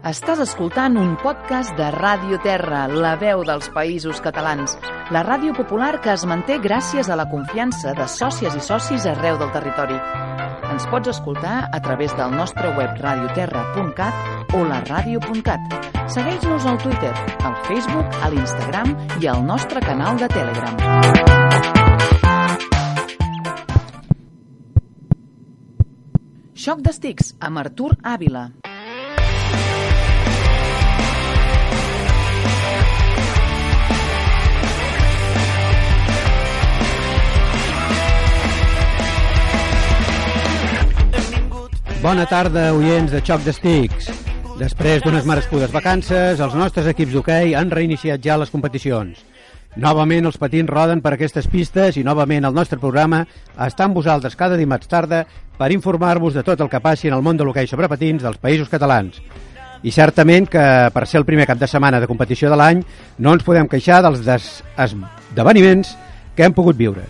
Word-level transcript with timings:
Estàs 0.00 0.38
escoltant 0.40 0.94
un 0.96 1.10
podcast 1.20 1.74
de 1.76 1.90
Ràdio 1.92 2.38
Terra, 2.40 2.86
la 2.88 3.18
veu 3.20 3.42
dels 3.44 3.66
països 3.74 4.22
catalans, 4.24 4.78
la 5.12 5.20
ràdio 5.26 5.52
popular 5.52 5.98
que 6.00 6.14
es 6.14 6.24
manté 6.24 6.56
gràcies 6.56 7.10
a 7.12 7.18
la 7.20 7.26
confiança 7.28 7.92
de 7.92 8.06
sòcies 8.08 8.56
i 8.56 8.62
socis 8.64 9.04
arreu 9.04 9.36
del 9.36 9.52
territori. 9.52 9.98
Ens 10.72 10.86
pots 10.88 11.12
escoltar 11.12 11.68
a 11.68 11.80
través 11.84 12.14
del 12.16 12.32
nostre 12.32 12.72
web 12.78 12.96
radioterra.cat 12.96 14.56
o 14.56 14.62
la 14.64 14.80
ràdio.cat. 14.88 15.60
Segueix-nos 16.08 16.64
al 16.64 16.80
Twitter, 16.80 17.12
al 17.44 17.60
Facebook, 17.68 18.16
a 18.24 18.32
l'Instagram 18.32 18.96
i 19.20 19.28
al 19.28 19.44
nostre 19.44 19.84
canal 19.84 20.16
de 20.16 20.32
Telegram. 20.32 20.80
Xoc 26.56 26.80
d'estics 26.88 27.34
amb 27.44 27.60
Artur 27.60 27.92
Àvila. 28.00 28.48
Bona 42.00 42.24
tarda, 42.24 42.70
oients 42.72 43.12
de 43.12 43.18
Xoc 43.20 43.42
d'Estics. 43.44 44.06
Després 44.56 45.02
d'unes 45.04 45.26
merescudes 45.28 45.68
vacances, 45.68 46.38
els 46.40 46.54
nostres 46.56 46.86
equips 46.88 47.12
d'hoquei 47.12 47.52
han 47.52 47.68
reiniciat 47.68 48.22
ja 48.24 48.38
les 48.40 48.48
competicions. 48.48 49.18
Novament 49.76 50.24
els 50.24 50.38
patins 50.40 50.72
roden 50.72 51.02
per 51.04 51.12
aquestes 51.12 51.44
pistes 51.52 51.98
i 52.00 52.04
novament 52.06 52.48
el 52.48 52.56
nostre 52.56 52.80
programa 52.80 53.20
està 53.66 53.84
amb 53.84 54.00
vosaltres 54.00 54.32
cada 54.32 54.56
dimarts 54.56 54.88
tarda 54.88 55.26
per 55.58 55.68
informar-vos 55.74 56.38
de 56.38 56.42
tot 56.46 56.64
el 56.64 56.70
que 56.72 56.80
passi 56.80 57.12
en 57.12 57.18
el 57.18 57.22
món 57.26 57.36
de 57.36 57.44
l'hoquei 57.44 57.68
sobre 57.68 57.90
patins 57.92 58.24
dels 58.24 58.40
països 58.40 58.72
catalans. 58.72 59.20
I 59.84 59.92
certament 59.92 60.48
que 60.48 60.64
per 60.94 61.04
ser 61.04 61.20
el 61.20 61.28
primer 61.28 61.44
cap 61.52 61.60
de 61.60 61.68
setmana 61.68 62.00
de 62.00 62.08
competició 62.08 62.48
de 62.48 62.56
l'any 62.56 62.80
no 63.18 63.36
ens 63.36 63.44
podem 63.44 63.68
queixar 63.68 64.00
dels 64.06 64.24
esdeveniments 64.24 65.98
que 66.32 66.48
hem 66.48 66.56
pogut 66.56 66.80
viure. 66.80 67.04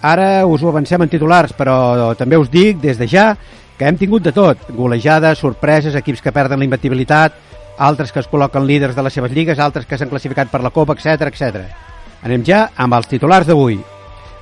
Ara 0.00 0.46
us 0.48 0.62
ho 0.62 0.68
avancem 0.68 1.02
en 1.04 1.10
titulars, 1.12 1.52
però 1.52 2.12
també 2.16 2.36
us 2.40 2.48
dic 2.52 2.78
des 2.80 2.96
de 2.96 3.08
ja 3.08 3.34
que 3.80 3.88
hem 3.88 3.96
tingut 3.96 4.20
de 4.20 4.30
tot, 4.36 4.66
golejades, 4.76 5.38
sorpreses, 5.40 5.94
equips 5.96 6.20
que 6.20 6.34
perden 6.36 6.60
la 6.60 6.66
imbatibilitat, 6.66 7.32
altres 7.80 8.10
que 8.12 8.20
es 8.20 8.26
col·loquen 8.28 8.66
líders 8.68 8.92
de 8.92 9.00
les 9.06 9.14
seves 9.16 9.32
lligues, 9.32 9.56
altres 9.56 9.86
que 9.88 9.96
s'han 9.96 10.10
classificat 10.10 10.50
per 10.52 10.60
la 10.60 10.68
Copa, 10.68 10.92
etc 10.98 11.30
etc. 11.30 11.62
Anem 12.20 12.44
ja 12.44 12.58
amb 12.76 12.98
els 12.98 13.08
titulars 13.08 13.48
d'avui. 13.48 13.78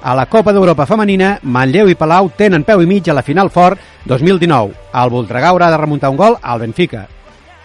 A 0.02 0.16
la 0.18 0.24
Copa 0.26 0.50
d'Europa 0.50 0.88
femenina, 0.90 1.36
Manlleu 1.42 1.86
i 1.86 1.94
Palau 1.94 2.32
tenen 2.34 2.66
peu 2.66 2.82
i 2.82 2.90
mig 2.90 3.06
a 3.06 3.14
la 3.14 3.22
final 3.22 3.52
fort 3.54 3.78
2019. 4.10 4.74
El 5.04 5.14
Voltregà 5.14 5.54
haurà 5.54 5.70
de 5.70 5.78
remuntar 5.78 6.10
un 6.10 6.18
gol 6.18 6.34
al 6.42 6.58
Benfica. 6.58 7.06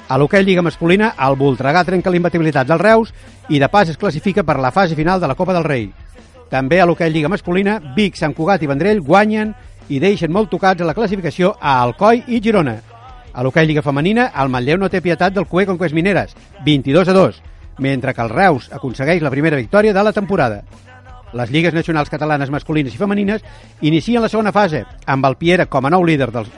A 0.09 0.21
l'hoquei 0.21 0.45
Lliga 0.45 0.61
masculina, 0.61 1.15
el 1.25 1.41
Voltregà 1.41 1.81
trenca 1.89 2.13
l'imbatibilitat 2.13 2.69
del 2.69 2.85
Reus 2.85 3.09
i 3.49 3.57
de 3.57 3.65
pas 3.73 3.89
es 3.89 3.97
classifica 3.97 4.45
per 4.45 4.59
la 4.61 4.69
fase 4.69 4.93
final 4.93 5.17
de 5.19 5.25
la 5.25 5.33
Copa 5.33 5.57
del 5.57 5.65
Rei. 5.65 5.89
També 6.53 6.77
a 6.77 6.85
l'hoquei 6.85 7.09
Lliga 7.09 7.33
masculina, 7.33 7.79
Vic, 7.95 8.13
Sant 8.13 8.37
Cugat 8.37 8.61
i 8.61 8.69
Vendrell 8.69 9.01
guanyen 9.01 9.55
i 9.89 9.99
deixen 9.99 10.31
molt 10.31 10.49
tocats 10.51 10.81
a 10.81 10.87
la 10.87 10.95
classificació 10.95 11.53
a 11.59 11.79
Alcoi 11.81 12.23
i 12.27 12.39
Girona. 12.43 12.77
A 13.33 13.41
l'hoquei 13.43 13.65
Lliga 13.65 13.81
Femenina, 13.81 14.29
el 14.37 14.51
Manlleu 14.53 14.77
no 14.77 14.89
té 14.93 15.01
pietat 15.01 15.33
del 15.33 15.47
Cue 15.49 15.65
Conquest 15.65 15.95
Mineres, 15.95 16.35
22 16.65 17.09
a 17.09 17.13
2, 17.17 17.41
mentre 17.79 18.13
que 18.13 18.21
el 18.21 18.29
Reus 18.29 18.69
aconsegueix 18.71 19.21
la 19.21 19.31
primera 19.33 19.57
victòria 19.57 19.93
de 19.93 20.03
la 20.03 20.13
temporada. 20.13 20.61
Les 21.33 21.49
lligues 21.49 21.73
nacionals 21.73 22.11
catalanes 22.13 22.51
masculines 22.53 22.93
i 22.93 23.01
femenines 23.01 23.41
inicien 23.81 24.21
la 24.21 24.29
segona 24.29 24.53
fase, 24.53 24.85
amb 25.07 25.25
el 25.25 25.35
Piera 25.41 25.65
com 25.65 25.85
a 25.85 25.89
nou 25.89 26.05
líder 26.05 26.29
dels, 26.31 26.51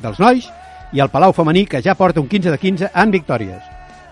dels 0.00 0.18
nois 0.18 0.48
i 0.92 1.04
el 1.04 1.12
Palau 1.12 1.36
femení, 1.36 1.66
que 1.66 1.82
ja 1.84 1.94
porta 1.94 2.20
un 2.20 2.28
15 2.28 2.50
de 2.50 2.58
15 2.58 2.90
en 2.94 3.12
victòries. 3.12 3.62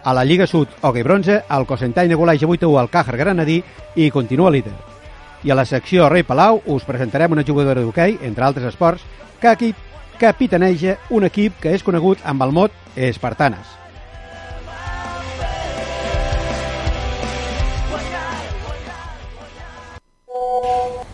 A 0.05 0.15
la 0.17 0.25
Lliga 0.25 0.47
Sud, 0.47 0.69
hoquei 0.81 1.03
bronze, 1.05 1.43
el 1.49 1.67
Cosentany 1.67 2.09
de 2.09 2.21
Golaixa 2.21 2.49
8 2.49 2.69
1 2.69 2.79
al 2.81 2.93
Càjar 2.93 3.17
Granadí 3.17 3.63
i 3.97 4.11
continua 4.11 4.53
líder. 4.53 5.00
I 5.43 5.51
a 5.51 5.57
la 5.57 5.65
secció 5.65 6.09
Rei 6.13 6.25
Palau 6.27 6.61
us 6.69 6.85
presentarem 6.85 7.33
una 7.33 7.45
jugadora 7.47 7.81
d'hoquei, 7.81 8.19
entre 8.29 8.45
altres 8.45 8.69
esports, 8.75 9.05
que 9.41 9.49
aquí 9.49 9.75
capitaneja 10.21 10.99
un 11.09 11.25
equip 11.25 11.57
que 11.63 11.73
és 11.73 11.85
conegut 11.85 12.21
amb 12.29 12.45
el 12.45 12.53
mot 12.53 12.75
Espartanes. 12.97 13.81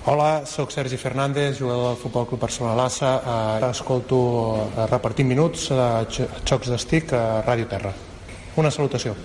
Hola, 0.06 0.46
sóc 0.46 0.70
Sergi 0.70 0.96
Fernández, 0.96 1.58
jugador 1.58 1.88
del 1.88 2.02
Futbol 2.02 2.26
Club 2.26 2.40
Barcelona 2.40 2.76
Lassa. 2.78 3.14
Eh, 3.60 3.70
escolto 3.70 4.18
eh, 4.70 4.86
repartint 4.86 5.26
minuts 5.26 5.70
de 5.74 5.88
xocs 6.46 6.70
d'estic 6.70 7.10
a 7.14 7.42
Ràdio 7.46 7.66
Terra. 7.66 7.90
Una 8.56 8.70
salutació. 8.70 9.16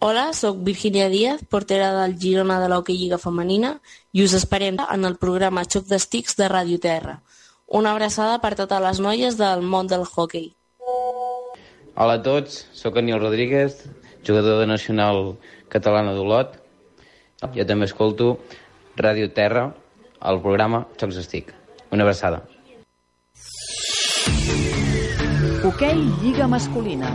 Hola, 0.00 0.32
sóc 0.32 0.58
Virginia 0.62 1.08
Díaz, 1.08 1.40
portera 1.42 1.90
del 1.90 2.14
Girona 2.20 2.60
de 2.62 2.68
l'Hockey 2.70 2.94
Lliga 2.94 3.16
Femenina 3.18 3.72
i 4.14 4.22
us 4.22 4.34
esperem 4.38 4.76
en 4.78 5.04
el 5.04 5.16
programa 5.18 5.64
Xoc 5.66 5.88
d'Estics 5.90 6.36
de 6.38 6.46
Ràdio 6.46 6.78
Terra. 6.78 7.16
Una 7.66 7.90
abraçada 7.96 8.36
per 8.38 8.54
totes 8.54 8.78
les 8.84 9.00
noies 9.02 9.38
del 9.40 9.64
món 9.66 9.90
del 9.90 10.06
hockey. 10.06 10.52
Hola 11.98 12.14
a 12.14 12.22
tots, 12.22 12.60
sóc 12.78 13.00
Aniel 13.02 13.18
Rodríguez, 13.18 13.88
jugador 14.22 14.60
de 14.62 14.68
Nacional 14.70 15.34
Catalana 15.68 16.14
d'Olot. 16.14 16.54
Jo 17.58 17.66
també 17.66 17.90
escolto 17.90 18.36
Ràdio 18.94 19.32
Terra, 19.34 19.72
al 20.20 20.38
programa 20.46 20.84
Xocs 20.94 21.18
d'Estic. 21.18 21.50
Una 21.90 22.06
abraçada. 22.06 22.44
Hoquei 25.66 26.06
Lliga 26.22 26.46
masculina. 26.46 27.10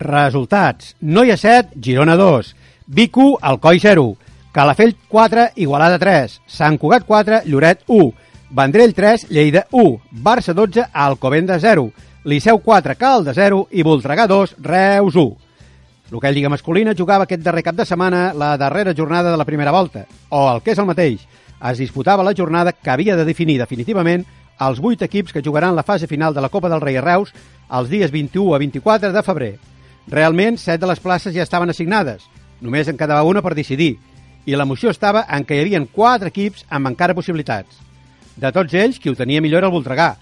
Resultats. 0.00 0.96
Noia 1.00 1.36
7, 1.36 1.76
Girona 1.80 2.16
2. 2.16 2.56
Vic 2.86 3.16
1, 3.16 3.36
Alcoi 3.40 3.78
0. 3.78 4.16
Calafell 4.50 4.96
4, 5.08 5.50
Igualada 5.56 5.98
3. 5.98 6.40
Sant 6.46 6.78
Cugat 6.80 7.04
4, 7.06 7.42
Lloret 7.44 7.84
1. 7.86 8.12
Vendrell 8.50 8.94
3, 8.94 9.28
Lleida 9.30 9.66
1. 9.70 10.00
Barça 10.10 10.54
12, 10.54 10.88
Alcobenda 10.92 11.60
0. 11.60 11.92
Liceu 12.24 12.58
4, 12.58 12.96
Calda 12.96 13.32
0 13.32 13.68
i 13.70 13.82
Voltregà 13.82 14.26
2, 14.26 14.56
Reus 14.58 15.14
1. 15.14 15.36
L'hoquei 16.10 16.34
Lliga 16.34 16.50
Masculina 16.50 16.96
jugava 16.96 17.24
aquest 17.28 17.44
darrer 17.44 17.62
cap 17.62 17.76
de 17.78 17.86
setmana 17.86 18.32
la 18.34 18.56
darrera 18.58 18.96
jornada 18.96 19.30
de 19.30 19.36
la 19.38 19.46
primera 19.46 19.70
volta, 19.70 20.06
o 20.28 20.42
el 20.50 20.60
que 20.60 20.74
és 20.74 20.80
el 20.82 20.88
mateix, 20.88 21.22
es 21.70 21.78
disputava 21.78 22.26
la 22.26 22.34
jornada 22.34 22.72
que 22.72 22.90
havia 22.90 23.14
de 23.16 23.24
definir 23.24 23.60
definitivament 23.60 24.26
els 24.60 24.80
vuit 24.82 25.00
equips 25.00 25.32
que 25.32 25.44
jugaran 25.44 25.76
la 25.76 25.86
fase 25.86 26.08
final 26.08 26.34
de 26.34 26.42
la 26.42 26.50
Copa 26.50 26.68
del 26.68 26.82
Rei 26.82 26.98
a 26.98 27.04
Reus 27.04 27.30
els 27.78 27.88
dies 27.88 28.10
21 28.10 28.54
a 28.54 28.58
24 28.58 29.12
de 29.12 29.22
febrer. 29.22 29.52
Realment, 30.08 30.56
set 30.58 30.80
de 30.80 30.88
les 30.88 31.00
places 31.00 31.34
ja 31.34 31.44
estaven 31.44 31.70
assignades, 31.70 32.24
només 32.60 32.88
en 32.88 32.96
quedava 32.96 33.26
una 33.28 33.42
per 33.42 33.54
decidir, 33.54 33.98
i 34.46 34.56
l'emoció 34.56 34.90
estava 34.90 35.26
en 35.28 35.44
què 35.44 35.58
hi 35.58 35.64
havia 35.64 35.82
quatre 35.92 36.32
equips 36.32 36.64
amb 36.70 36.88
encara 36.88 37.14
possibilitats. 37.14 37.78
De 38.36 38.50
tots 38.52 38.74
ells, 38.74 38.98
qui 38.98 39.10
ho 39.10 39.16
tenia 39.18 39.42
millor 39.44 39.60
era 39.60 39.68
el 39.68 39.74
Voltregà. 39.74 40.14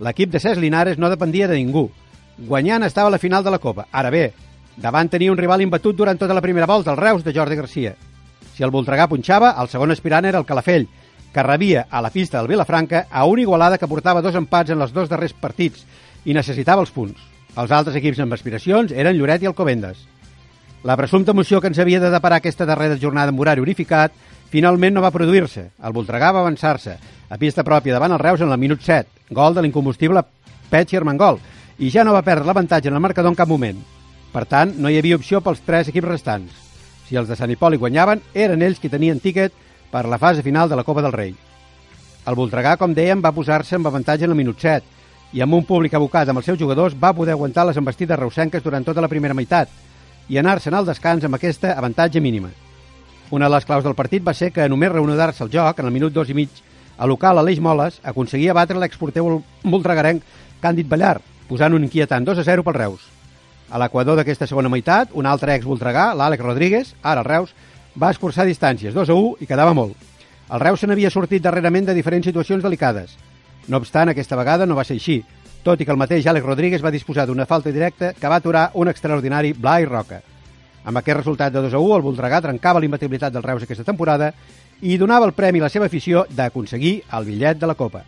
L'equip 0.00 0.30
de 0.32 0.40
Cesc 0.40 0.60
Linares 0.60 0.98
no 0.98 1.10
dependia 1.12 1.48
de 1.48 1.58
ningú. 1.58 1.90
Guanyant 2.38 2.84
estava 2.84 3.08
a 3.08 3.14
la 3.14 3.20
final 3.20 3.44
de 3.44 3.52
la 3.52 3.60
Copa. 3.60 3.86
Ara 3.92 4.10
bé, 4.10 4.30
davant 4.76 5.08
tenia 5.12 5.32
un 5.32 5.38
rival 5.38 5.62
imbatut 5.64 5.96
durant 5.96 6.18
tota 6.18 6.34
la 6.34 6.44
primera 6.44 6.66
volta, 6.66 6.92
el 6.92 7.00
Reus 7.00 7.24
de 7.24 7.34
Jordi 7.36 7.56
Garcia. 7.56 7.94
Si 8.54 8.64
el 8.64 8.72
Voltregà 8.72 9.08
punxava, 9.08 9.54
el 9.60 9.68
segon 9.68 9.92
aspirant 9.92 10.24
era 10.24 10.40
el 10.40 10.48
Calafell, 10.48 10.88
que 11.32 11.42
rebia 11.44 11.86
a 11.90 12.00
la 12.00 12.10
pista 12.10 12.38
del 12.38 12.48
Vilafranca 12.48 13.06
a 13.10 13.26
una 13.26 13.42
igualada 13.42 13.76
que 13.76 13.88
portava 13.88 14.22
dos 14.24 14.34
empats 14.34 14.72
en 14.72 14.80
els 14.80 14.92
dos 14.96 15.10
darrers 15.12 15.36
partits 15.36 15.84
i 16.24 16.32
necessitava 16.32 16.80
els 16.80 16.92
punts. 16.92 17.35
Els 17.56 17.72
altres 17.72 17.94
equips 17.96 18.18
amb 18.20 18.34
aspiracions 18.36 18.90
eren 18.92 19.16
Lloret 19.16 19.40
i 19.40 19.48
Alcobendes. 19.48 20.02
La 20.84 20.96
presumpta 21.00 21.32
moció 21.32 21.56
que 21.60 21.70
ens 21.72 21.78
havia 21.80 22.00
de 22.02 22.10
deparar 22.12 22.42
aquesta 22.42 22.66
darrera 22.68 22.98
jornada 23.00 23.32
amb 23.32 23.40
horari 23.40 23.62
unificat 23.64 24.12
finalment 24.52 24.92
no 24.94 25.00
va 25.00 25.10
produir-se. 25.14 25.70
El 25.80 25.94
Voltregà 25.96 26.34
va 26.36 26.42
avançar-se 26.44 26.98
a 27.30 27.38
pista 27.40 27.64
pròpia 27.64 27.94
davant 27.96 28.12
el 28.12 28.20
Reus 28.20 28.42
en 28.44 28.52
el 28.52 28.60
minut 28.60 28.84
7, 28.84 29.32
gol 29.32 29.56
de 29.56 29.64
l'incombustible 29.64 30.22
Petxi 30.68 31.00
Armengol, 31.00 31.40
i 31.78 31.88
ja 31.90 32.04
no 32.04 32.12
va 32.12 32.24
perdre 32.26 32.44
l'avantatge 32.44 32.92
en 32.92 32.98
el 32.98 33.02
marcador 33.02 33.32
en 33.32 33.38
cap 33.38 33.48
moment. 33.48 33.80
Per 34.32 34.44
tant, 34.44 34.74
no 34.76 34.92
hi 34.92 34.98
havia 35.00 35.16
opció 35.16 35.40
pels 35.40 35.64
tres 35.64 35.88
equips 35.88 36.10
restants. 36.10 36.52
Si 37.08 37.16
els 37.16 37.28
de 37.28 37.38
Sant 37.40 37.50
Hipòlit 37.50 37.80
guanyaven, 37.80 38.20
eren 38.34 38.62
ells 38.62 38.82
qui 38.82 38.92
tenien 38.92 39.22
tíquet 39.22 39.56
per 39.90 40.04
la 40.04 40.20
fase 40.20 40.44
final 40.44 40.68
de 40.68 40.76
la 40.76 40.84
Copa 40.84 41.00
del 41.00 41.16
Rei. 41.16 41.32
El 42.26 42.36
Voltregà, 42.36 42.76
com 42.76 42.92
dèiem, 42.92 43.24
va 43.24 43.32
posar-se 43.32 43.78
amb 43.78 43.88
avantatge 43.88 44.28
en 44.28 44.36
el 44.36 44.40
minut 44.44 44.60
7 44.60 44.95
i 45.32 45.42
amb 45.42 45.54
un 45.54 45.64
públic 45.64 45.94
abocat 45.94 46.28
amb 46.28 46.38
els 46.40 46.46
seus 46.46 46.58
jugadors 46.58 46.94
va 46.98 47.14
poder 47.14 47.32
aguantar 47.34 47.66
les 47.66 47.76
embestides 47.76 48.18
reusenques 48.18 48.62
durant 48.62 48.84
tota 48.84 49.02
la 49.02 49.08
primera 49.08 49.34
meitat 49.34 49.68
i 50.28 50.38
anar-se'n 50.38 50.74
al 50.74 50.86
descans 50.86 51.24
amb 51.24 51.34
aquesta 51.34 51.74
avantatge 51.78 52.20
mínima. 52.20 52.50
Una 53.30 53.48
de 53.48 53.54
les 53.54 53.64
claus 53.66 53.84
del 53.84 53.94
partit 53.94 54.22
va 54.22 54.34
ser 54.34 54.52
que 54.52 54.68
només 54.68 54.92
reunir-se 54.92 55.44
el 55.44 55.50
joc, 55.50 55.78
en 55.78 55.86
el 55.86 55.92
minut 55.92 56.12
dos 56.12 56.30
i 56.30 56.34
mig, 56.34 56.50
a 56.98 57.06
local 57.06 57.38
Aleix 57.38 57.60
Moles 57.60 58.00
aconseguia 58.02 58.54
batre 58.54 58.78
l'exporteu 58.78 59.42
voltregarenc 59.64 60.22
Càndid 60.62 60.88
Ballar, 60.88 61.18
posant 61.48 61.74
un 61.74 61.84
inquietant 61.84 62.24
2 62.24 62.38
a 62.38 62.44
0 62.44 62.64
pel 62.64 62.78
Reus. 62.78 63.06
A 63.70 63.78
l'equador 63.82 64.16
d'aquesta 64.16 64.46
segona 64.46 64.70
meitat, 64.70 65.10
un 65.12 65.26
altre 65.26 65.54
ex-voltregà, 65.56 66.12
l'Àlex 66.14 66.42
Rodríguez, 66.42 66.94
ara 67.02 67.20
el 67.20 67.28
Reus, 67.28 67.54
va 67.98 68.12
escurçar 68.14 68.46
distàncies, 68.46 68.94
2 68.94 69.10
a 69.10 69.14
1 69.14 69.42
i 69.42 69.46
quedava 69.46 69.74
molt. 69.74 69.96
El 70.50 70.62
Reus 70.62 70.80
se 70.80 70.86
n'havia 70.86 71.10
sortit 71.10 71.42
darrerament 71.42 71.88
de 71.88 71.94
diferents 71.94 72.26
situacions 72.26 72.62
delicades. 72.62 73.16
No 73.68 73.80
obstant, 73.82 74.08
aquesta 74.10 74.36
vegada 74.38 74.66
no 74.66 74.76
va 74.78 74.84
ser 74.86 74.94
així, 75.00 75.20
tot 75.66 75.80
i 75.80 75.86
que 75.86 75.90
el 75.90 75.98
mateix 75.98 76.26
Àlex 76.30 76.46
Rodríguez 76.46 76.84
va 76.84 76.92
disposar 76.94 77.24
d'una 77.26 77.46
falta 77.50 77.72
directa 77.74 78.12
que 78.14 78.28
va 78.30 78.38
aturar 78.38 78.70
un 78.74 78.86
extraordinari 78.88 79.52
Blai 79.52 79.84
Roca. 79.84 80.20
Amb 80.86 81.00
aquest 81.00 81.18
resultat 81.18 81.52
de 81.52 81.64
2 81.64 81.74
a 81.74 81.80
1, 81.82 81.96
el 81.96 82.04
Voltregà 82.04 82.38
trencava 82.44 82.78
l'imbatibilitat 82.78 83.34
del 83.34 83.42
Reus 83.42 83.64
aquesta 83.66 83.84
temporada 83.88 84.30
i 84.86 84.94
donava 85.00 85.26
el 85.26 85.34
premi 85.34 85.58
a 85.58 85.66
la 85.66 85.72
seva 85.72 85.88
afició 85.90 86.22
d'aconseguir 86.30 87.00
el 87.18 87.26
bitllet 87.26 87.58
de 87.58 87.66
la 87.66 87.74
Copa. 87.74 88.04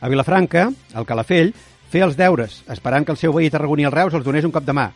A 0.00 0.10
Vilafranca, 0.12 0.66
el 0.92 1.06
Calafell 1.08 1.54
feia 1.88 2.04
els 2.04 2.18
deures, 2.18 2.58
esperant 2.68 3.06
que 3.06 3.14
el 3.14 3.20
seu 3.20 3.32
veí 3.32 3.48
tarragoní 3.48 3.88
el 3.88 3.94
Reus 3.94 4.12
els 4.12 4.26
donés 4.26 4.44
un 4.44 4.52
cop 4.52 4.66
de 4.66 4.76
mà. 4.76 4.90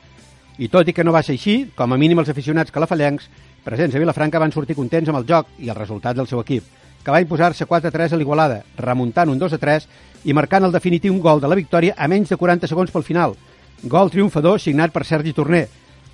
I 0.60 0.68
tot 0.68 0.84
i 0.84 0.92
que 0.92 1.06
no 1.06 1.14
va 1.16 1.22
ser 1.24 1.38
així, 1.38 1.70
com 1.74 1.94
a 1.94 1.96
mínim 1.96 2.20
els 2.20 2.28
aficionats 2.28 2.74
calafallencs 2.74 3.30
presents 3.64 3.96
a 3.96 4.02
Vilafranca 4.02 4.42
van 4.42 4.52
sortir 4.52 4.76
contents 4.76 5.08
amb 5.08 5.22
el 5.22 5.28
joc 5.30 5.48
i 5.56 5.72
el 5.72 5.80
resultat 5.80 6.20
del 6.20 6.28
seu 6.28 6.44
equip, 6.44 6.66
que 7.04 7.10
va 7.10 7.20
imposar-se 7.22 7.66
4-3 7.66 8.14
a 8.14 8.20
l'Igualada, 8.20 8.62
remuntant 8.76 9.30
un 9.32 9.40
2-3 9.40 9.86
i 10.24 10.34
marcant 10.36 10.66
el 10.66 10.74
definitiu 10.74 11.16
gol 11.20 11.40
de 11.40 11.48
la 11.48 11.56
victòria 11.58 11.94
a 11.96 12.08
menys 12.08 12.28
de 12.32 12.36
40 12.36 12.68
segons 12.68 12.92
pel 12.92 13.06
final. 13.06 13.36
Gol 13.82 14.10
triomfador 14.12 14.60
signat 14.60 14.92
per 14.92 15.06
Sergi 15.08 15.32
Torner, 15.32 15.66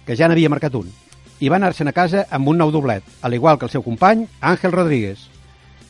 que 0.07 0.15
ja 0.15 0.29
n'havia 0.29 0.53
marcat 0.53 0.77
un. 0.79 0.87
I 1.41 1.51
va 1.51 1.59
anar-se'n 1.59 1.91
a 1.91 1.97
casa 1.97 2.27
amb 2.31 2.49
un 2.49 2.63
nou 2.63 2.71
doblet, 2.73 3.03
al 3.23 3.35
igual 3.35 3.59
que 3.59 3.67
el 3.67 3.75
seu 3.75 3.83
company, 3.83 4.27
Àngel 4.41 4.73
Rodríguez. 4.73 5.27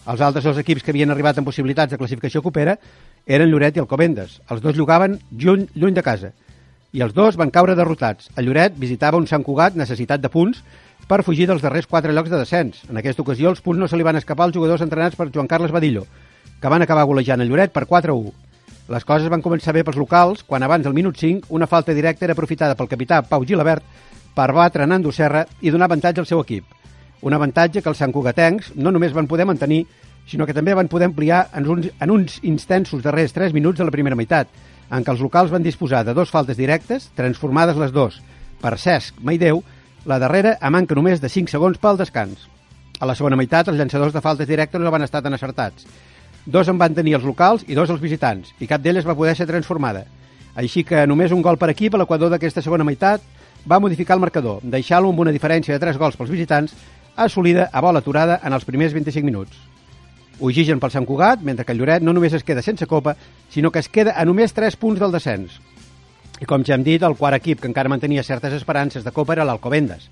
Els 0.07 0.23
altres 0.23 0.45
dos 0.47 0.59
equips 0.59 0.83
que 0.83 0.93
havien 0.95 1.11
arribat 1.11 1.39
amb 1.39 1.49
possibilitats 1.51 1.93
de 1.93 1.99
classificació 1.99 2.43
copera 2.43 2.77
eren 3.27 3.51
Lloret 3.51 3.77
i 3.77 3.83
Alcobendes. 3.83 4.41
Els 4.51 4.63
dos 4.63 4.77
jugaven 4.77 5.19
lluny, 5.31 5.67
lluny 5.75 5.95
de 5.95 6.05
casa. 6.07 6.33
I 6.95 7.03
els 7.03 7.13
dos 7.13 7.37
van 7.37 7.51
caure 7.51 7.75
derrotats. 7.77 8.31
El 8.39 8.47
Lloret 8.47 8.79
visitava 8.79 9.19
un 9.19 9.27
Sant 9.27 9.43
Cugat 9.45 9.75
necessitat 9.77 10.23
de 10.23 10.31
punts 10.31 10.63
per 11.07 11.23
fugir 11.23 11.47
dels 11.47 11.63
darrers 11.63 11.87
quatre 11.87 12.13
llocs 12.13 12.31
de 12.33 12.41
descens. 12.41 12.83
En 12.91 12.99
aquesta 12.99 13.23
ocasió, 13.23 13.51
els 13.51 13.61
punts 13.63 13.79
no 13.81 13.89
se 13.89 13.97
li 13.97 14.07
van 14.07 14.17
escapar 14.17 14.47
als 14.49 14.57
jugadors 14.57 14.83
entrenats 14.83 15.17
per 15.17 15.31
Joan 15.35 15.47
Carles 15.47 15.75
Badillo, 15.75 16.07
que 16.61 16.73
van 16.73 16.83
acabar 16.83 17.05
golejant 17.07 17.41
el 17.41 17.49
Lloret 17.49 17.73
per 17.73 17.87
4-1. 17.87 18.33
Les 18.89 19.05
coses 19.05 19.31
van 19.31 19.43
començar 19.43 19.75
bé 19.75 19.83
pels 19.83 19.99
locals, 19.99 20.43
quan 20.47 20.63
abans 20.63 20.85
del 20.87 20.95
minut 20.95 21.17
5 21.19 21.51
una 21.51 21.67
falta 21.67 21.95
directa 21.95 22.25
era 22.27 22.35
aprofitada 22.39 22.77
pel 22.79 22.91
capità 22.91 23.23
Pau 23.27 23.45
Gilabert 23.45 23.83
per 24.35 24.53
batre 24.55 24.87
Nando 24.87 25.11
Serra 25.13 25.47
i 25.61 25.73
donar 25.75 25.89
avantatge 25.91 26.23
al 26.23 26.29
seu 26.29 26.43
equip. 26.43 26.65
Un 27.23 27.35
avantatge 27.35 27.83
que 27.83 27.91
els 27.91 27.99
santcugatencs 27.99 28.75
no 28.77 28.93
només 28.95 29.15
van 29.17 29.27
poder 29.27 29.47
mantenir, 29.47 29.87
sinó 30.27 30.47
que 30.47 30.55
també 30.55 30.75
van 30.75 30.91
poder 30.91 31.09
ampliar 31.09 31.49
en 31.55 31.67
uns, 31.71 31.89
en 31.99 32.11
uns 32.11 32.39
intensos 32.43 33.03
darrers 33.03 33.33
3 33.33 33.55
minuts 33.55 33.79
de 33.79 33.87
la 33.87 33.95
primera 33.95 34.19
meitat, 34.19 34.51
en 34.91 35.03
què 35.03 35.15
els 35.15 35.23
locals 35.23 35.51
van 35.51 35.65
disposar 35.67 36.05
de 36.05 36.15
dos 36.15 36.31
faltes 36.31 36.59
directes, 36.59 37.11
transformades 37.15 37.79
les 37.79 37.95
dos 37.95 38.21
per 38.63 38.77
Cesc 38.79 39.19
Maideu, 39.23 39.63
la 40.07 40.21
darrera 40.23 40.57
a 40.61 40.71
manca 40.71 40.95
només 40.95 41.21
de 41.21 41.29
5 41.29 41.51
segons 41.51 41.81
pel 41.83 41.99
descans. 41.99 42.47
A 43.03 43.07
la 43.11 43.17
segona 43.19 43.37
meitat, 43.37 43.67
els 43.69 43.77
llançadors 43.77 44.15
de 44.15 44.23
faltes 44.23 44.47
directes 44.47 44.81
no 44.81 44.93
van 44.95 45.03
estar 45.03 45.21
tan 45.23 45.35
acertats. 45.35 45.85
Dos 46.47 46.71
en 46.71 46.79
van 46.79 46.95
tenir 46.95 47.17
els 47.19 47.27
locals 47.27 47.65
i 47.67 47.75
dos 47.75 47.91
els 47.91 48.01
visitants, 48.01 48.53
i 48.63 48.69
cap 48.71 48.81
d'elles 48.81 49.07
va 49.07 49.17
poder 49.19 49.35
ser 49.35 49.49
transformada. 49.51 50.05
Així 50.55 50.85
que 50.87 51.03
només 51.11 51.35
un 51.35 51.43
gol 51.43 51.59
per 51.59 51.73
equip 51.75 51.97
a 51.97 51.99
l'equador 51.99 52.31
d'aquesta 52.31 52.63
segona 52.63 52.87
meitat 52.87 53.21
va 53.67 53.81
modificar 53.83 54.15
el 54.15 54.23
marcador, 54.23 54.63
deixant-lo 54.63 55.11
amb 55.11 55.27
una 55.27 55.35
diferència 55.35 55.75
de 55.75 55.83
3 55.83 55.99
gols 55.99 56.17
pels 56.17 56.31
visitants, 56.31 56.77
assolida 57.17 57.69
a 57.73 57.83
bola 57.83 57.99
aturada 57.99 58.39
en 58.45 58.55
els 58.55 58.65
primers 58.65 58.95
25 58.95 59.27
minuts. 59.27 59.59
Oxigen 60.39 60.79
pel 60.79 60.95
Sant 60.95 61.07
Cugat, 61.09 61.43
mentre 61.43 61.65
que 61.67 61.75
el 61.75 61.83
Lloret 61.83 62.05
no 62.05 62.15
només 62.15 62.37
es 62.37 62.45
queda 62.45 62.63
sense 62.63 62.87
copa, 62.87 63.17
sinó 63.51 63.73
que 63.73 63.83
es 63.83 63.89
queda 63.89 64.15
a 64.15 64.25
només 64.25 64.55
3 64.55 64.77
punts 64.77 65.03
del 65.03 65.13
descens. 65.19 65.59
I 66.41 66.45
com 66.45 66.65
ja 66.65 66.77
hem 66.77 66.85
dit, 66.85 67.03
el 67.03 67.17
quart 67.17 67.39
equip 67.39 67.63
que 67.63 67.69
encara 67.71 67.89
mantenia 67.89 68.25
certes 68.25 68.53
esperances 68.53 69.05
de 69.05 69.13
copa 69.13 69.33
era 69.33 69.45
l'Alcobendes, 69.49 70.11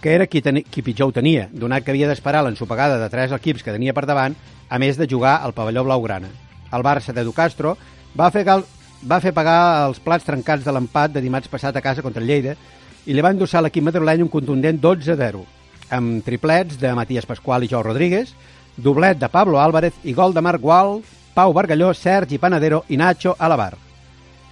que 0.00 0.14
era 0.16 0.26
qui, 0.26 0.40
teni, 0.42 0.64
qui 0.64 0.82
pitjor 0.82 1.10
ho 1.10 1.14
tenia, 1.14 1.48
donat 1.52 1.84
que 1.84 1.92
havia 1.92 2.08
d'esperar 2.08 2.40
l'ensopegada 2.42 2.96
de 2.98 3.08
tres 3.12 3.34
equips 3.36 3.62
que 3.62 3.74
tenia 3.74 3.92
per 3.94 4.06
davant, 4.08 4.34
a 4.68 4.78
més 4.80 4.96
de 4.96 5.06
jugar 5.08 5.36
al 5.44 5.52
pavelló 5.52 5.84
blaugrana. 5.84 6.30
El 6.72 6.82
Barça 6.82 7.12
d'Edu 7.12 7.34
Castro 7.36 7.76
va 8.16 8.30
fer, 8.32 8.46
gal, 8.48 8.64
va 9.04 9.20
fer 9.20 9.34
pagar 9.36 9.86
els 9.90 10.00
plats 10.00 10.24
trencats 10.24 10.64
de 10.64 10.72
l'empat 10.72 11.12
de 11.12 11.20
dimarts 11.20 11.52
passat 11.52 11.76
a 11.76 11.84
casa 11.84 12.02
contra 12.02 12.24
el 12.24 12.32
Lleida 12.32 12.56
i 13.04 13.12
li 13.12 13.22
va 13.22 13.34
endossar 13.36 13.60
a 13.60 13.66
l'equip 13.66 13.84
madrileny 13.84 14.24
un 14.24 14.32
contundent 14.32 14.80
12-0, 14.80 15.44
amb 15.92 16.24
triplets 16.24 16.80
de 16.80 16.94
Matías 16.96 17.28
Pasqual 17.28 17.66
i 17.66 17.70
Jou 17.70 17.84
Rodríguez, 17.84 18.32
doblet 18.76 19.20
de 19.20 19.28
Pablo 19.28 19.60
Álvarez 19.60 20.00
i 20.02 20.16
gol 20.16 20.32
de 20.32 20.40
Marc 20.40 20.64
Gual, 20.64 21.02
Pau 21.34 21.52
Bargalló, 21.52 21.92
Sergi 21.92 22.40
Panadero 22.40 22.84
i 22.88 22.96
Nacho 22.96 23.36
Alabar. 23.38 23.91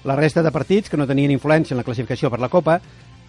La 0.05 0.17
resta 0.17 0.43
de 0.43 0.52
partits, 0.52 0.88
que 0.88 0.97
no 0.97 1.06
tenien 1.06 1.32
influència 1.32 1.75
en 1.75 1.81
la 1.81 1.85
classificació 1.85 2.31
per 2.32 2.41
la 2.41 2.49
Copa, 2.49 2.79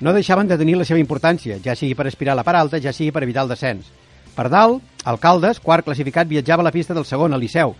no 0.01 0.13
deixaven 0.13 0.47
de 0.47 0.57
tenir 0.57 0.77
la 0.79 0.85
seva 0.87 1.01
importància, 1.01 1.59
ja 1.63 1.75
sigui 1.75 1.95
per 1.95 2.07
aspirar 2.07 2.33
a 2.33 2.39
la 2.39 2.45
part 2.47 2.57
alta, 2.57 2.79
ja 2.79 2.93
sigui 2.93 3.11
per 3.11 3.23
evitar 3.23 3.43
el 3.43 3.51
descens. 3.51 3.91
Per 4.35 4.47
dalt, 4.49 4.81
Alcaldes, 5.03 5.59
quart 5.59 5.85
classificat, 5.85 6.29
viatjava 6.29 6.63
a 6.63 6.69
la 6.69 6.71
pista 6.71 6.95
del 6.95 7.05
segon, 7.05 7.35
al 7.35 7.43
Liceu, 7.43 7.75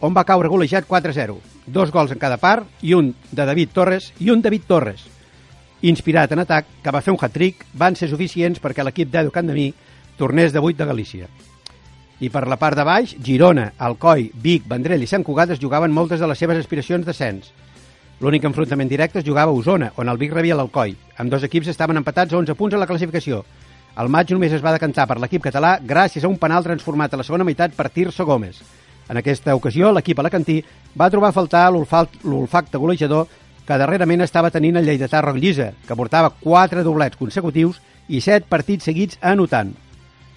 on 0.00 0.14
va 0.14 0.24
caure 0.28 0.48
golejat 0.48 0.86
4-0. 0.88 1.36
Dos 1.66 1.90
gols 1.90 2.12
en 2.12 2.20
cada 2.22 2.36
part 2.36 2.68
i 2.82 2.94
un 2.94 3.14
de 3.32 3.46
David 3.48 3.74
Torres 3.74 4.12
i 4.20 4.30
un 4.30 4.42
David 4.44 4.66
Torres. 4.68 5.02
Inspirat 5.82 6.32
en 6.32 6.44
atac, 6.44 6.68
que 6.82 6.92
va 6.92 7.02
fer 7.04 7.12
un 7.12 7.20
hat-trick, 7.20 7.66
van 7.74 7.96
ser 7.96 8.08
suficients 8.08 8.60
perquè 8.62 8.84
l'equip 8.84 9.10
d'Edu 9.12 9.32
Candemí 9.32 9.72
tornés 10.16 10.52
de 10.52 10.60
8 10.60 10.78
de 10.78 10.88
Galícia. 10.88 11.28
I 12.20 12.30
per 12.32 12.46
la 12.48 12.56
part 12.56 12.78
de 12.78 12.84
baix, 12.84 13.12
Girona, 13.20 13.72
Alcoi, 13.76 14.30
Vic, 14.32 14.64
Vendrell 14.68 15.02
i 15.04 15.08
Sant 15.10 15.24
Cugat 15.24 15.52
es 15.52 15.60
jugaven 15.60 15.92
moltes 15.92 16.20
de 16.20 16.28
les 16.28 16.38
seves 16.38 16.62
aspiracions 16.62 17.04
d'ascens. 17.04 17.52
L'únic 18.16 18.46
enfrontament 18.48 18.88
directe 18.88 19.18
es 19.20 19.26
jugava 19.26 19.52
a 19.52 19.54
Osona, 19.54 19.90
on 20.00 20.08
el 20.08 20.16
Vic 20.16 20.32
rebia 20.32 20.56
l'Alcoi. 20.56 20.94
Amb 21.20 21.28
dos 21.28 21.42
equips 21.44 21.68
estaven 21.68 21.98
empatats 22.00 22.32
a 22.32 22.38
11 22.38 22.54
punts 22.56 22.74
a 22.74 22.80
la 22.80 22.86
classificació. 22.88 23.42
El 24.00 24.08
maig 24.08 24.32
només 24.32 24.54
es 24.56 24.64
va 24.64 24.72
decantar 24.72 25.04
per 25.08 25.18
l'equip 25.20 25.44
català 25.44 25.74
gràcies 25.84 26.24
a 26.24 26.30
un 26.32 26.38
penal 26.40 26.64
transformat 26.64 27.12
a 27.12 27.20
la 27.20 27.26
segona 27.28 27.44
meitat 27.44 27.76
per 27.76 27.90
Tirso 27.92 28.24
Gómez. 28.24 28.62
En 29.12 29.20
aquesta 29.20 29.54
ocasió, 29.54 29.92
l'equip 29.92 30.18
alacantí 30.18 30.62
va 30.96 31.10
trobar 31.12 31.28
a 31.28 31.36
faltar 31.36 31.66
l'olfacte 31.70 32.80
golejador 32.80 33.28
que 33.66 33.78
darrerament 33.84 34.24
estava 34.24 34.50
tenint 34.50 34.80
el 34.80 34.88
lleidatà 34.88 35.20
Roc 35.20 35.36
Llisa, 35.36 35.74
que 35.86 35.96
portava 36.00 36.32
4 36.40 36.88
doblets 36.88 37.20
consecutius 37.20 37.82
i 38.08 38.24
7 38.24 38.48
partits 38.48 38.88
seguits 38.88 39.20
anotant. 39.20 39.76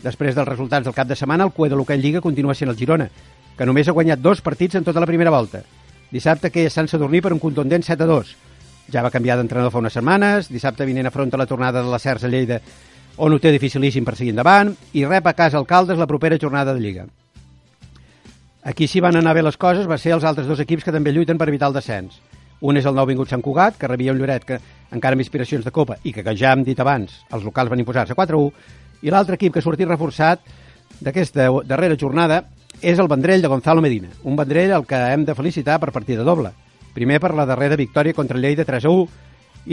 Després 0.04 0.36
dels 0.36 0.52
resultats 0.52 0.84
del 0.84 0.96
cap 0.96 1.08
de 1.08 1.16
setmana, 1.16 1.48
el 1.48 1.56
cue 1.56 1.72
de 1.72 1.80
l'Hockey 1.80 2.00
Lliga 2.02 2.20
continua 2.20 2.56
sent 2.56 2.72
el 2.72 2.78
Girona, 2.80 3.08
que 3.56 3.68
només 3.68 3.88
ha 3.88 3.96
guanyat 3.96 4.20
dos 4.20 4.42
partits 4.42 4.76
en 4.76 4.84
tota 4.84 5.00
la 5.00 5.08
primera 5.08 5.32
volta. 5.32 5.64
Dissabte 6.10 6.50
que 6.50 6.70
Sant 6.74 6.88
Sadurní 6.90 7.22
per 7.22 7.34
un 7.36 7.40
contundent 7.42 7.86
7 7.86 8.04
a 8.04 8.08
2. 8.10 8.30
Ja 8.90 9.04
va 9.06 9.12
canviar 9.14 9.38
d'entrenador 9.38 9.70
fa 9.70 9.82
unes 9.84 9.94
setmanes, 9.94 10.50
dissabte 10.50 10.88
vinent 10.90 11.06
afronta 11.06 11.38
la 11.38 11.46
tornada 11.46 11.84
de 11.84 11.92
la 11.92 12.00
Cercs 12.02 12.26
a 12.26 12.32
Lleida, 12.32 12.58
on 13.22 13.36
ho 13.36 13.40
té 13.40 13.52
dificilíssim 13.54 14.08
per 14.08 14.16
seguir 14.18 14.34
endavant, 14.34 14.74
i 14.98 15.06
rep 15.06 15.28
a 15.30 15.36
casa 15.38 15.60
Alcaldes 15.60 16.00
la 16.00 16.08
propera 16.10 16.40
jornada 16.42 16.74
de 16.74 16.82
Lliga. 16.82 17.06
Aquí 18.64 18.88
sí 18.88 19.00
van 19.00 19.16
anar 19.16 19.36
bé 19.38 19.44
les 19.46 19.58
coses 19.58 19.88
va 19.88 19.98
ser 19.98 20.16
els 20.18 20.26
altres 20.26 20.48
dos 20.50 20.60
equips 20.60 20.84
que 20.84 20.96
també 20.96 21.14
lluiten 21.14 21.38
per 21.38 21.48
evitar 21.48 21.70
el 21.70 21.78
descens. 21.78 22.18
Un 22.60 22.76
és 22.76 22.86
el 22.90 22.98
nou 22.98 23.06
vingut 23.08 23.30
Sant 23.30 23.44
Cugat, 23.46 23.78
que 23.78 23.88
rebia 23.88 24.12
un 24.12 24.20
Lloret 24.20 24.44
que 24.44 24.58
encara 24.92 25.14
amb 25.14 25.22
inspiracions 25.22 25.64
de 25.64 25.72
Copa 25.72 26.00
i 26.04 26.12
que, 26.12 26.26
que 26.26 26.36
ja 26.36 26.52
hem 26.52 26.66
dit 26.66 26.80
abans, 26.80 27.22
els 27.32 27.46
locals 27.46 27.70
van 27.70 27.80
imposar-se 27.80 28.18
4-1, 28.18 28.50
i 29.06 29.14
l'altre 29.14 29.38
equip 29.38 29.54
que 29.54 29.62
ha 29.62 29.64
sortit 29.64 29.88
reforçat 29.88 30.42
d'aquesta 31.00 31.48
darrera 31.70 31.96
jornada 31.96 32.44
és 32.82 33.00
el 33.00 33.08
Vendrell 33.08 33.42
de 33.42 33.50
Gonzalo 33.52 33.82
Medina, 33.82 34.10
un 34.24 34.36
Vendrell 34.36 34.72
al 34.74 34.86
que 34.88 34.98
hem 35.12 35.26
de 35.26 35.36
felicitar 35.36 35.80
per 35.80 35.92
partida 35.92 36.24
doble. 36.24 36.52
Primer 36.94 37.20
per 37.20 37.34
la 37.36 37.46
darrera 37.46 37.78
victòria 37.80 38.14
contra 38.14 38.38
el 38.38 38.44
Lleida 38.44 38.66
3 38.66 38.86
a 38.86 38.90
1 38.90 39.08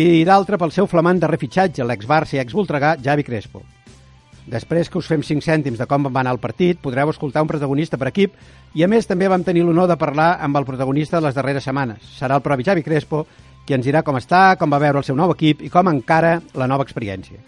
i 0.03 0.25
d'altre 0.27 0.59
pel 0.59 0.75
seu 0.75 0.89
flamant 0.91 1.21
de 1.23 1.31
refitxatge, 1.31 1.85
l'ex-Barça 1.87 2.37
i 2.37 2.43
ex-Voltregà, 2.43 2.97
Javi 3.03 3.25
Crespo. 3.25 3.63
Després 4.47 4.91
que 4.91 4.99
us 4.99 5.09
fem 5.11 5.25
5 5.27 5.43
cèntims 5.43 5.79
de 5.79 5.87
com 5.91 6.07
va 6.07 6.21
anar 6.21 6.37
el 6.37 6.43
partit, 6.43 6.79
podreu 6.79 7.11
escoltar 7.11 7.43
un 7.43 7.51
protagonista 7.51 7.99
per 7.99 8.13
equip 8.13 8.37
i 8.75 8.85
a 8.85 8.89
més 8.89 9.09
també 9.09 9.27
vam 9.29 9.43
tenir 9.43 9.65
l'honor 9.67 9.89
de 9.91 9.99
parlar 9.99 10.37
amb 10.41 10.59
el 10.61 10.67
protagonista 10.69 11.19
de 11.19 11.27
les 11.27 11.35
darreres 11.35 11.67
setmanes. 11.67 12.05
Serà 12.19 12.39
el 12.39 12.45
propi 12.45 12.67
Javi 12.67 12.85
Crespo 12.87 13.25
qui 13.67 13.75
ens 13.75 13.87
dirà 13.87 14.05
com 14.07 14.15
està, 14.19 14.55
com 14.59 14.71
va 14.71 14.79
veure 14.79 15.03
el 15.03 15.07
seu 15.07 15.19
nou 15.19 15.35
equip 15.35 15.65
i 15.67 15.71
com 15.71 15.91
encara 15.91 16.39
la 16.55 16.69
nova 16.71 16.87
experiència. 16.87 17.43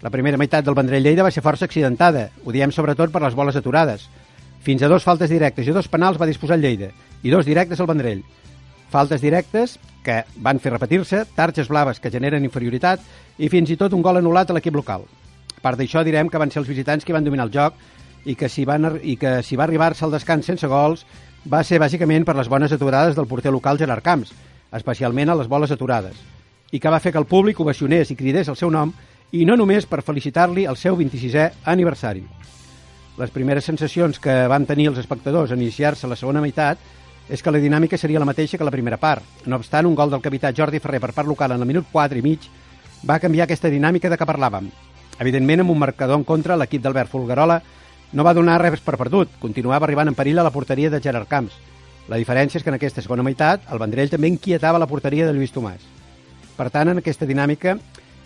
La 0.00 0.08
primera 0.08 0.40
meitat 0.40 0.64
del 0.64 0.74
Vendrell 0.74 1.04
Lleida 1.04 1.26
va 1.26 1.30
ser 1.34 1.44
força 1.44 1.66
accidentada, 1.68 2.30
ho 2.44 2.52
diem 2.56 2.72
sobretot 2.72 3.12
per 3.12 3.20
les 3.20 3.36
boles 3.36 3.56
aturades, 3.60 4.06
fins 4.60 4.82
a 4.82 4.88
dos 4.88 5.04
faltes 5.04 5.30
directes 5.30 5.66
i 5.66 5.72
dos 5.72 5.88
penals 5.88 6.18
va 6.20 6.28
disposar 6.28 6.58
el 6.58 6.64
Lleida, 6.64 6.90
i 7.22 7.30
dos 7.32 7.46
directes 7.46 7.80
al 7.80 7.88
Vendrell. 7.88 8.22
Faltes 8.90 9.22
directes 9.22 9.78
que 10.04 10.24
van 10.42 10.60
fer 10.60 10.72
repetir-se, 10.72 11.24
targes 11.36 11.68
blaves 11.68 12.00
que 12.00 12.10
generen 12.10 12.44
inferioritat 12.44 13.00
i 13.38 13.48
fins 13.52 13.70
i 13.70 13.78
tot 13.80 13.94
un 13.96 14.02
gol 14.02 14.20
anul·lat 14.20 14.50
a 14.50 14.56
l'equip 14.56 14.76
local. 14.76 15.06
A 15.56 15.62
part 15.62 15.78
d'això, 15.78 16.04
direm 16.04 16.28
que 16.28 16.40
van 16.40 16.50
ser 16.50 16.60
els 16.62 16.68
visitants 16.68 17.04
qui 17.04 17.16
van 17.16 17.24
dominar 17.24 17.46
el 17.48 17.54
joc 17.54 17.76
i 18.24 18.34
que 18.36 18.48
si, 18.48 18.64
van, 18.68 18.98
i 19.02 19.16
que 19.16 19.40
si 19.42 19.56
va 19.56 19.64
arribar-se 19.64 20.04
al 20.04 20.12
descans 20.12 20.46
sense 20.46 20.68
gols 20.68 21.06
va 21.48 21.62
ser 21.64 21.80
bàsicament 21.80 22.26
per 22.28 22.36
les 22.36 22.48
bones 22.48 22.72
aturades 22.72 23.16
del 23.16 23.28
porter 23.28 23.52
local 23.52 23.78
Gerard 23.80 24.04
Camps, 24.04 24.32
especialment 24.76 25.30
a 25.30 25.38
les 25.38 25.48
boles 25.48 25.70
aturades, 25.72 26.16
i 26.70 26.78
que 26.78 26.92
va 26.92 27.00
fer 27.00 27.12
que 27.12 27.20
el 27.20 27.28
públic 27.28 27.60
ovacionés 27.60 28.10
i 28.10 28.16
cridés 28.16 28.48
el 28.48 28.58
seu 28.60 28.70
nom 28.70 28.92
i 29.32 29.46
no 29.46 29.56
només 29.56 29.86
per 29.86 30.02
felicitar-li 30.02 30.66
el 30.68 30.76
seu 30.76 30.98
26è 30.98 31.50
aniversari. 31.72 32.24
Les 33.20 33.28
primeres 33.28 33.66
sensacions 33.68 34.16
que 34.16 34.32
van 34.48 34.64
tenir 34.64 34.86
els 34.88 34.98
espectadors 35.02 35.50
en 35.52 35.60
iniciar-se 35.60 36.08
la 36.08 36.16
segona 36.16 36.40
meitat 36.40 36.80
és 37.28 37.42
que 37.44 37.52
la 37.52 37.60
dinàmica 37.60 37.98
seria 38.00 38.22
la 38.22 38.24
mateixa 38.24 38.56
que 38.56 38.64
la 38.64 38.72
primera 38.72 38.96
part. 38.96 39.44
No 39.44 39.58
obstant, 39.60 39.84
un 39.84 39.96
gol 39.98 40.08
del 40.08 40.22
capità 40.24 40.54
Jordi 40.56 40.80
Ferrer 40.80 41.02
per 41.02 41.10
part 41.12 41.28
local 41.28 41.52
en 41.52 41.60
el 41.60 41.68
minut 41.68 41.90
4 41.92 42.16
i 42.16 42.22
mig 42.24 42.46
va 43.04 43.18
canviar 43.20 43.44
aquesta 43.44 43.68
dinàmica 43.68 44.08
de 44.08 44.16
què 44.16 44.24
parlàvem. 44.24 44.70
Evidentment, 45.20 45.60
amb 45.60 45.74
un 45.74 45.82
marcador 45.82 46.16
en 46.16 46.24
contra, 46.24 46.56
l'equip 46.56 46.80
d'Albert 46.80 47.12
Fulgarola 47.12 47.60
no 48.16 48.24
va 48.24 48.32
donar 48.32 48.56
res 48.62 48.80
per 48.80 48.96
perdut, 48.96 49.36
continuava 49.42 49.84
arribant 49.84 50.08
en 50.08 50.16
perill 50.16 50.40
a 50.40 50.46
la 50.48 50.54
porteria 50.54 50.88
de 50.88 51.02
Gerard 51.04 51.28
Camps. 51.28 51.58
La 52.08 52.16
diferència 52.16 52.56
és 52.56 52.64
que 52.64 52.72
en 52.72 52.80
aquesta 52.80 53.04
segona 53.04 53.26
meitat 53.26 53.68
el 53.68 53.84
Vendrell 53.84 54.08
també 54.10 54.32
inquietava 54.32 54.80
la 54.80 54.88
porteria 54.88 55.28
de 55.28 55.36
Lluís 55.36 55.52
Tomàs. 55.52 55.84
Per 56.56 56.70
tant, 56.72 56.88
en 56.88 57.04
aquesta 57.04 57.28
dinàmica 57.28 57.76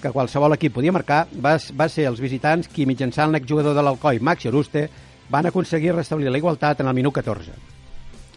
que 0.04 0.12
qualsevol 0.12 0.52
equip 0.52 0.74
podia 0.76 0.92
marcar, 0.92 1.24
va, 1.40 1.56
va 1.56 1.88
ser 1.88 2.04
els 2.10 2.20
visitants 2.20 2.68
qui, 2.68 2.84
mitjançant 2.84 3.32
l'exjugador 3.32 3.72
de 3.76 3.82
l'Alcoi, 3.84 4.20
Maxi 4.20 4.50
Oruste, 4.50 4.88
van 5.32 5.48
aconseguir 5.48 5.94
restablir 5.94 6.28
la 6.28 6.40
igualtat 6.40 6.82
en 6.84 6.90
el 6.90 6.96
minut 6.96 7.14
14. 7.16 7.54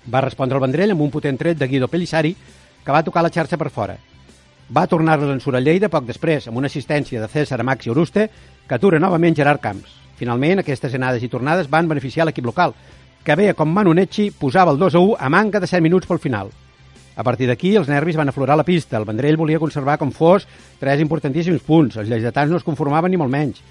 Va 0.07 0.23
respondre 0.23 0.55
el 0.55 0.63
Vendrell 0.63 0.93
amb 0.95 1.03
un 1.03 1.11
potent 1.11 1.35
tret 1.35 1.59
de 1.59 1.67
Guido 1.67 1.89
Pelissari, 1.91 2.31
que 2.85 2.95
va 2.95 3.03
tocar 3.03 3.25
la 3.25 3.33
xarxa 3.33 3.59
per 3.59 3.67
fora. 3.69 3.97
Va 4.71 4.87
tornar-lo 4.87 5.35
a 5.35 5.59
Lleida 5.59 5.89
poc 5.89 6.05
després, 6.07 6.47
amb 6.47 6.57
una 6.57 6.71
assistència 6.71 7.19
de 7.19 7.27
César 7.27 7.59
a 7.59 7.63
Maxi 7.67 7.89
Oruste, 7.89 8.29
que 8.67 8.75
atura 8.75 8.99
novament 8.99 9.35
Gerard 9.35 9.59
Camps. 9.59 9.91
Finalment, 10.15 10.59
aquestes 10.59 10.95
anades 10.95 11.23
i 11.23 11.29
tornades 11.29 11.69
van 11.69 11.87
beneficiar 11.87 12.25
l'equip 12.25 12.45
local, 12.45 12.73
que 13.23 13.35
veia 13.35 13.53
com 13.53 13.67
Manu 13.67 13.93
Necci 13.93 14.31
posava 14.31 14.71
el 14.71 14.79
2 14.79 14.95
a 14.95 14.99
1 14.99 15.19
a 15.19 15.29
manca 15.29 15.59
de 15.59 15.67
7 15.67 15.83
minuts 15.83 16.07
pel 16.07 16.23
final. 16.23 16.49
A 17.17 17.25
partir 17.25 17.47
d'aquí, 17.49 17.73
els 17.75 17.89
nervis 17.89 18.15
van 18.15 18.29
aflorar 18.29 18.55
la 18.55 18.65
pista. 18.65 18.99
El 18.99 19.05
Vendrell 19.09 19.39
volia 19.41 19.59
conservar 19.59 19.97
com 19.97 20.13
fos 20.13 20.45
tres 20.77 21.01
importantíssims 21.01 21.65
punts. 21.65 21.97
Els 21.97 22.09
lleidatans 22.11 22.53
no 22.53 22.61
es 22.61 22.65
conformaven 22.65 23.11
ni 23.11 23.17
molt 23.17 23.33
menys. 23.33 23.63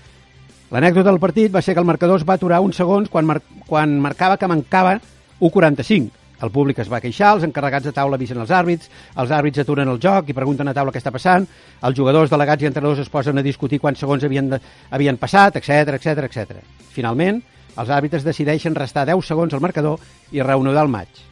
L'anècdota 0.74 1.12
del 1.12 1.22
partit 1.22 1.52
va 1.54 1.62
ser 1.62 1.76
que 1.76 1.80
el 1.80 1.86
marcador 1.86 2.18
es 2.18 2.26
va 2.26 2.34
aturar 2.34 2.58
uns 2.60 2.74
segons 2.76 3.08
quan, 3.08 3.26
mar 3.26 3.38
quan 3.68 4.00
marcava 4.02 4.36
que 4.36 4.48
mancava 4.50 4.96
1.45. 5.38 6.10
El 6.42 6.50
públic 6.52 6.80
es 6.82 6.90
va 6.92 7.00
queixar, 7.00 7.36
els 7.36 7.46
encarregats 7.46 7.86
de 7.86 7.92
taula 7.96 8.18
avisen 8.18 8.42
els 8.42 8.50
àrbits, 8.52 8.90
els 9.16 9.30
àrbits 9.32 9.62
aturen 9.62 9.88
el 9.88 10.02
joc 10.02 10.28
i 10.28 10.36
pregunten 10.36 10.68
a 10.68 10.74
taula 10.76 10.92
què 10.92 11.00
està 11.00 11.14
passant, 11.14 11.46
els 11.86 11.96
jugadors, 11.96 12.28
delegats 12.34 12.66
i 12.66 12.68
entrenadors 12.68 13.06
es 13.06 13.12
posen 13.14 13.38
a 13.38 13.46
discutir 13.46 13.78
quants 13.80 14.02
segons 14.02 14.26
havien, 14.26 14.50
de, 14.50 14.60
havien 14.90 15.16
passat, 15.22 15.56
etc 15.62 15.96
etc 15.96 16.26
etc. 16.26 16.60
Finalment, 16.92 17.40
els 17.78 17.94
àrbitres 17.94 18.26
decideixen 18.26 18.76
restar 18.76 19.06
10 19.08 19.24
segons 19.24 19.54
al 19.54 19.64
marcador 19.64 20.02
i 20.34 20.42
reanudar 20.42 20.84
el 20.84 20.92
maig. 20.92 21.24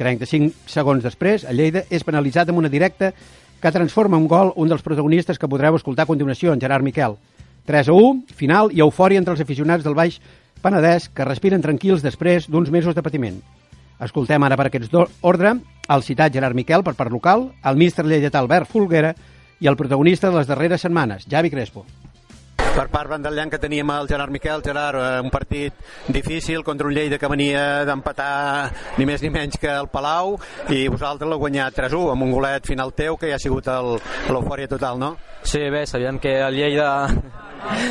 35 0.00 0.70
segons 0.70 1.04
després, 1.04 1.44
el 1.44 1.60
Lleida 1.60 1.84
és 1.92 2.04
penalitzat 2.06 2.48
amb 2.48 2.62
una 2.62 2.72
directa 2.72 3.12
que 3.60 3.72
transforma 3.72 4.16
un 4.16 4.26
gol 4.28 4.54
un 4.56 4.70
dels 4.72 4.82
protagonistes 4.82 5.38
que 5.38 5.48
podreu 5.48 5.76
escoltar 5.76 6.08
a 6.08 6.10
continuació, 6.10 6.54
en 6.54 6.60
Gerard 6.60 6.84
Miquel. 6.84 7.18
3 7.68 7.92
a 7.92 7.96
1, 7.96 8.34
final 8.34 8.72
i 8.72 8.80
eufòria 8.80 9.20
entre 9.20 9.36
els 9.36 9.44
aficionats 9.44 9.84
del 9.84 9.98
Baix 9.98 10.18
Penedès 10.64 11.08
que 11.12 11.28
respiren 11.28 11.62
tranquils 11.64 12.02
després 12.04 12.48
d'uns 12.48 12.72
mesos 12.72 12.96
de 12.96 13.04
patiment. 13.04 13.38
Escoltem 14.00 14.42
ara 14.44 14.56
per 14.56 14.70
aquests 14.70 14.96
ordre 15.20 15.54
el 15.90 16.04
citat 16.04 16.32
Gerard 16.32 16.56
Miquel 16.56 16.84
per 16.84 16.96
part 16.96 17.12
local, 17.12 17.50
el 17.64 17.76
míster 17.76 18.06
lleidatà 18.08 18.40
Albert 18.40 18.68
Folguera 18.72 19.14
i 19.60 19.68
el 19.68 19.76
protagonista 19.76 20.30
de 20.30 20.40
les 20.40 20.48
darreres 20.48 20.80
setmanes, 20.80 21.28
Javi 21.28 21.52
Crespo 21.52 21.84
per 22.80 22.88
part 22.88 23.10
bandallant 23.12 23.50
que 23.52 23.60
teníem 23.60 23.90
el 23.92 24.08
Gerard 24.08 24.32
Miquel. 24.32 24.62
Gerard, 24.64 24.96
eh, 24.96 25.20
un 25.20 25.28
partit 25.30 25.74
difícil 26.08 26.64
contra 26.64 26.86
un 26.88 26.94
Lleida 26.94 27.18
que 27.18 27.28
venia 27.28 27.84
d'empatar 27.84 28.70
ni 28.96 29.04
més 29.04 29.20
ni 29.20 29.28
menys 29.28 29.58
que 29.60 29.68
el 29.68 29.90
Palau 29.92 30.38
i 30.72 30.86
vosaltres 30.88 31.28
l'heu 31.28 31.42
guanyat 31.42 31.76
3-1 31.76 32.14
amb 32.14 32.24
un 32.24 32.32
golet 32.32 32.64
final 32.64 32.94
teu 32.96 33.18
que 33.20 33.28
ja 33.28 33.36
ha 33.36 33.42
sigut 33.42 33.68
l'eufòria 33.68 34.70
total, 34.70 34.98
no? 34.98 35.16
Sí, 35.42 35.60
bé, 35.68 35.84
sabíem 35.86 36.18
que 36.18 36.38
el 36.40 36.56
Lleida 36.56 36.88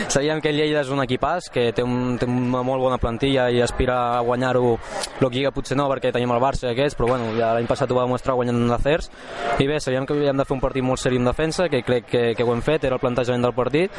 Sabíem 0.07 0.41
que 0.41 0.51
el 0.51 0.59
Lleida 0.59 0.83
és 0.83 0.91
un 0.93 1.01
equipàs 1.03 1.49
que 1.53 1.69
té, 1.75 1.85
un, 1.85 2.17
té 2.19 2.27
una 2.29 2.63
molt 2.65 2.83
bona 2.83 2.99
plantilla 3.01 3.49
i 3.51 3.61
aspira 3.63 3.97
a 4.17 4.21
guanyar-ho 4.25 4.77
el 5.19 5.29
Lliga 5.29 5.51
potser 5.53 5.77
no 5.77 5.85
perquè 5.91 6.11
tenim 6.13 6.31
el 6.33 6.41
Barça 6.41 6.67
i 6.67 6.71
aquests, 6.71 6.97
però 6.97 7.11
bueno, 7.11 7.29
ja 7.38 7.51
l'any 7.53 7.67
passat 7.69 7.91
ho 7.91 7.97
va 7.97 8.07
demostrar 8.07 8.35
guanyant 8.35 8.57
en 8.57 8.71
l'Acers 8.71 9.11
i 9.61 9.67
bé, 9.69 9.77
sabíem 9.79 10.07
que 10.07 10.15
havíem 10.17 10.39
de 10.39 10.45
fer 10.47 10.55
un 10.57 10.63
partit 10.63 10.83
molt 10.83 10.99
seri 10.99 11.19
en 11.21 11.27
defensa 11.29 11.69
que 11.69 11.83
crec 11.85 12.09
que, 12.09 12.23
que 12.35 12.43
ho 12.43 12.53
hem 12.53 12.63
fet, 12.65 12.88
era 12.88 12.97
el 12.97 13.03
plantejament 13.03 13.45
del 13.45 13.53
partit 13.53 13.93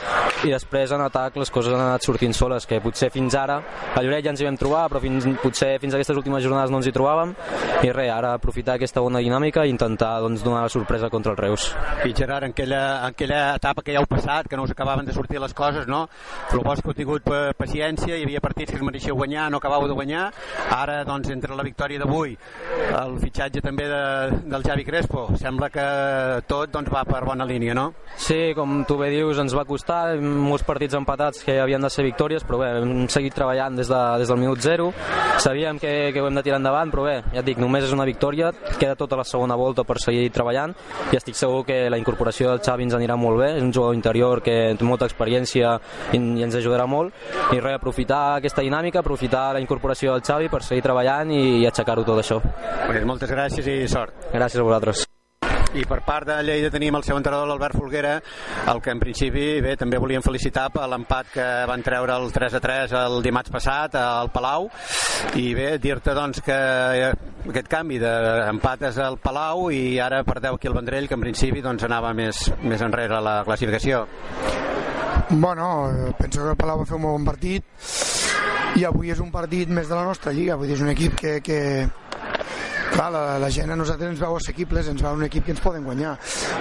i 0.45 0.51
després 0.51 0.93
en 0.97 1.05
atac 1.07 1.39
les 1.39 1.53
coses 1.55 1.77
han 1.77 1.85
anat 1.87 2.05
sortint 2.05 2.35
soles 2.35 2.67
que 2.67 2.81
potser 2.83 3.13
fins 3.15 3.37
ara 3.39 3.61
a 3.95 4.03
Lloret 4.03 4.25
ja 4.25 4.35
ens 4.35 4.43
hi 4.43 4.49
vam 4.49 4.59
trobar 4.59 4.89
però 4.91 5.01
fins, 5.05 5.29
potser 5.43 5.77
fins 5.81 5.95
a 5.95 6.01
aquestes 6.01 6.17
últimes 6.17 6.43
jornades 6.43 6.71
no 6.71 6.81
ens 6.81 6.89
hi 6.89 6.95
trobàvem. 6.95 7.35
I 7.87 7.93
res, 7.95 8.11
ara 8.13 8.35
aprofitar 8.37 8.77
aquesta 8.77 9.03
bona 9.05 9.23
dinàmica 9.23 9.65
i 9.67 9.73
intentar 9.73 10.17
doncs, 10.25 10.43
donar 10.45 10.65
la 10.67 10.73
sorpresa 10.73 11.11
contra 11.13 11.33
el 11.33 11.39
Reus. 11.39 11.71
I 12.05 12.15
Gerard, 12.17 12.49
en 12.49 12.57
aquella, 12.57 12.83
en 13.01 13.15
aquella 13.15 13.43
etapa 13.57 13.85
que 13.87 13.95
ja 13.95 14.03
heu 14.03 14.09
passat, 14.11 14.49
que 14.49 14.59
no 14.59 14.67
us 14.67 14.75
acabaven 14.75 15.07
de 15.07 15.15
sortir 15.17 15.41
les 15.41 15.55
coses, 15.61 15.87
no? 15.91 16.07
El 16.51 16.65
que 16.65 16.89
heu 16.89 16.97
tingut 16.97 17.31
paciència, 17.59 18.17
hi 18.17 18.25
havia 18.25 18.41
partits 18.43 18.73
que 18.73 18.79
es 18.81 18.85
mereixeu 18.85 19.17
guanyar, 19.19 19.51
no 19.53 19.61
acabau 19.61 19.87
de 19.89 19.97
guanyar. 19.97 20.31
Ara, 20.75 21.03
doncs, 21.05 21.31
entre 21.35 21.57
la 21.57 21.67
victòria 21.67 22.01
d'avui, 22.01 22.37
el 22.91 23.17
fitxatge 23.23 23.63
també 23.65 23.87
de, 23.91 24.03
del 24.51 24.65
Javi 24.67 24.87
Crespo, 24.87 25.27
sembla 25.41 25.71
que 25.73 25.87
tot 26.51 26.73
doncs, 26.73 26.91
va 26.93 27.05
per 27.09 27.23
bona 27.27 27.47
línia, 27.49 27.75
no? 27.77 27.91
Sí, 28.17 28.53
com 28.57 28.83
tu 28.89 28.97
bé 29.01 29.11
dius, 29.13 29.39
ens 29.43 29.55
va 29.57 29.67
costar 29.69 30.17
molts 30.21 30.65
partits 30.67 30.97
empatats 30.99 31.45
que 31.45 31.59
havien 31.61 31.83
de 31.83 31.91
ser 31.93 32.07
victòries, 32.07 32.45
però 32.47 32.63
bé, 32.63 32.71
hem 32.81 33.09
seguit 33.13 33.35
treballant 33.37 33.77
des, 33.79 33.91
de, 33.91 34.01
des 34.23 34.31
del 34.31 34.41
minut 34.41 34.63
zero. 34.65 34.91
Sabíem 35.41 35.79
que, 35.83 35.93
que 36.15 36.23
ho 36.23 36.29
hem 36.29 36.39
de 36.39 36.45
tirar 36.47 36.61
endavant, 36.61 36.93
però 36.93 37.07
bé, 37.07 37.17
ja 37.35 37.43
et 37.43 37.49
dic, 37.49 37.61
només 37.61 37.87
és 37.87 37.95
una 37.97 38.07
victòria, 38.09 38.53
queda 38.79 38.97
tota 38.99 39.19
la 39.21 39.27
segona 39.27 39.59
volta 39.59 39.85
per 39.87 39.99
seguir 40.03 40.31
treballant 40.35 40.75
i 41.11 41.19
estic 41.19 41.37
segur 41.39 41.65
que 41.67 41.83
la 41.91 41.99
incorporació 42.01 42.51
del 42.51 42.63
Xavi 42.65 42.87
ens 42.87 42.97
anirà 42.97 43.17
molt 43.19 43.41
bé, 43.41 43.51
és 43.57 43.65
un 43.65 43.73
jugador 43.75 43.97
interior 43.97 44.43
que 44.45 44.57
té 44.79 44.87
molta 44.87 45.09
experiència 45.11 45.50
i, 45.59 45.65
i 46.17 46.45
ens 46.47 46.59
ajudarà 46.59 46.87
molt 46.91 47.15
i 47.55 47.61
res, 47.61 47.79
aprofitar 47.79 48.37
aquesta 48.39 48.65
dinàmica, 48.67 49.01
aprofitar 49.01 49.51
la 49.57 49.63
incorporació 49.63 50.17
del 50.17 50.27
Xavi 50.27 50.51
per 50.53 50.63
seguir 50.67 50.85
treballant 50.87 51.33
i, 51.35 51.63
i 51.63 51.71
aixecar-ho 51.71 52.05
tot 52.07 52.23
això. 52.23 52.41
Pues 52.87 53.07
moltes 53.09 53.33
gràcies 53.33 53.71
i 53.71 53.81
sort. 53.91 54.31
Gràcies 54.35 54.61
a 54.61 54.67
vosaltres. 54.67 55.07
I 55.71 55.85
per 55.87 56.01
part 56.03 56.27
de 56.27 56.35
Lleida 56.43 56.71
tenim 56.75 56.97
el 56.99 57.05
seu 57.07 57.15
entrenador, 57.15 57.47
l'Albert 57.47 57.77
Folguera, 57.79 58.17
el 58.73 58.81
que 58.83 58.91
en 58.91 58.99
principi 58.99 59.45
bé, 59.63 59.77
també 59.79 60.01
volíem 60.03 60.25
felicitar 60.25 60.67
per 60.75 60.89
l'empat 60.91 61.31
que 61.37 61.47
van 61.71 61.85
treure 61.87 62.17
el 62.19 62.33
3 62.35 62.57
a 62.59 62.61
3 62.65 62.97
el 63.05 63.21
dimarts 63.23 63.55
passat 63.55 63.95
al 64.01 64.33
Palau 64.35 64.67
i 65.39 65.53
bé, 65.55 65.77
dir-te 65.79 66.17
doncs 66.17 66.43
que 66.43 66.59
aquest 67.07 67.71
canvi 67.71 68.01
d'empat 68.03 68.89
és 68.91 68.99
al 68.99 69.21
Palau 69.23 69.69
i 69.71 70.01
ara 70.03 70.25
perdeu 70.27 70.59
aquí 70.59 70.67
el 70.67 70.75
Vendrell 70.75 71.07
que 71.07 71.15
en 71.15 71.23
principi 71.29 71.63
doncs 71.63 71.87
anava 71.87 72.11
més, 72.19 72.49
més 72.67 72.83
enrere 72.83 73.21
a 73.21 73.25
la 73.25 73.41
classificació. 73.47 74.09
Bueno, 75.29 76.15
penso 76.19 76.43
que 76.43 76.51
el 76.51 76.57
Palau 76.57 76.81
va 76.81 76.87
fer 76.89 76.97
un 76.97 77.07
bon 77.07 77.25
partit 77.27 77.65
i 78.81 78.85
avui 78.87 79.11
és 79.13 79.21
un 79.21 79.31
partit 79.35 79.71
més 79.71 79.89
de 79.91 79.97
la 79.99 80.07
nostra 80.07 80.33
lliga, 80.33 80.57
vull 80.57 80.71
dir, 80.71 80.77
és 80.79 80.85
un 80.85 80.91
equip 80.93 81.17
que, 81.19 81.33
que 81.45 81.61
clar, 82.91 83.11
la, 83.13 83.39
la 83.39 83.51
gent 83.51 83.71
a 83.71 83.77
nosaltres 83.79 84.11
ens 84.13 84.21
veu 84.21 84.37
assequibles, 84.37 84.89
ens 84.91 85.03
veu 85.03 85.17
un 85.17 85.25
equip 85.27 85.47
que 85.47 85.55
ens 85.55 85.63
poden 85.63 85.87
guanyar. 85.87 86.17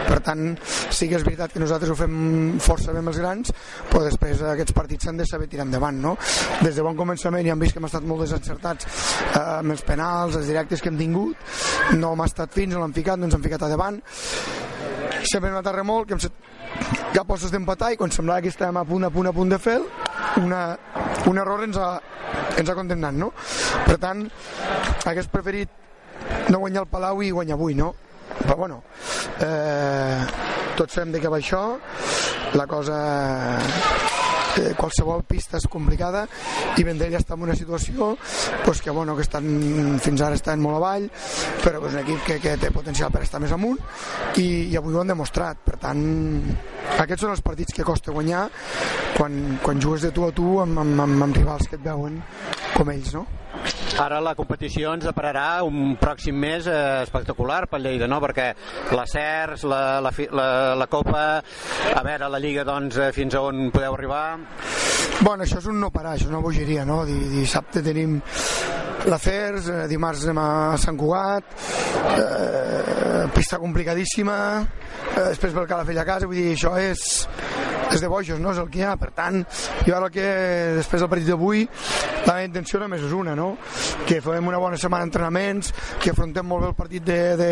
Per 0.07 0.19
tant, 0.25 0.53
sí 0.95 1.09
que 1.09 1.17
és 1.19 1.25
veritat 1.25 1.53
que 1.53 1.61
nosaltres 1.61 1.91
ho 1.91 1.97
fem 1.99 2.15
força 2.63 2.93
bé 2.95 3.01
amb 3.03 3.11
els 3.11 3.19
grans, 3.21 3.53
però 3.89 4.03
després 4.05 4.43
aquests 4.53 4.75
partits 4.77 5.09
s'han 5.09 5.19
de 5.19 5.27
saber 5.29 5.49
tirar 5.51 5.67
endavant, 5.67 5.99
no? 6.01 6.15
Des 6.61 6.75
de 6.77 6.85
bon 6.85 6.97
començament 6.97 7.45
ja 7.47 7.55
hem 7.57 7.65
vist 7.65 7.75
que 7.75 7.83
hem 7.83 7.89
estat 7.89 8.07
molt 8.07 8.25
desencertats 8.25 8.87
eh, 8.87 9.43
amb 9.59 9.75
els 9.75 9.85
penals, 9.87 10.39
els 10.39 10.49
directes 10.49 10.81
que 10.81 10.93
hem 10.93 10.99
tingut, 10.99 11.53
no 11.99 12.13
hem 12.13 12.25
estat 12.27 12.55
fins, 12.55 12.73
no 12.73 12.83
l'hem 12.83 12.95
ficat, 12.95 13.19
no 13.19 13.29
ens 13.29 13.37
hem 13.37 13.45
ficat 13.45 13.67
a 13.67 13.73
davant, 13.73 14.01
sempre 15.23 15.49
hem 15.49 15.55
anat 15.55 15.67
a 15.71 15.75
remolc, 15.75 16.11
hem 16.11 16.21
set 16.21 16.35
cap 17.13 17.27
postos 17.27 17.51
d'empatar 17.53 17.93
i 17.93 17.99
quan 17.99 18.13
semblava 18.13 18.43
que 18.43 18.51
estàvem 18.53 18.77
a 18.79 18.85
punt, 18.87 19.07
a 19.07 19.11
punt, 19.13 19.29
a 19.29 19.33
punt 19.35 19.51
de 19.51 19.59
fer 19.61 19.79
una, 20.41 20.61
un 21.29 21.41
error 21.41 21.63
ens 21.65 21.77
ha, 21.77 21.89
ens 22.57 22.69
ha 22.69 22.77
condemnat, 22.77 23.17
no? 23.17 23.31
Per 23.87 23.97
tant, 24.01 24.25
hagués 25.09 25.29
preferit 25.31 26.49
no 26.49 26.61
guanyar 26.61 26.85
el 26.85 26.91
Palau 26.91 27.23
i 27.25 27.33
guanyar 27.33 27.57
avui, 27.57 27.75
no? 27.75 27.93
Però 28.39 28.55
bueno, 28.59 28.83
eh, 29.41 30.21
tots 30.77 30.95
fem 30.95 31.11
de 31.11 31.21
que 31.21 31.31
va 31.31 31.41
això, 31.41 31.63
la 32.55 32.67
cosa 32.69 32.99
qualsevol 34.77 35.23
pista 35.27 35.59
és 35.59 35.67
complicada 35.71 36.25
i 36.77 36.85
Vendrell 36.87 37.17
està 37.19 37.35
en 37.37 37.45
una 37.47 37.55
situació 37.57 38.11
pues, 38.65 38.81
que, 38.81 38.91
bueno, 38.91 39.15
que 39.15 39.25
estan, 39.25 39.99
fins 40.03 40.23
ara 40.25 40.37
estan 40.39 40.61
molt 40.63 40.79
avall 40.79 41.09
però 41.63 41.83
és 41.87 41.95
un 41.95 42.01
equip 42.03 42.25
que, 42.27 42.39
que 42.43 42.57
té 42.61 42.71
potencial 42.75 43.11
per 43.13 43.23
estar 43.25 43.41
més 43.43 43.53
amunt 43.55 43.79
i, 44.37 44.69
i 44.71 44.77
avui 44.79 44.95
ho 44.95 45.03
han 45.03 45.13
demostrat 45.13 45.63
per 45.65 45.77
tant 45.81 46.03
aquests 46.99 47.25
són 47.25 47.35
els 47.35 47.43
partits 47.45 47.75
que 47.75 47.87
costa 47.87 48.15
guanyar 48.15 48.47
quan, 49.17 49.59
quan 49.63 49.81
jugues 49.81 50.07
de 50.07 50.13
tu 50.15 50.27
a 50.27 50.31
tu 50.35 50.57
amb, 50.63 50.79
amb, 50.79 51.05
amb, 51.05 51.27
amb 51.29 51.41
rivals 51.41 51.67
que 51.69 51.79
et 51.79 51.85
veuen 51.85 52.21
com 52.75 52.91
ells 52.93 53.13
no? 53.17 53.25
Ara 53.99 54.19
la 54.23 54.35
competició 54.37 54.93
ens 54.95 55.03
depararà 55.07 55.61
un 55.67 55.95
pròxim 55.99 56.37
mes 56.39 56.67
eh, 56.71 56.77
espectacular 57.03 57.65
pel 57.67 57.83
Lleida, 57.83 58.07
no? 58.07 58.21
perquè 58.23 58.51
la 58.95 59.05
CERS, 59.09 59.65
la, 59.67 59.81
la, 60.03 60.13
la, 60.31 60.47
la 60.79 60.87
Copa, 60.87 61.23
a 61.91 62.03
veure, 62.05 62.29
la 62.31 62.39
Lliga, 62.39 62.63
doncs, 62.67 62.99
eh, 63.01 63.11
fins 63.15 63.35
a 63.35 63.43
on 63.43 63.69
podeu 63.75 63.97
arribar? 63.97 64.23
Bueno, 65.19 65.43
això 65.43 65.59
és 65.59 65.67
un 65.67 65.81
no 65.83 65.91
parar, 65.91 66.15
això 66.15 66.29
és 66.29 66.31
una 66.31 66.43
bogeria, 66.43 66.85
no? 66.87 67.01
Dissabte 67.09 67.83
tenim 67.83 68.21
la 69.09 69.17
FERS, 69.17 69.67
eh, 69.67 69.87
dimarts 69.89 70.23
anem 70.27 70.37
a 70.37 70.77
Sant 70.77 70.97
Cugat, 70.97 71.43
eh, 72.13 73.27
pista 73.33 73.57
complicadíssima, 73.57 74.61
eh, 75.15 75.29
després 75.31 75.53
ve 75.53 75.61
el 75.61 75.67
Calafell 75.67 75.97
a 75.97 76.05
casa, 76.05 76.27
vull 76.27 76.37
dir, 76.37 76.53
això 76.53 76.75
és, 76.77 77.27
és 77.89 78.01
de 78.01 78.07
bojos, 78.07 78.39
no? 78.39 78.51
És 78.51 78.59
el 78.61 78.69
que 78.69 78.79
hi 78.79 78.85
ha, 78.85 78.95
per 79.01 79.09
tant, 79.17 79.41
jo 79.85 79.95
ara 79.97 80.09
que 80.13 80.25
després 80.77 81.01
del 81.01 81.09
partit 81.09 81.27
d'avui, 81.31 81.65
la 82.27 82.35
meva 82.35 82.45
intenció 82.45 82.79
només 82.79 83.01
és 83.01 83.15
una, 83.15 83.33
no? 83.35 83.57
Que 84.05 84.19
fem 84.21 84.47
una 84.47 84.59
bona 84.61 84.77
setmana 84.77 85.07
d'entrenaments, 85.07 85.73
que 85.99 86.13
afrontem 86.13 86.45
molt 86.45 86.63
bé 86.63 86.69
el 86.69 86.77
partit 86.77 87.05
de, 87.05 87.19
de, 87.39 87.49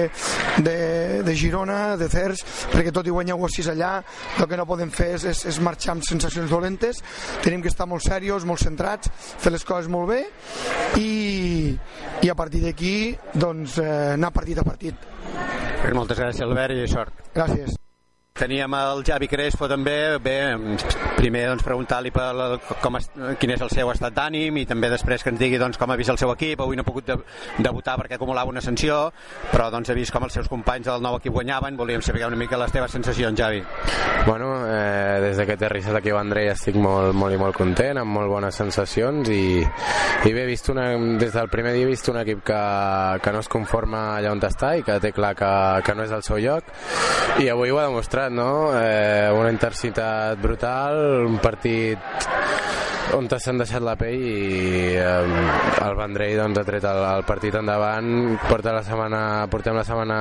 de, 0.62 0.78
de 1.26 1.36
Girona, 1.36 1.98
de 1.98 2.10
Cers, 2.12 2.44
perquè 2.74 2.94
tot 2.94 3.08
i 3.08 3.16
guanyar 3.16 3.40
1 3.40 3.54
6 3.58 3.72
allà, 3.74 3.94
el 4.38 4.50
que 4.50 4.60
no 4.60 4.68
podem 4.70 4.94
fer 4.94 5.16
és, 5.16 5.26
és, 5.34 5.46
és 5.54 5.60
marxar 5.66 5.96
amb 5.96 6.06
sensacions 6.06 6.52
dolentes, 6.54 7.02
tenim 7.42 7.66
que 7.66 7.74
estar 7.74 7.90
molt 7.90 8.06
serios, 8.06 8.46
molt 8.46 8.62
centrats, 8.62 9.10
fer 9.42 9.56
les 9.56 9.66
coses 9.66 9.90
molt 9.90 10.12
bé 10.14 10.22
i, 11.02 11.10
i 12.22 12.30
a 12.30 12.36
partir 12.36 12.62
d'aquí 12.66 12.94
doncs, 13.34 13.80
eh, 13.80 14.14
anar 14.14 14.34
partit 14.36 14.60
a 14.60 14.68
partit. 14.68 15.10
Moltes 15.94 16.20
gràcies 16.20 16.46
Albert 16.46 16.78
i 16.78 16.88
sort. 16.92 17.28
Gràcies. 17.36 17.78
Teníem 18.38 18.74
el 18.78 19.04
Javi 19.06 19.28
Crespo 19.28 19.68
també, 19.70 20.18
bé, 20.22 20.38
primer 21.18 21.44
doncs, 21.50 21.64
preguntar-li 21.66 22.12
com 22.14 23.00
es, 23.00 23.10
quin 23.42 23.54
és 23.56 23.64
el 23.66 23.72
seu 23.74 23.90
estat 23.92 24.14
d'ànim 24.14 24.60
i 24.62 24.66
també 24.70 24.92
després 24.94 25.24
que 25.24 25.34
ens 25.34 25.40
digui 25.42 25.58
doncs, 25.58 25.80
com 25.82 25.92
ha 25.92 25.98
vist 25.98 26.14
el 26.14 26.20
seu 26.22 26.32
equip, 26.34 26.62
avui 26.62 26.78
no 26.78 26.86
ha 26.86 26.88
pogut 26.88 27.08
de, 27.10 27.18
debutar 27.58 27.98
perquè 27.98 28.20
acumulava 28.20 28.54
una 28.54 28.62
sanció, 28.62 29.08
però 29.52 29.70
doncs, 29.74 29.90
ha 29.90 29.98
vist 29.98 30.14
com 30.14 30.28
els 30.28 30.38
seus 30.38 30.50
companys 30.52 30.90
del 30.90 31.02
nou 31.04 31.18
equip 31.18 31.34
guanyaven, 31.34 31.78
volíem 31.80 32.04
saber 32.06 32.26
una 32.28 32.38
mica 32.40 32.60
les 32.62 32.74
teves 32.74 32.94
sensacions, 32.94 33.38
Javi. 33.40 33.64
Bueno, 34.28 34.52
eh, 34.68 35.20
des 35.24 35.42
que 35.48 35.58
t'he 35.58 35.66
arribat 35.66 36.00
aquí 36.02 36.14
a 36.14 36.20
Vendrell 36.20 36.52
estic 36.54 36.78
molt, 36.82 37.16
molt 37.18 37.34
i 37.34 37.42
molt 37.42 37.58
content, 37.58 38.02
amb 38.02 38.14
molt 38.20 38.30
bones 38.32 38.56
sensacions 38.56 39.30
i, 39.34 39.62
i 39.62 40.34
bé, 40.34 40.44
he 40.44 40.50
vist 40.50 40.70
una, 40.74 40.90
des 41.18 41.34
del 41.34 41.50
primer 41.50 41.74
dia 41.74 41.88
he 41.88 41.90
vist 41.90 42.08
un 42.12 42.20
equip 42.22 42.44
que, 42.46 42.62
que 43.24 43.34
no 43.34 43.42
es 43.44 43.50
conforma 43.52 44.04
allà 44.18 44.32
on 44.34 44.42
està 44.48 44.74
i 44.78 44.84
que 44.86 45.00
té 45.04 45.12
clar 45.16 45.34
que, 45.38 45.52
que 45.86 45.96
no 45.96 46.06
és 46.06 46.14
el 46.16 46.24
seu 46.26 46.40
lloc. 46.42 46.68
I 47.42 47.50
avui 47.54 47.72
ho 47.72 47.80
ha 47.80 47.88
demostrat, 47.88 48.27
no? 48.30 48.72
Eh, 48.80 49.30
una 49.32 49.50
intensitat 49.52 50.40
brutal, 50.40 51.26
un 51.26 51.38
partit 51.40 51.98
on 53.16 53.28
s'han 53.32 53.62
deixat 53.62 53.84
la 53.84 53.96
pell 54.00 54.20
i 54.20 54.96
eh, 55.00 55.84
el 55.86 55.96
Vendrell 55.98 56.42
doncs, 56.42 56.60
ha 56.60 56.66
tret 56.68 56.88
el, 56.90 57.02
el 57.08 57.24
partit 57.28 57.56
endavant. 57.60 58.10
Porta 58.48 58.74
la 58.76 58.84
setmana, 58.84 59.22
portem 59.52 59.78
la 59.78 59.86
setmana 59.88 60.20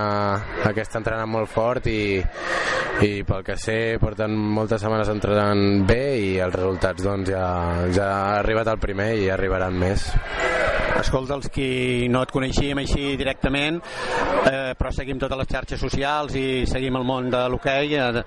aquesta 0.68 1.00
entrenant 1.02 1.30
molt 1.30 1.50
fort 1.50 1.88
i, 1.90 2.20
i 3.06 3.10
pel 3.26 3.44
que 3.46 3.58
sé 3.60 3.78
porten 4.02 4.36
moltes 4.36 4.82
setmanes 4.84 5.10
entrenant 5.12 5.86
bé 5.88 6.02
i 6.20 6.30
els 6.42 6.54
resultats 6.54 7.02
doncs, 7.06 7.32
ja, 7.32 7.46
ja 7.96 8.10
ha 8.14 8.38
arribat 8.40 8.70
el 8.74 8.82
primer 8.82 9.12
i 9.18 9.30
arribaran 9.32 9.76
més. 9.80 10.10
Escolta, 10.96 11.36
els 11.36 11.50
qui 11.52 12.08
no 12.08 12.22
et 12.24 12.30
coneixíem 12.32 12.78
així 12.80 13.16
directament, 13.20 13.76
eh, 14.48 14.72
però 14.78 14.92
seguim 14.94 15.18
totes 15.20 15.38
les 15.42 15.50
xarxes 15.50 15.82
socials 15.82 16.34
i 16.40 16.64
seguim 16.68 16.96
el 16.96 17.04
món 17.04 17.28
de 17.30 17.42
l'hoquei, 17.52 17.92
eh, 18.00 18.22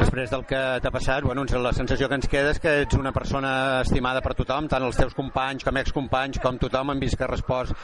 després 0.00 0.32
del 0.32 0.42
que 0.48 0.62
t'ha 0.82 0.90
passat, 0.90 1.22
bueno, 1.22 1.46
la 1.62 1.72
sensació 1.72 2.08
que 2.08 2.18
ens 2.18 2.28
queda 2.28 2.50
és 2.50 2.58
que 2.58 2.74
ets 2.82 2.98
una 2.98 3.12
persona 3.14 3.81
estimada 3.84 4.22
per 4.24 4.34
tothom, 4.38 4.68
tant 4.70 4.86
els 4.86 4.98
teus 4.98 5.14
companys 5.16 5.66
com 5.66 5.78
excompanys, 5.80 6.40
com 6.42 6.58
tothom 6.62 6.92
han 6.92 7.02
vist 7.02 7.18
que 7.18 7.28
respost 7.28 7.74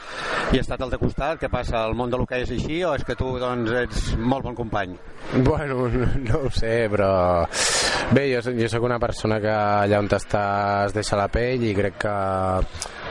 i 0.53 0.59
ha 0.59 0.63
estat 0.63 0.81
al 0.81 0.93
de 0.93 0.99
costat. 1.01 1.39
Què 1.41 1.51
passa, 1.51 1.83
el 1.85 1.95
món 1.97 2.11
de 2.11 2.19
l'hoquei 2.19 2.45
és 2.47 2.53
així 2.55 2.81
o 2.87 2.95
és 2.97 3.05
que 3.07 3.17
tu 3.19 3.35
doncs, 3.41 3.71
ets 3.83 4.09
molt 4.17 4.47
bon 4.47 4.57
company? 4.57 4.97
Bueno, 5.45 5.87
no 6.25 6.43
ho 6.45 6.49
sé, 6.55 6.87
però 6.91 7.11
bé, 8.15 8.29
jo, 8.33 8.43
jo 8.57 8.71
sóc 8.71 8.87
una 8.87 8.99
persona 8.99 9.39
que 9.43 9.53
allà 9.53 10.01
on 10.01 10.09
estàs 10.09 10.95
deixa 10.95 11.19
la 11.19 11.29
pell 11.31 11.63
i 11.69 11.75
crec 11.77 12.01
que 12.05 12.17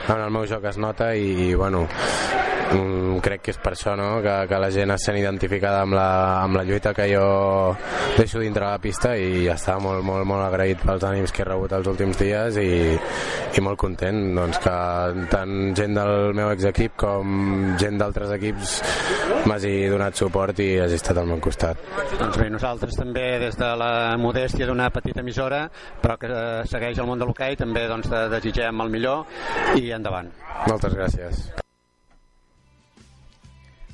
en 0.09 0.21
el 0.21 0.31
meu 0.33 0.45
joc 0.49 0.65
es 0.71 0.77
nota 0.81 1.13
i 1.15 1.53
bueno, 1.55 1.87
mm, 2.73 3.19
crec 3.23 3.43
que 3.45 3.53
és 3.53 3.59
per 3.61 3.73
això 3.73 3.95
no? 3.99 4.09
que, 4.23 4.35
que 4.49 4.59
la 4.61 4.69
gent 4.73 4.93
es 4.95 5.05
sent 5.05 5.17
identificada 5.19 5.83
amb 5.85 5.95
la, 5.97 6.09
amb 6.43 6.59
la 6.59 6.63
lluita 6.67 6.93
que 6.97 7.07
jo 7.11 7.25
deixo 8.17 8.41
dintre 8.43 8.65
la 8.67 8.79
pista 8.81 9.15
i 9.17 9.45
ja 9.45 9.55
està 9.57 9.77
molt, 9.81 10.03
molt, 10.05 10.25
molt 10.29 10.45
agraït 10.45 10.81
pels 10.85 11.05
ànims 11.07 11.33
que 11.35 11.43
he 11.43 11.47
rebut 11.49 11.75
els 11.77 11.89
últims 11.91 12.19
dies 12.19 12.59
i, 12.61 12.71
i 12.95 13.63
molt 13.65 13.79
content 13.81 14.21
doncs, 14.37 14.59
que 14.63 14.75
tant 15.31 15.55
gent 15.77 15.97
del 15.99 16.33
meu 16.37 16.51
exequip 16.53 16.97
com 16.99 17.75
gent 17.81 17.99
d'altres 18.01 18.33
equips 18.37 18.75
m'hagi 19.49 19.73
donat 19.91 20.17
suport 20.19 20.59
i 20.63 20.71
hagi 20.83 20.97
estat 20.99 21.17
al 21.21 21.29
meu 21.29 21.39
costat. 21.43 21.79
Doncs 22.19 22.37
bé, 22.37 22.49
nosaltres 22.51 22.97
també 22.99 23.27
des 23.45 23.55
de 23.59 23.69
la 23.79 23.93
modèstia 24.19 24.67
d'una 24.69 24.89
petita 24.93 25.23
emissora 25.23 25.65
però 26.01 26.17
que 26.19 26.29
segueix 26.69 26.99
el 26.99 27.09
món 27.09 27.21
de 27.21 27.29
l'hoquei 27.29 27.57
també 27.59 27.87
doncs, 27.89 28.11
desitgem 28.35 28.85
el 28.85 28.93
millor 28.93 29.25
i 29.79 29.89
endavant. 29.95 30.31
Moltes 30.67 30.95
gràcies. 30.95 31.49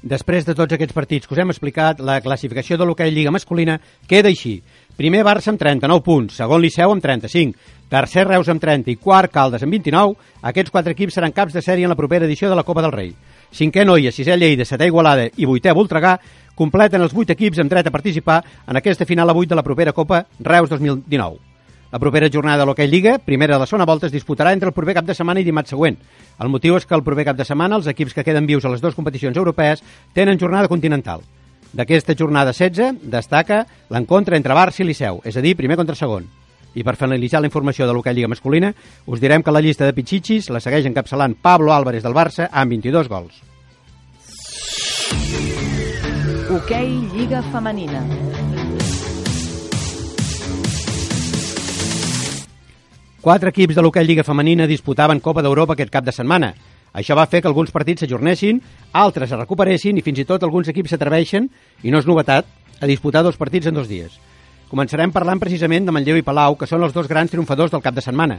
Després 0.05 0.45
de 0.45 0.53
tots 0.53 0.69
aquests 0.75 0.93
partits 0.93 1.25
que 1.25 1.33
us 1.33 1.39
hem 1.41 1.49
explicat, 1.49 1.97
la 1.97 2.19
classificació 2.21 2.77
de 2.77 2.85
l'hoquei 2.85 3.09
Lliga 3.09 3.31
masculina 3.33 3.79
queda 4.05 4.29
així. 4.29 4.59
Primer 4.93 5.23
Barça 5.25 5.49
amb 5.49 5.57
39 5.57 6.03
punts, 6.05 6.35
segon 6.37 6.61
Liceu 6.61 6.93
amb 6.93 7.01
35, 7.01 7.57
tercer 7.89 8.27
Reus 8.27 8.51
amb 8.53 8.61
30 8.61 8.93
i 8.93 8.99
quart 9.01 9.33
Caldes 9.33 9.65
amb 9.65 9.73
29. 9.73 10.13
Aquests 10.51 10.75
quatre 10.75 10.93
equips 10.93 11.17
seran 11.17 11.33
caps 11.33 11.57
de 11.57 11.65
sèrie 11.65 11.89
en 11.89 11.93
la 11.95 11.97
propera 11.97 12.29
edició 12.29 12.53
de 12.53 12.59
la 12.59 12.67
Copa 12.67 12.85
del 12.85 12.93
Rei. 12.93 13.09
Cinquè 13.49 13.81
Noia, 13.81 14.13
sisè 14.13 14.37
Lleida, 14.37 14.69
setè 14.69 14.91
Igualada 14.91 15.25
i 15.25 15.49
vuitè 15.49 15.73
Voltregà 15.73 16.19
completen 16.53 17.01
els 17.01 17.17
vuit 17.17 17.33
equips 17.33 17.65
amb 17.65 17.73
dret 17.73 17.89
a 17.89 17.95
participar 17.97 18.43
en 18.67 18.77
aquesta 18.77 19.09
final 19.09 19.33
a 19.33 19.33
8 19.33 19.55
de 19.55 19.57
la 19.57 19.65
propera 19.65 19.97
Copa 19.97 20.21
Reus 20.37 20.69
2019. 20.69 21.54
La 21.95 21.99
propera 21.99 22.29
jornada 22.29 22.57
de 22.57 22.65
l'Hockey 22.65 22.89
Lliga, 22.89 23.19
primera 23.19 23.53
de 23.53 23.59
la 23.61 23.65
segona 23.65 23.85
volta, 23.87 24.09
es 24.09 24.11
disputarà 24.11 24.51
entre 24.51 24.67
el 24.67 24.73
proper 24.75 24.97
cap 24.97 25.05
de 25.07 25.13
setmana 25.15 25.39
i 25.39 25.45
dimarts 25.47 25.71
següent. 25.71 25.95
El 26.43 26.49
motiu 26.51 26.75
és 26.75 26.83
que 26.83 26.91
el 26.97 27.05
proper 27.05 27.23
cap 27.29 27.37
de 27.39 27.45
setmana 27.47 27.77
els 27.79 27.87
equips 27.87 28.11
que 28.11 28.25
queden 28.27 28.49
vius 28.49 28.65
a 28.65 28.71
les 28.73 28.81
dues 28.83 28.97
competicions 28.97 29.37
europees 29.39 29.79
tenen 30.11 30.35
jornada 30.35 30.67
continental. 30.67 31.23
D'aquesta 31.71 32.11
jornada 32.19 32.51
16 32.51 32.99
destaca 33.13 33.61
l'encontre 33.95 34.35
entre 34.35 34.57
Barça 34.59 34.83
i 34.83 34.89
Liceu, 34.89 35.21
és 35.23 35.39
a 35.39 35.45
dir, 35.45 35.55
primer 35.55 35.77
contra 35.79 35.95
segon. 35.95 36.27
I 36.75 36.83
per 36.83 36.97
finalitzar 36.99 37.39
la 37.39 37.47
informació 37.47 37.87
de 37.87 37.95
l'Hockey 37.95 38.19
Lliga 38.19 38.33
masculina, 38.33 38.73
us 39.07 39.23
direm 39.23 39.39
que 39.39 39.55
la 39.55 39.63
llista 39.63 39.87
de 39.87 39.95
pitxitxis 39.95 40.51
la 40.51 40.59
segueix 40.59 40.91
encapçalant 40.91 41.37
Pablo 41.39 41.71
Álvarez 41.71 42.03
del 42.03 42.17
Barça 42.19 42.49
amb 42.51 42.75
22 42.75 43.07
gols. 43.07 43.39
Hoquei 46.51 46.91
Lliga 47.15 47.39
Femenina. 47.55 48.03
Quatre 53.25 53.49
equips 53.49 53.73
de 53.73 53.81
l'hoquei 53.81 54.05
Lliga 54.05 54.21
Femenina 54.21 54.67
disputaven 54.69 55.17
Copa 55.17 55.41
d'Europa 55.41 55.73
aquest 55.73 55.89
cap 55.89 56.03
de 56.05 56.13
setmana. 56.13 56.51
Això 56.93 57.15
va 57.17 57.23
fer 57.25 57.39
que 57.41 57.47
alguns 57.49 57.71
partits 57.73 58.03
s'ajornessin, 58.03 58.59
altres 59.01 59.31
es 59.33 59.39
recuperessin 59.39 59.97
i 59.97 60.03
fins 60.05 60.21
i 60.21 60.25
tot 60.29 60.45
alguns 60.45 60.69
equips 60.69 60.93
s'atreveixen, 60.93 61.47
i 61.81 61.89
no 61.89 62.03
és 62.03 62.05
novetat, 62.05 62.45
a 62.77 62.85
disputar 62.85 63.23
dos 63.25 63.41
partits 63.41 63.65
en 63.65 63.73
dos 63.73 63.89
dies. 63.89 64.19
Començarem 64.69 65.09
parlant 65.09 65.41
precisament 65.41 65.89
de 65.89 65.97
Manlleu 65.97 66.21
i 66.21 66.27
Palau, 66.29 66.53
que 66.53 66.69
són 66.69 66.85
els 66.85 66.93
dos 66.93 67.09
grans 67.09 67.33
triomfadors 67.33 67.73
del 67.73 67.81
cap 67.81 67.97
de 67.97 68.05
setmana. 68.05 68.37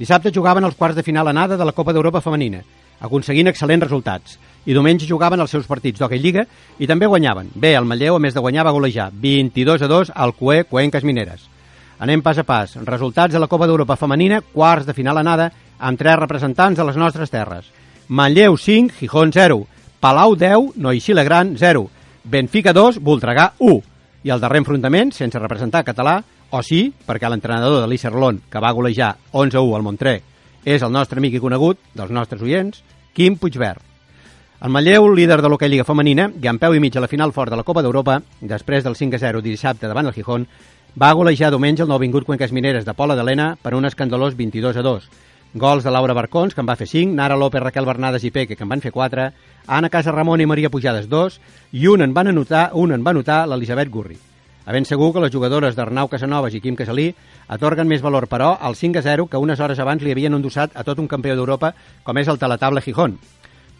Dissabte 0.00 0.34
jugaven 0.34 0.66
els 0.66 0.74
quarts 0.74 0.98
de 0.98 1.06
final 1.06 1.30
anada 1.30 1.54
de 1.54 1.70
la 1.70 1.78
Copa 1.78 1.94
d'Europa 1.94 2.18
femenina, 2.18 2.66
aconseguint 2.98 3.54
excel·lents 3.54 3.86
resultats. 3.86 4.40
I 4.66 4.74
diumenge 4.74 5.06
jugaven 5.06 5.46
els 5.46 5.54
seus 5.54 5.70
partits 5.70 6.02
d'Hockey 6.02 6.18
Lliga 6.18 6.48
i 6.82 6.90
també 6.90 7.06
guanyaven. 7.06 7.54
Bé, 7.54 7.76
el 7.78 7.86
Manlleu, 7.86 8.18
a 8.18 8.26
més 8.26 8.34
de 8.34 8.42
guanyar, 8.42 8.66
va 8.66 8.74
golejar 8.74 9.12
22 9.14 9.86
a 9.86 9.94
2 9.98 10.16
al 10.26 10.34
CUE 10.34 10.64
Cuencas 10.66 11.06
Mineres. 11.06 11.53
Anem 11.98 12.22
pas 12.22 12.38
a 12.38 12.44
pas. 12.44 12.74
Resultats 12.84 13.32
de 13.32 13.40
la 13.40 13.48
Copa 13.48 13.66
d'Europa 13.66 13.96
femenina, 13.96 14.40
quarts 14.42 14.86
de 14.86 14.94
final 14.94 15.18
anada, 15.18 15.50
amb 15.78 15.98
tres 15.98 16.18
representants 16.18 16.78
de 16.78 16.86
les 16.86 16.96
nostres 16.96 17.30
terres. 17.30 17.70
Manlleu 18.08 18.56
5, 18.56 18.98
Gijón 18.98 19.32
0, 19.32 19.66
Palau 20.00 20.34
10, 20.36 20.74
Noixila 20.76 21.24
Gran 21.24 21.54
0, 21.56 21.88
Benfica 22.24 22.72
2, 22.72 23.00
Voltregà 23.00 23.52
1. 23.58 23.80
I 24.24 24.32
el 24.32 24.40
darrer 24.40 24.60
enfrontament, 24.62 25.12
sense 25.12 25.38
representar 25.38 25.84
català, 25.84 26.18
o 26.50 26.62
sí, 26.62 26.92
perquè 27.06 27.28
l'entrenador 27.30 27.80
de 27.80 27.88
l'Iserlon, 27.88 28.42
que 28.50 28.60
va 28.60 28.72
golejar 28.72 29.14
11-1 29.32 29.74
al 29.76 29.86
Montré, 29.86 30.20
és 30.64 30.82
el 30.82 30.92
nostre 30.92 31.20
amic 31.20 31.38
i 31.38 31.42
conegut, 31.42 31.80
dels 31.94 32.12
nostres 32.12 32.42
oients, 32.42 32.82
Quim 33.14 33.36
Puigverd. 33.38 33.82
El 34.64 34.72
Manlleu, 34.72 35.10
líder 35.12 35.42
de 35.42 35.48
l'hoquei 35.50 35.68
Lliga 35.68 35.84
Femenina, 35.84 36.30
i 36.40 36.48
amb 36.48 36.60
peu 36.62 36.72
i 36.72 36.80
mig 36.80 36.94
a 36.96 37.02
la 37.04 37.10
final 37.10 37.34
fort 37.36 37.52
de 37.52 37.58
la 37.58 37.66
Copa 37.66 37.82
d'Europa, 37.84 38.20
després 38.40 38.84
del 38.84 38.96
5-0 38.96 39.42
dissabte 39.44 39.90
davant 39.90 40.08
el 40.08 40.14
Gijón, 40.16 40.46
va 40.94 41.12
golejar 41.12 41.50
diumenge 41.50 41.82
el 41.82 41.88
nouvingut 41.90 42.22
Cuenques 42.22 42.52
Mineres 42.54 42.84
de 42.86 42.92
Pola 42.94 43.16
d'Helena 43.18 43.56
per 43.58 43.72
un 43.74 43.84
escandalós 43.84 44.36
22 44.38 44.76
a 44.78 44.82
2. 44.86 45.08
Gols 45.58 45.82
de 45.82 45.90
Laura 45.90 46.14
Barcons, 46.14 46.54
que 46.54 46.62
en 46.62 46.68
va 46.68 46.76
fer 46.78 46.86
5, 46.86 47.16
Nara 47.18 47.34
López, 47.36 47.62
Raquel 47.62 47.86
Bernades 47.86 48.22
i 48.22 48.30
Peque, 48.30 48.54
que 48.54 48.62
en 48.62 48.70
van 48.70 48.82
fer 48.82 48.92
4, 48.94 49.24
Anna 49.66 49.90
Casa 49.90 50.14
Ramon 50.14 50.40
i 50.40 50.46
Maria 50.46 50.70
Pujades 50.70 51.08
2, 51.10 51.40
i 51.72 51.88
un 51.90 52.06
en 52.06 52.14
van 52.14 52.30
anotar, 52.30 52.70
un 52.78 52.94
en 52.94 53.02
va 53.02 53.10
anotar 53.10 53.40
l'Elisabet 53.50 53.90
Gurri. 53.90 54.20
A 54.66 54.72
ben 54.72 54.86
segur 54.86 55.10
que 55.12 55.20
les 55.20 55.34
jugadores 55.34 55.74
d'Arnau 55.74 56.06
Casanovas 56.08 56.54
i 56.54 56.62
Quim 56.62 56.78
Casalí 56.78 57.10
atorguen 57.48 57.90
més 57.90 58.02
valor, 58.02 58.28
però, 58.30 58.54
al 58.60 58.78
5 58.78 59.02
a 59.02 59.02
0 59.02 59.26
que 59.26 59.42
unes 59.42 59.58
hores 59.58 59.82
abans 59.82 60.02
li 60.02 60.14
havien 60.14 60.38
endossat 60.38 60.78
a 60.78 60.86
tot 60.86 61.02
un 61.02 61.10
campió 61.10 61.34
d'Europa 61.34 61.74
com 62.04 62.22
és 62.22 62.30
el 62.30 62.38
Teletable 62.38 62.80
Gijón. 62.86 63.18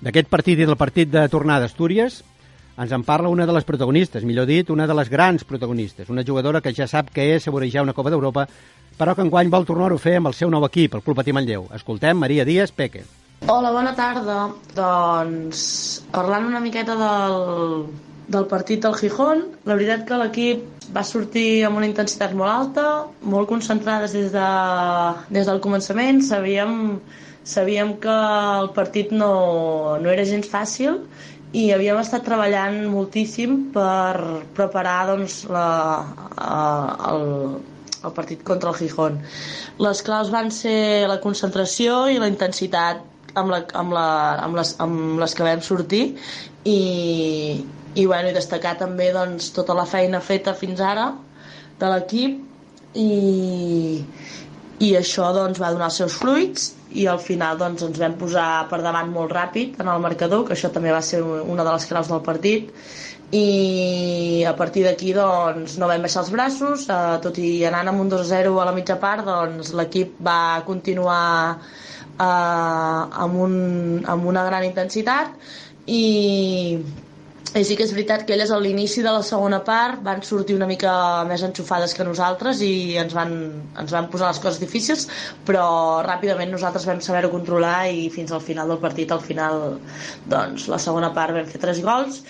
D'aquest 0.02 0.26
partit 0.28 0.58
i 0.58 0.66
del 0.66 0.76
partit 0.76 1.14
de 1.14 1.28
tornada 1.30 1.62
d'Astúries 1.68 2.24
ens 2.76 2.92
en 2.92 3.04
parla 3.06 3.30
una 3.30 3.46
de 3.46 3.54
les 3.54 3.64
protagonistes, 3.64 4.24
millor 4.26 4.46
dit, 4.50 4.70
una 4.70 4.86
de 4.86 4.94
les 4.98 5.10
grans 5.10 5.44
protagonistes, 5.44 6.08
una 6.10 6.24
jugadora 6.26 6.60
que 6.60 6.74
ja 6.74 6.88
sap 6.90 7.12
què 7.14 7.28
és 7.36 7.44
saborejar 7.46 7.84
una 7.86 7.94
Copa 7.94 8.10
d'Europa, 8.10 8.48
però 8.98 9.14
que 9.14 9.22
enguany 9.22 9.50
vol 9.50 9.66
tornar-ho 9.66 9.98
a 9.98 10.02
fer 10.02 10.16
amb 10.18 10.30
el 10.30 10.34
seu 10.34 10.50
nou 10.50 10.66
equip, 10.66 10.94
el 10.94 11.02
Club 11.02 11.18
Patí 11.20 11.34
Manlleu. 11.34 11.68
Escoltem 11.74 12.18
Maria 12.18 12.44
Díaz 12.44 12.72
Peque. 12.72 13.04
Hola, 13.46 13.70
bona 13.74 13.92
tarda. 13.94 14.48
Doncs, 14.74 15.62
parlant 16.14 16.46
una 16.48 16.62
miqueta 16.62 16.94
del, 16.98 17.34
del 18.28 18.46
partit 18.50 18.82
del 18.82 18.94
Gijón, 18.98 19.44
la 19.66 19.76
veritat 19.78 20.06
que 20.08 20.18
l'equip 20.18 20.88
va 20.94 21.04
sortir 21.06 21.64
amb 21.66 21.78
una 21.80 21.90
intensitat 21.90 22.34
molt 22.38 22.52
alta, 22.52 22.86
molt 23.22 23.50
concentrades 23.50 24.14
des, 24.16 24.32
de, 24.34 24.48
des 25.34 25.46
del 25.50 25.60
començament, 25.64 26.22
sabíem, 26.22 26.98
sabíem 27.44 27.94
que 28.00 28.16
el 28.62 28.70
partit 28.76 29.12
no, 29.12 29.34
no 30.00 30.10
era 30.12 30.26
gens 30.28 30.48
fàcil 30.50 31.02
i 31.54 31.68
havíem 31.70 31.98
estat 32.00 32.24
treballant 32.26 32.80
moltíssim 32.90 33.68
per 33.74 34.42
preparar 34.56 34.98
doncs, 35.12 35.44
la, 35.54 35.68
el, 37.10 37.26
el 38.02 38.14
partit 38.16 38.42
contra 38.46 38.72
el 38.72 38.78
Gijón. 38.80 39.20
Les 39.86 40.02
claus 40.06 40.32
van 40.34 40.50
ser 40.54 41.06
la 41.10 41.20
concentració 41.22 42.08
i 42.10 42.18
la 42.18 42.30
intensitat 42.32 43.04
amb, 43.38 43.54
la, 43.54 43.62
amb, 43.78 43.94
la, 43.94 44.08
amb, 44.46 44.58
les, 44.58 44.74
amb 44.82 45.22
les 45.22 45.34
que 45.34 45.46
vam 45.46 45.62
sortir 45.62 46.02
i, 46.66 46.78
i, 47.94 48.06
bueno, 48.06 48.30
i 48.30 48.34
destacar 48.34 48.74
també 48.80 49.12
doncs, 49.14 49.52
tota 49.54 49.76
la 49.78 49.86
feina 49.86 50.22
feta 50.22 50.56
fins 50.58 50.82
ara 50.82 51.12
de 51.78 51.90
l'equip 51.90 52.98
i, 52.98 54.02
i 54.82 54.94
això 54.98 55.30
doncs, 55.34 55.62
va 55.62 55.72
donar 55.74 55.90
els 55.90 56.02
seus 56.02 56.18
fruits 56.18 56.72
i 56.94 57.06
al 57.10 57.18
final 57.22 57.58
doncs, 57.58 57.82
ens 57.86 57.98
vam 58.00 58.14
posar 58.20 58.66
per 58.70 58.80
davant 58.84 59.10
molt 59.12 59.32
ràpid 59.34 59.80
en 59.82 59.90
el 59.90 60.02
marcador, 60.04 60.44
que 60.46 60.54
això 60.54 60.70
també 60.74 60.92
va 60.94 61.02
ser 61.02 61.22
una 61.24 61.66
de 61.66 61.72
les 61.72 61.86
claus 61.90 62.10
del 62.12 62.22
partit. 62.26 62.70
I 63.34 64.44
a 64.46 64.52
partir 64.54 64.84
d'aquí 64.86 65.10
doncs, 65.16 65.78
no 65.82 65.88
vam 65.90 66.04
baixar 66.06 66.22
els 66.22 66.30
braços, 66.30 66.84
eh, 66.86 66.98
tot 67.24 67.40
i 67.42 67.64
anant 67.66 67.90
amb 67.90 68.04
un 68.04 68.12
2-0 68.12 68.60
a 68.62 68.68
la 68.68 68.74
mitja 68.76 68.98
part 69.02 69.26
doncs, 69.26 69.72
l'equip 69.74 70.20
va 70.22 70.62
continuar 70.68 71.24
eh, 71.54 72.24
amb, 72.24 73.40
un, 73.48 73.56
amb 74.06 74.30
una 74.30 74.44
gran 74.46 74.68
intensitat. 74.68 75.34
I 75.90 76.78
i 77.54 77.62
sí 77.62 77.76
que 77.78 77.84
és 77.86 77.92
veritat 77.94 78.24
que 78.26 78.34
elles 78.34 78.50
a 78.50 78.56
l'inici 78.58 79.02
de 79.04 79.10
la 79.14 79.22
segona 79.22 79.60
part. 79.62 80.00
Van 80.02 80.22
sortir 80.26 80.56
una 80.58 80.66
mica 80.66 80.90
més 81.28 81.44
enxufades 81.46 81.94
que 81.94 82.06
nosaltres 82.06 82.62
i 82.66 82.96
ens 82.98 83.14
van, 83.14 83.34
ens 83.78 83.94
van 83.94 84.08
posar 84.10 84.32
les 84.32 84.40
coses 84.42 84.58
difícils, 84.58 85.06
però 85.46 86.02
ràpidament 86.02 86.50
nosaltres 86.50 86.88
vam 86.90 86.98
saber-ho 87.04 87.30
controlar 87.30 87.86
i 87.94 88.08
fins 88.10 88.34
al 88.34 88.42
final 88.42 88.74
del 88.74 88.82
partit, 88.82 89.14
al 89.14 89.22
final, 89.22 89.78
doncs, 90.26 90.66
la 90.72 90.80
segona 90.82 91.12
part 91.14 91.36
vam 91.38 91.46
fer 91.46 91.62
tres 91.62 91.78
gols 91.84 92.24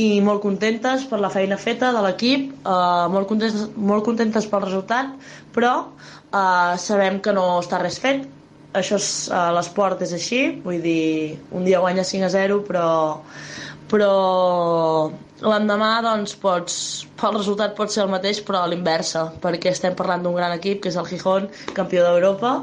i 0.00 0.08
molt 0.24 0.40
contentes 0.40 1.04
per 1.10 1.20
la 1.20 1.32
feina 1.34 1.60
feta 1.60 1.92
de 1.92 2.00
l'equip, 2.06 2.50
eh, 2.64 3.06
molt, 3.12 3.28
contentes, 3.28 3.68
molt 3.76 4.06
contentes 4.08 4.48
pel 4.48 4.64
resultat, 4.64 5.12
però 5.52 5.74
eh, 5.84 6.76
sabem 6.80 7.20
que 7.20 7.36
no 7.36 7.50
està 7.60 7.82
res 7.84 8.00
fet, 8.00 8.24
això 8.72 8.96
és, 8.96 9.10
eh, 9.28 9.46
l'esport 9.56 10.00
és 10.06 10.16
així, 10.16 10.44
vull 10.64 10.80
dir, 10.80 11.38
un 11.52 11.68
dia 11.68 11.84
guanya 11.84 12.06
5 12.06 12.30
a 12.30 12.32
0, 12.32 12.62
però 12.68 12.86
però 13.90 15.10
l'endemà 15.40 15.90
doncs, 16.04 16.36
pots, 16.40 16.76
el 17.26 17.34
resultat 17.36 17.74
pot 17.78 17.92
ser 17.92 18.04
el 18.04 18.12
mateix 18.12 18.40
però 18.46 18.62
a 18.62 18.70
l'inversa, 18.70 19.26
perquè 19.42 19.72
estem 19.74 19.96
parlant 19.98 20.22
d'un 20.24 20.36
gran 20.36 20.54
equip 20.56 20.82
que 20.84 20.92
és 20.92 20.98
el 21.00 21.08
Gijón, 21.08 21.48
campió 21.76 22.04
d'Europa. 22.06 22.54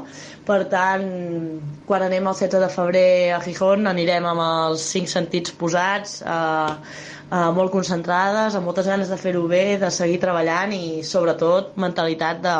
Per 0.48 0.62
tant, 0.72 1.04
quan 1.88 2.06
anem 2.06 2.30
el 2.30 2.36
7 2.38 2.62
de 2.62 2.70
febrer 2.72 3.08
a 3.36 3.42
Gijón 3.44 3.90
anirem 3.90 4.26
amb 4.30 4.44
els 4.46 4.86
cinc 4.94 5.10
sentits 5.12 5.52
posats 5.60 6.22
eh, 6.22 6.74
eh, 7.28 7.50
molt 7.58 7.74
concentrades, 7.74 8.56
amb 8.56 8.70
moltes 8.70 8.88
ganes 8.88 9.12
de 9.12 9.20
fer-ho 9.20 9.44
bé, 9.50 9.64
de 9.82 9.92
seguir 9.92 10.20
treballant 10.22 10.72
i 10.72 11.02
sobretot 11.04 11.76
mentalitat 11.76 12.40
de, 12.46 12.58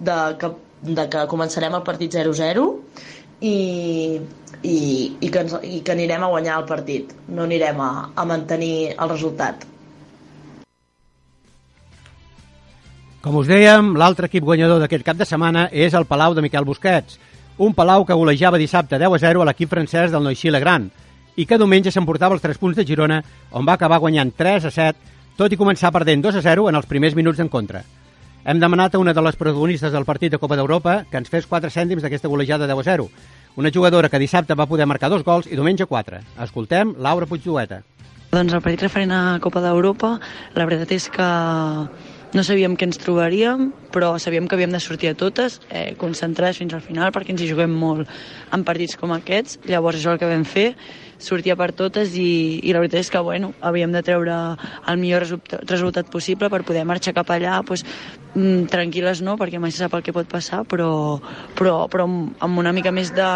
de, 0.00 0.20
que, 0.40 0.54
de 1.00 1.08
que 1.12 1.26
començarem 1.34 1.76
el 1.76 1.84
partit 1.84 2.16
0-0 2.16 2.70
i, 3.42 4.20
i, 4.62 4.76
i, 5.18 5.28
que 5.28 5.42
ens, 5.42 5.58
i 5.66 5.82
que 5.82 5.92
anirem 5.96 6.22
a 6.22 6.30
guanyar 6.30 6.60
el 6.60 6.66
partit, 6.68 7.12
no 7.28 7.44
anirem 7.48 7.82
a, 7.82 7.90
a 8.14 8.26
mantenir 8.28 8.94
el 8.94 9.10
resultat. 9.10 9.66
Com 13.22 13.36
us 13.38 13.46
dèiem, 13.46 13.92
l'altre 13.98 14.26
equip 14.26 14.42
guanyador 14.46 14.80
d'aquest 14.82 15.04
cap 15.06 15.18
de 15.18 15.26
setmana 15.28 15.68
és 15.70 15.94
el 15.94 16.08
Palau 16.10 16.34
de 16.34 16.42
Miquel 16.42 16.66
Busquets, 16.66 17.20
un 17.62 17.74
Palau 17.74 18.06
que 18.06 18.16
golejava 18.18 18.58
dissabte 18.58 18.98
10 18.98 19.14
a 19.14 19.20
0 19.22 19.42
a 19.42 19.46
l'equip 19.46 19.70
francès 19.70 20.10
del 20.10 20.24
Noixí 20.26 20.50
Legrand 20.50 20.90
i 21.38 21.46
que 21.46 21.58
diumenge 21.58 21.92
s'emportava 21.94 22.34
els 22.34 22.42
3 22.42 22.58
punts 22.58 22.76
de 22.76 22.84
Girona, 22.84 23.22
on 23.54 23.66
va 23.68 23.76
acabar 23.78 24.00
guanyant 24.02 24.34
3 24.36 24.66
a 24.68 24.72
7, 24.74 25.12
tot 25.38 25.52
i 25.52 25.58
començar 25.60 25.92
perdent 25.94 26.22
2 26.24 26.40
a 26.40 26.42
0 26.44 26.66
en 26.68 26.76
els 26.80 26.88
primers 26.90 27.14
minuts 27.14 27.40
en 27.40 27.48
contra. 27.48 27.84
Hem 28.44 28.58
demanat 28.58 28.96
a 28.96 28.98
una 28.98 29.14
de 29.14 29.22
les 29.22 29.38
protagonistes 29.38 29.92
del 29.94 30.04
partit 30.04 30.32
de 30.32 30.38
Copa 30.42 30.58
d'Europa 30.58 31.04
que 31.08 31.20
ens 31.22 31.30
fes 31.30 31.46
4 31.46 31.70
cèntims 31.70 32.02
d'aquesta 32.02 32.28
golejada 32.28 32.66
10 32.66 32.82
a 32.82 32.86
0, 32.90 33.06
una 33.56 33.70
jugadora 33.70 34.08
que 34.08 34.20
dissabte 34.22 34.54
va 34.54 34.66
poder 34.66 34.86
marcar 34.86 35.10
dos 35.12 35.24
gols 35.24 35.48
i 35.50 35.56
diumenge 35.56 35.86
quatre. 35.86 36.22
Escoltem 36.40 36.94
Laura 36.98 37.26
Puigdueta. 37.26 37.82
Doncs 38.32 38.54
el 38.56 38.62
partit 38.64 38.86
referent 38.86 39.12
a 39.12 39.22
Copa 39.44 39.60
d'Europa, 39.60 40.14
la 40.56 40.64
veritat 40.64 40.94
és 40.96 41.08
que 41.12 41.28
no 42.32 42.40
sabíem 42.40 42.78
què 42.80 42.86
ens 42.88 42.96
trobaríem, 42.96 43.66
però 43.92 44.14
sabíem 44.16 44.46
que 44.48 44.56
havíem 44.56 44.72
de 44.72 44.80
sortir 44.80 45.10
a 45.10 45.16
totes, 45.20 45.60
eh, 45.68 45.92
concentrades 46.00 46.56
fins 46.62 46.72
al 46.72 46.80
final, 46.80 47.12
perquè 47.12 47.34
ens 47.34 47.42
hi 47.44 47.50
juguem 47.50 47.74
molt 47.76 48.08
en 48.56 48.64
partits 48.64 48.96
com 48.96 49.12
aquests. 49.12 49.58
Llavors 49.68 50.00
això 50.00 50.14
és 50.14 50.14
el 50.14 50.22
que 50.22 50.30
vam 50.32 50.46
fer, 50.48 50.70
sortir 51.22 51.54
a 51.54 51.58
per 51.58 51.70
totes 51.76 52.16
i, 52.18 52.60
i 52.62 52.74
la 52.74 52.82
veritat 52.82 53.02
és 53.02 53.12
que 53.12 53.22
bueno, 53.24 53.52
havíem 53.60 53.92
de 53.94 54.02
treure 54.06 54.38
el 54.88 54.98
millor 55.00 55.26
resultat, 55.26 56.10
possible 56.12 56.50
per 56.52 56.64
poder 56.66 56.84
marxar 56.88 57.14
cap 57.16 57.30
allà 57.30 57.60
pues, 57.66 57.84
mm, 58.34 58.66
tranquil·les 58.72 59.22
no, 59.22 59.36
perquè 59.40 59.60
mai 59.62 59.72
se 59.72 59.84
sap 59.84 59.94
el 59.98 60.02
que 60.02 60.14
pot 60.16 60.28
passar, 60.28 60.64
però, 60.68 61.20
però, 61.58 61.86
però 61.92 62.08
amb 62.08 62.58
una 62.58 62.74
mica 62.74 62.92
més 62.94 63.14
de, 63.14 63.30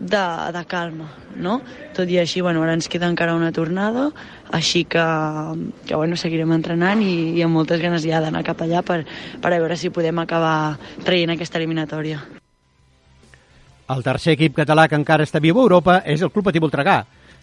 de, 0.00 0.24
de 0.56 0.64
calma, 0.66 1.10
no? 1.36 1.60
Tot 1.94 2.10
i 2.10 2.18
així, 2.18 2.40
bueno, 2.40 2.64
ara 2.64 2.74
ens 2.74 2.88
queda 2.90 3.08
encara 3.10 3.36
una 3.36 3.52
tornada, 3.52 4.08
així 4.50 4.84
que, 4.88 5.06
que 5.86 5.94
bueno, 5.94 6.16
seguirem 6.16 6.56
entrenant 6.56 7.04
i, 7.04 7.14
i 7.36 7.46
amb 7.46 7.60
moltes 7.60 7.84
ganes 7.84 8.06
ja 8.08 8.24
d'anar 8.24 8.44
cap 8.46 8.64
allà 8.64 8.82
per, 8.82 9.02
per 9.40 9.56
veure 9.58 9.78
si 9.78 9.92
podem 9.94 10.24
acabar 10.24 10.78
traient 11.04 11.36
aquesta 11.36 11.60
eliminatòria. 11.60 12.39
El 13.90 14.04
tercer 14.06 14.36
equip 14.36 14.54
català 14.54 14.84
que 14.86 14.94
encara 14.94 15.24
està 15.26 15.40
viu 15.42 15.56
a 15.58 15.62
Europa 15.64 15.96
és 16.06 16.20
el 16.22 16.30
Club 16.30 16.44
Patí 16.46 16.60
Voltregà. 16.62 17.00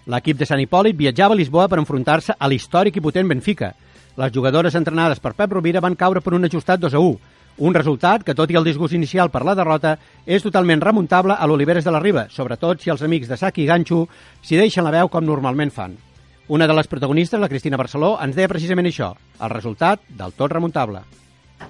L'equip 0.08 0.38
de 0.40 0.46
Sant 0.48 0.62
Hipòlit 0.64 0.96
viatjava 0.96 1.36
a 1.36 1.40
Lisboa 1.40 1.66
per 1.68 1.82
enfrontar-se 1.82 2.38
a 2.40 2.48
l'històric 2.48 2.96
i 2.96 3.04
potent 3.04 3.28
Benfica. 3.28 3.74
Les 4.16 4.32
jugadores 4.32 4.78
entrenades 4.80 5.20
per 5.20 5.34
Pep 5.36 5.52
Rovira 5.52 5.82
van 5.84 5.98
caure 6.00 6.22
per 6.24 6.34
un 6.38 6.48
ajustat 6.48 6.80
2 6.80 6.96
a 6.96 7.02
1, 7.04 7.36
un 7.68 7.76
resultat 7.76 8.24
que, 8.24 8.38
tot 8.38 8.54
i 8.54 8.56
el 8.56 8.64
disgust 8.64 8.96
inicial 8.96 9.34
per 9.34 9.44
la 9.44 9.58
derrota, 9.60 9.98
és 10.26 10.46
totalment 10.46 10.80
remuntable 10.80 11.36
a 11.36 11.52
l'Oliveres 11.52 11.84
de 11.84 11.92
la 11.92 12.00
Riba, 12.00 12.28
sobretot 12.32 12.80
si 12.80 12.94
els 12.94 13.04
amics 13.04 13.28
de 13.28 13.36
Saki 13.36 13.66
i 13.66 13.68
Ganxo 13.68 14.06
s'hi 14.40 14.62
deixen 14.62 14.88
la 14.88 14.96
veu 14.96 15.12
com 15.12 15.28
normalment 15.28 15.74
fan. 15.74 16.00
Una 16.48 16.68
de 16.68 16.80
les 16.80 16.88
protagonistes, 16.88 17.42
la 17.42 17.52
Cristina 17.52 17.76
Barceló, 17.76 18.16
ens 18.24 18.40
deia 18.40 18.48
precisament 18.48 18.88
això, 18.88 19.12
el 19.42 19.52
resultat 19.52 20.08
del 20.08 20.32
tot 20.32 20.56
remuntable. 20.56 21.04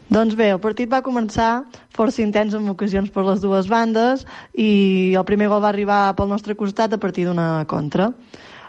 Doncs 0.08 0.36
bé, 0.40 0.50
el 0.56 0.60
partit 0.64 0.90
va 0.92 1.04
començar 1.04 1.64
força 1.96 2.22
intens 2.24 2.56
en 2.56 2.68
ocasions 2.72 3.12
per 3.12 3.26
les 3.28 3.42
dues 3.44 3.68
bandes 3.72 4.24
i 4.56 4.70
el 5.20 5.26
primer 5.28 5.50
gol 5.52 5.64
va 5.64 5.72
arribar 5.74 6.02
pel 6.16 6.32
nostre 6.32 6.56
costat 6.56 6.96
a 6.96 7.00
partir 7.02 7.28
d'una 7.28 7.66
contra. 7.68 8.12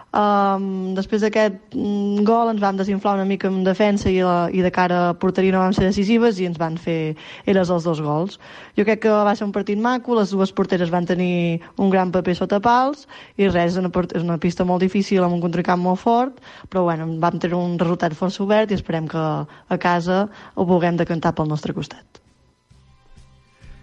Um, 0.08 0.94
després 0.96 1.20
d'aquest 1.20 1.74
mm, 1.76 2.22
gol 2.24 2.48
ens 2.48 2.62
vam 2.62 2.78
desinflar 2.78 3.12
una 3.18 3.26
mica 3.28 3.50
en 3.50 3.60
defensa 3.60 4.08
i, 4.08 4.22
la, 4.24 4.48
i 4.48 4.62
de 4.64 4.70
cara 4.72 5.00
a 5.10 5.16
porteria 5.20 5.52
no 5.52 5.60
vam 5.60 5.74
ser 5.76 5.84
decisives 5.84 6.38
i 6.40 6.46
ens 6.48 6.56
van 6.56 6.78
fer 6.80 7.12
elles 7.44 7.68
els 7.68 7.84
dos 7.84 8.00
gols. 8.00 8.38
Jo 8.78 8.86
crec 8.88 9.02
que 9.02 9.12
va 9.12 9.34
ser 9.36 9.44
un 9.44 9.52
partit 9.52 9.76
maco, 9.76 10.16
les 10.16 10.32
dues 10.32 10.54
porteres 10.56 10.88
van 10.88 11.04
tenir 11.04 11.60
un 11.76 11.92
gran 11.92 12.08
paper 12.14 12.38
sota 12.38 12.56
pals 12.64 13.04
i 13.36 13.50
res, 13.50 13.74
és 13.74 13.76
una, 13.82 13.92
és 13.92 14.24
una 14.24 14.38
pista 14.40 14.64
molt 14.64 14.80
difícil 14.80 15.20
amb 15.26 15.36
un 15.36 15.42
contracamp 15.44 15.84
molt 15.84 16.00
fort, 16.00 16.38
però 16.72 16.86
bueno, 16.88 17.10
vam 17.20 17.36
tenir 17.36 17.58
un 17.58 17.76
resultat 17.76 18.16
força 18.16 18.40
obert 18.46 18.72
i 18.72 18.78
esperem 18.80 19.10
que 19.12 19.26
a 19.44 19.78
casa 19.78 20.22
ho 20.54 20.64
puguem 20.64 20.96
decantar 20.96 21.34
pel 21.36 21.52
nostre 21.52 21.76
costat. 21.76 22.22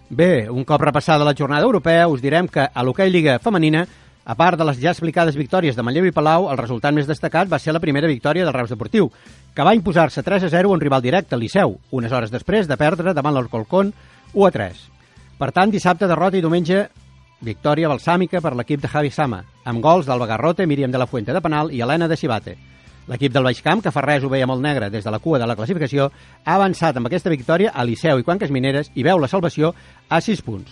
Bé, 0.10 0.50
un 0.50 0.66
cop 0.66 0.82
repassada 0.82 1.26
la 1.26 1.34
jornada 1.38 1.66
europea, 1.66 2.08
us 2.10 2.22
direm 2.22 2.50
que 2.50 2.66
a 2.66 2.84
l'hoquei 2.86 3.14
Lliga 3.14 3.38
Femenina 3.42 3.86
a 4.26 4.34
part 4.36 4.58
de 4.58 4.66
les 4.66 4.80
ja 4.82 4.90
explicades 4.90 5.38
victòries 5.38 5.78
de 5.78 5.84
Manlleu 5.86 6.08
i 6.10 6.12
Palau, 6.12 6.50
el 6.50 6.58
resultat 6.58 6.94
més 6.98 7.06
destacat 7.06 7.48
va 7.48 7.60
ser 7.62 7.76
la 7.76 7.80
primera 7.80 8.10
victòria 8.10 8.44
del 8.44 8.56
Reus 8.56 8.74
Deportiu, 8.74 9.12
que 9.54 9.64
va 9.64 9.76
imposar-se 9.78 10.24
3 10.26 10.48
a 10.48 10.50
0 10.50 10.72
a 10.72 10.74
un 10.74 10.82
rival 10.82 11.04
directe, 11.06 11.38
Liceu, 11.38 11.78
unes 11.92 12.12
hores 12.12 12.34
després 12.34 12.68
de 12.68 12.78
perdre 12.78 13.14
davant 13.14 13.38
l'Orcolcón 13.38 13.94
1 14.34 14.48
a 14.48 14.52
3. 14.52 14.86
Per 15.38 15.52
tant, 15.54 15.72
dissabte 15.72 16.10
derrota 16.10 16.40
i 16.40 16.42
diumenge 16.42 16.88
victòria 17.46 17.92
balsàmica 17.92 18.42
per 18.42 18.56
l'equip 18.58 18.82
de 18.82 18.90
Javi 18.90 19.12
Sama, 19.14 19.44
amb 19.64 19.84
gols 19.84 20.08
d'Alba 20.10 20.26
Garrote, 20.26 20.66
Míriam 20.66 20.92
de 20.92 20.98
la 20.98 21.08
Fuente 21.08 21.34
de 21.36 21.42
penal 21.42 21.70
i 21.72 21.84
Helena 21.86 22.08
de 22.08 22.18
Cibate. 22.18 22.56
L'equip 23.06 23.32
del 23.32 23.46
Baix 23.46 23.62
Camp, 23.62 23.84
que 23.86 23.94
fa 23.94 24.02
res 24.02 24.24
ho 24.26 24.32
veia 24.32 24.48
molt 24.50 24.64
negre 24.66 24.90
des 24.90 25.06
de 25.06 25.12
la 25.14 25.20
cua 25.22 25.38
de 25.38 25.46
la 25.46 25.56
classificació, 25.56 26.10
ha 26.44 26.56
avançat 26.56 26.98
amb 26.98 27.06
aquesta 27.06 27.30
victòria 27.30 27.76
a 27.76 27.86
Liceu 27.86 28.18
i 28.18 28.26
Quanques 28.26 28.50
Mineres 28.50 28.90
i 28.96 29.06
veu 29.06 29.22
la 29.22 29.30
salvació 29.30 29.76
a 30.10 30.22
6 30.22 30.42
punts. 30.42 30.72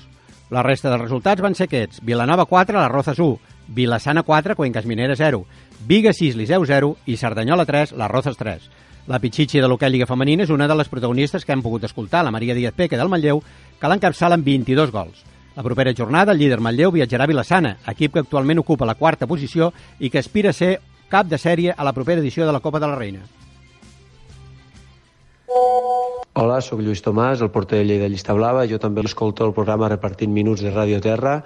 La 0.53 0.61
resta 0.61 0.91
dels 0.91 1.01
resultats 1.01 1.41
van 1.41 1.55
ser 1.57 1.65
aquests. 1.65 2.03
Vilanova 2.05 2.45
4, 2.45 2.77
la 2.77 2.89
Rozas 2.91 3.17
1, 3.17 3.39
Vilassana 3.73 4.21
4, 4.21 4.55
Cuencas 4.55 4.85
Minera 4.85 5.15
0, 5.17 5.39
Viga 5.87 6.13
6, 6.13 6.35
Liceu 6.37 6.65
0 6.69 6.91
i 7.09 7.17
Cerdanyola 7.17 7.65
3, 7.65 7.95
la 7.97 8.07
Rozas 8.07 8.37
3. 8.37 8.69
La 9.07 9.17
Pichichi 9.19 9.59
de 9.59 9.67
l'Hockey 9.67 9.89
Lliga 9.89 10.05
Femenina 10.05 10.45
és 10.45 10.53
una 10.53 10.67
de 10.69 10.77
les 10.77 10.93
protagonistes 10.93 11.43
que 11.43 11.57
hem 11.57 11.65
pogut 11.65 11.89
escoltar, 11.89 12.21
la 12.23 12.31
Maria 12.31 12.53
Díaz 12.53 12.77
Peque 12.77 13.01
del 13.01 13.09
Manlleu, 13.09 13.41
que 13.81 13.89
l'encapçala 13.89 14.37
amb 14.37 14.45
22 14.45 14.93
gols. 14.93 15.25
La 15.55 15.65
propera 15.65 15.95
jornada, 15.97 16.37
el 16.37 16.43
líder 16.45 16.61
Manlleu 16.61 16.93
viatjarà 16.93 17.25
a 17.25 17.33
Vilassana, 17.33 17.79
equip 17.89 18.13
que 18.13 18.21
actualment 18.21 18.61
ocupa 18.61 18.85
la 18.85 18.99
quarta 18.99 19.25
posició 19.25 19.73
i 19.99 20.13
que 20.13 20.21
aspira 20.21 20.53
a 20.53 20.59
ser 20.59 20.75
cap 21.09 21.25
de 21.25 21.41
sèrie 21.41 21.73
a 21.73 21.83
la 21.83 21.97
propera 21.97 22.21
edició 22.21 22.45
de 22.45 22.53
la 22.53 22.61
Copa 22.61 22.79
de 22.79 22.93
la 22.93 22.99
Reina. 23.01 23.25
Hola, 26.33 26.57
sóc 26.65 26.81
Lluís 26.81 27.03
Tomàs, 27.05 27.43
el 27.45 27.51
porter 27.53 27.79
de 27.79 27.85
Lleida 27.85 28.09
Llista 28.09 28.33
Blava. 28.33 28.65
Jo 28.69 28.79
també 28.81 29.03
escolto 29.05 29.45
el 29.45 29.53
programa 29.53 29.89
Repartint 29.91 30.33
Minuts 30.33 30.63
de 30.65 30.73
Ràdio 30.73 30.99
Terra 31.01 31.41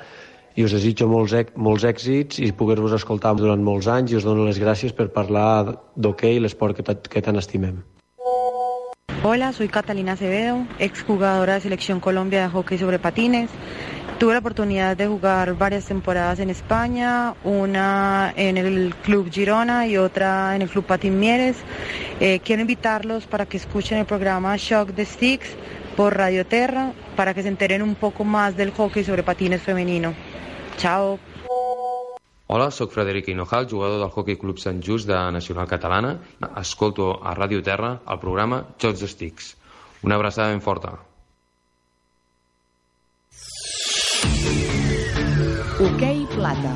i 0.58 0.64
us 0.66 0.74
desitjo 0.74 1.10
molts, 1.12 1.36
molts 1.56 1.84
èxits 1.86 2.40
i 2.42 2.54
poder-vos 2.56 2.96
escoltar 2.98 3.36
durant 3.38 3.62
molts 3.64 3.90
anys 3.92 4.14
i 4.14 4.18
us 4.18 4.26
dono 4.26 4.48
les 4.48 4.58
gràcies 4.64 4.96
per 4.96 5.10
parlar 5.14 5.76
d'hoquei, 5.96 6.40
l'esport 6.40 6.80
que, 6.80 6.96
que 6.98 7.22
tan 7.22 7.38
estimem. 7.38 7.84
Hola, 9.28 9.52
soy 9.52 9.68
Catalina 9.68 10.14
Acevedo, 10.14 10.64
exjugadora 10.80 11.56
de 11.56 11.62
Selección 11.62 12.00
Colombia 12.00 12.42
de 12.42 12.50
hockey 12.54 12.78
sobre 12.78 12.98
patines. 12.98 13.52
Tuve 14.18 14.34
la 14.34 14.40
oportunidad 14.40 14.98
de 14.98 15.06
jugar 15.06 15.54
varias 15.54 15.86
temporadas 15.86 16.40
en 16.40 16.50
España, 16.50 17.36
una 17.44 18.34
en 18.36 18.58
el 18.58 18.96
Club 19.04 19.30
Girona 19.32 19.86
y 19.86 19.98
otra 19.98 20.56
en 20.56 20.64
el 20.64 20.70
Club 20.70 20.86
Patín 20.86 21.20
Mieres. 21.20 21.56
Eh, 22.20 22.40
quiero 22.44 22.64
invitarlos 22.64 23.28
para 23.28 23.46
que 23.46 23.58
escuchen 23.58 24.00
el 24.00 24.06
programa 24.06 24.56
Shock 24.58 24.96
the 24.96 25.06
Sticks 25.06 25.50
por 25.96 26.18
Radio 26.18 26.48
Terra 26.48 26.94
para 27.16 27.36
que 27.36 27.44
se 27.44 27.48
enteren 27.48 27.84
un 27.84 27.94
poco 27.94 28.24
más 28.24 28.58
del 28.58 28.72
hockey 28.72 29.04
sobre 29.04 29.22
patines 29.22 29.62
femenino. 29.62 30.16
Chao. 30.78 31.20
Hola, 32.48 32.72
sóc 32.72 32.94
Frederic 32.94 33.28
Hinojal, 33.28 33.70
jugador 33.70 34.00
del 34.00 34.10
Hockey 34.10 34.38
Club 34.38 34.58
Sant 34.58 34.84
Just 34.84 35.08
de 35.08 35.14
Nacional 35.14 35.68
Catalana. 35.68 36.20
Escolto 36.60 37.24
a 37.24 37.36
Ràdio 37.36 37.62
Terra 37.62 38.00
el 38.08 38.18
programa 38.18 38.66
Jocs 38.82 39.06
Sticks. 39.06 39.58
Una 40.02 40.16
abraçada 40.16 40.50
ben 40.50 40.62
forta. 40.62 41.07
Hoquei 45.80 46.26
Plata. 46.34 46.72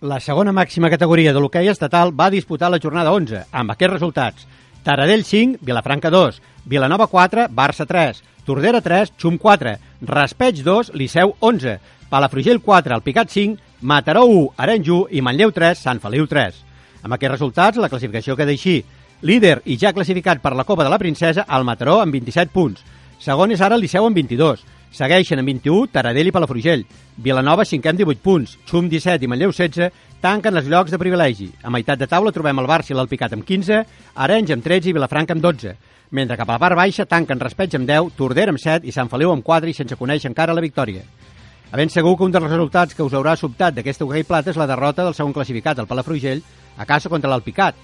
La 0.00 0.18
segona 0.18 0.50
màxima 0.50 0.88
categoria 0.90 1.30
de 1.30 1.38
l'hoquei 1.38 1.68
estatal 1.70 2.10
va 2.10 2.26
disputar 2.34 2.72
la 2.72 2.80
jornada 2.82 3.12
11, 3.14 3.44
amb 3.52 3.70
aquests 3.70 3.92
resultats. 3.92 4.48
Taradell 4.82 5.22
5, 5.22 5.60
Vilafranca 5.62 6.10
2, 6.10 6.40
Vilanova 6.66 7.06
4, 7.06 7.44
Barça 7.54 7.86
3, 7.86 8.18
Tordera 8.44 8.80
3, 8.82 9.12
Xum 9.22 9.36
4, 9.38 9.76
Raspeig 10.10 10.64
2, 10.66 10.90
Liceu 10.98 11.36
11, 11.38 11.76
Palafrugell 12.10 12.58
4, 12.58 12.96
El 12.96 13.04
Picat 13.06 13.30
5, 13.30 13.54
Mataró 13.82 14.24
1, 14.26 14.48
Arenys 14.56 14.90
1 14.90 15.06
i 15.14 15.22
Manlleu 15.22 15.52
3, 15.54 15.78
Sant 15.78 16.02
Feliu 16.02 16.26
3. 16.26 16.58
Amb 17.04 17.14
aquests 17.14 17.36
resultats, 17.36 17.78
la 17.78 17.92
classificació 17.92 18.34
queda 18.34 18.50
així. 18.50 18.80
Líder 19.22 19.60
i 19.70 19.78
ja 19.78 19.94
classificat 19.94 20.42
per 20.42 20.56
la 20.58 20.66
Copa 20.66 20.82
de 20.82 20.90
la 20.90 20.98
Princesa, 20.98 21.46
el 21.46 21.62
Mataró 21.62 22.00
amb 22.02 22.18
27 22.18 22.50
punts. 22.50 22.82
Segon 23.22 23.52
és 23.54 23.60
ara 23.62 23.76
el 23.78 23.84
Liceu 23.84 24.02
amb 24.02 24.16
22. 24.18 24.64
Segueixen 24.98 25.38
amb 25.38 25.46
21 25.46 25.92
Taradell 25.94 26.26
i 26.26 26.32
Palafrugell. 26.34 26.80
Vilanova, 27.22 27.62
cinquè 27.62 27.92
amb 27.92 28.00
18 28.00 28.18
punts. 28.18 28.56
Xum, 28.66 28.88
17 28.90 29.22
i 29.22 29.28
Manlleu, 29.30 29.52
16, 29.54 29.92
tanquen 30.24 30.58
els 30.58 30.66
llocs 30.66 30.90
de 30.90 30.98
privilegi. 30.98 31.46
A 31.62 31.70
meitat 31.70 32.00
de 32.00 32.08
taula 32.10 32.32
trobem 32.34 32.58
el 32.58 32.66
Barça 32.66 32.90
i 32.90 32.98
l'Alpicat 32.98 33.36
amb 33.36 33.46
15, 33.46 33.78
Arenys 34.26 34.50
amb 34.56 34.66
13 34.66 34.90
i 34.90 34.96
Vilafranca 34.98 35.36
amb 35.38 35.46
12. 35.46 35.76
Mentre 36.18 36.40
cap 36.40 36.50
a 36.50 36.56
la 36.56 36.64
part 36.64 36.80
baixa 36.80 37.06
tanquen 37.06 37.38
Raspeig 37.38 37.78
amb 37.78 37.86
10, 37.86 38.10
Tordera 38.18 38.50
amb 38.50 38.58
7 38.58 38.90
i 38.90 38.96
Sant 38.98 39.12
Feliu 39.12 39.30
amb 39.30 39.46
4 39.46 39.70
i 39.70 39.78
sense 39.78 40.00
conèixer 40.02 40.32
encara 40.32 40.58
la 40.58 40.66
victòria. 40.66 41.06
A 41.70 41.78
ben 41.78 41.94
segur 41.94 42.18
que 42.18 42.26
un 42.26 42.34
dels 42.34 42.50
resultats 42.50 42.98
que 42.98 43.06
us 43.06 43.14
haurà 43.14 43.38
sobtat 43.38 43.78
d'aquesta 43.78 44.04
hoquei 44.04 44.26
plata 44.26 44.50
és 44.50 44.58
la 44.58 44.66
derrota 44.66 45.06
del 45.06 45.14
segon 45.14 45.32
classificat, 45.32 45.78
el 45.78 45.86
Palafrugell, 45.86 46.42
a 46.76 46.84
casa 46.90 47.08
contra 47.08 47.30
l'Alpicat. 47.30 47.78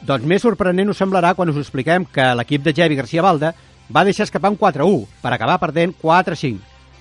Doncs 0.00 0.24
més 0.24 0.42
sorprenent 0.42 0.88
us 0.88 0.98
semblarà 0.98 1.36
quan 1.36 1.52
us 1.52 1.60
expliquem 1.60 2.08
que 2.08 2.32
l'equip 2.40 2.64
de 2.64 2.72
Jevi 2.72 2.96
García 2.96 3.22
Balda 3.22 3.52
va 3.88 4.04
deixar 4.04 4.26
escapar 4.28 4.50
un 4.52 4.58
4-1 4.58 5.06
per 5.22 5.32
acabar 5.32 5.58
perdent 5.58 5.94
4-5. 6.02 6.58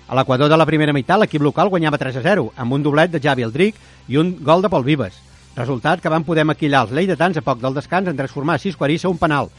A 0.08 0.16
l'equador 0.16 0.48
de 0.48 0.58
la 0.58 0.66
primera 0.66 0.94
meitat, 0.96 1.20
l'equip 1.20 1.44
local 1.44 1.70
guanyava 1.70 2.00
3-0, 2.00 2.52
amb 2.56 2.74
un 2.74 2.84
doblet 2.84 3.12
de 3.12 3.20
Javi 3.20 3.44
Aldric 3.44 3.76
i 4.08 4.18
un 4.18 4.38
gol 4.40 4.64
de 4.64 4.70
Pol 4.72 4.86
Vives. 4.88 5.18
Resultat 5.58 6.00
que 6.00 6.12
van 6.14 6.24
poder 6.24 6.46
maquillar 6.46 6.86
els 6.86 6.94
lleidatans 6.96 7.38
a 7.38 7.44
poc 7.44 7.60
del 7.60 7.76
descans 7.76 8.08
en 8.08 8.16
transformar 8.16 8.60
6 8.64 8.78
Quarissa 8.80 9.10
un 9.12 9.18
penal. 9.18 9.50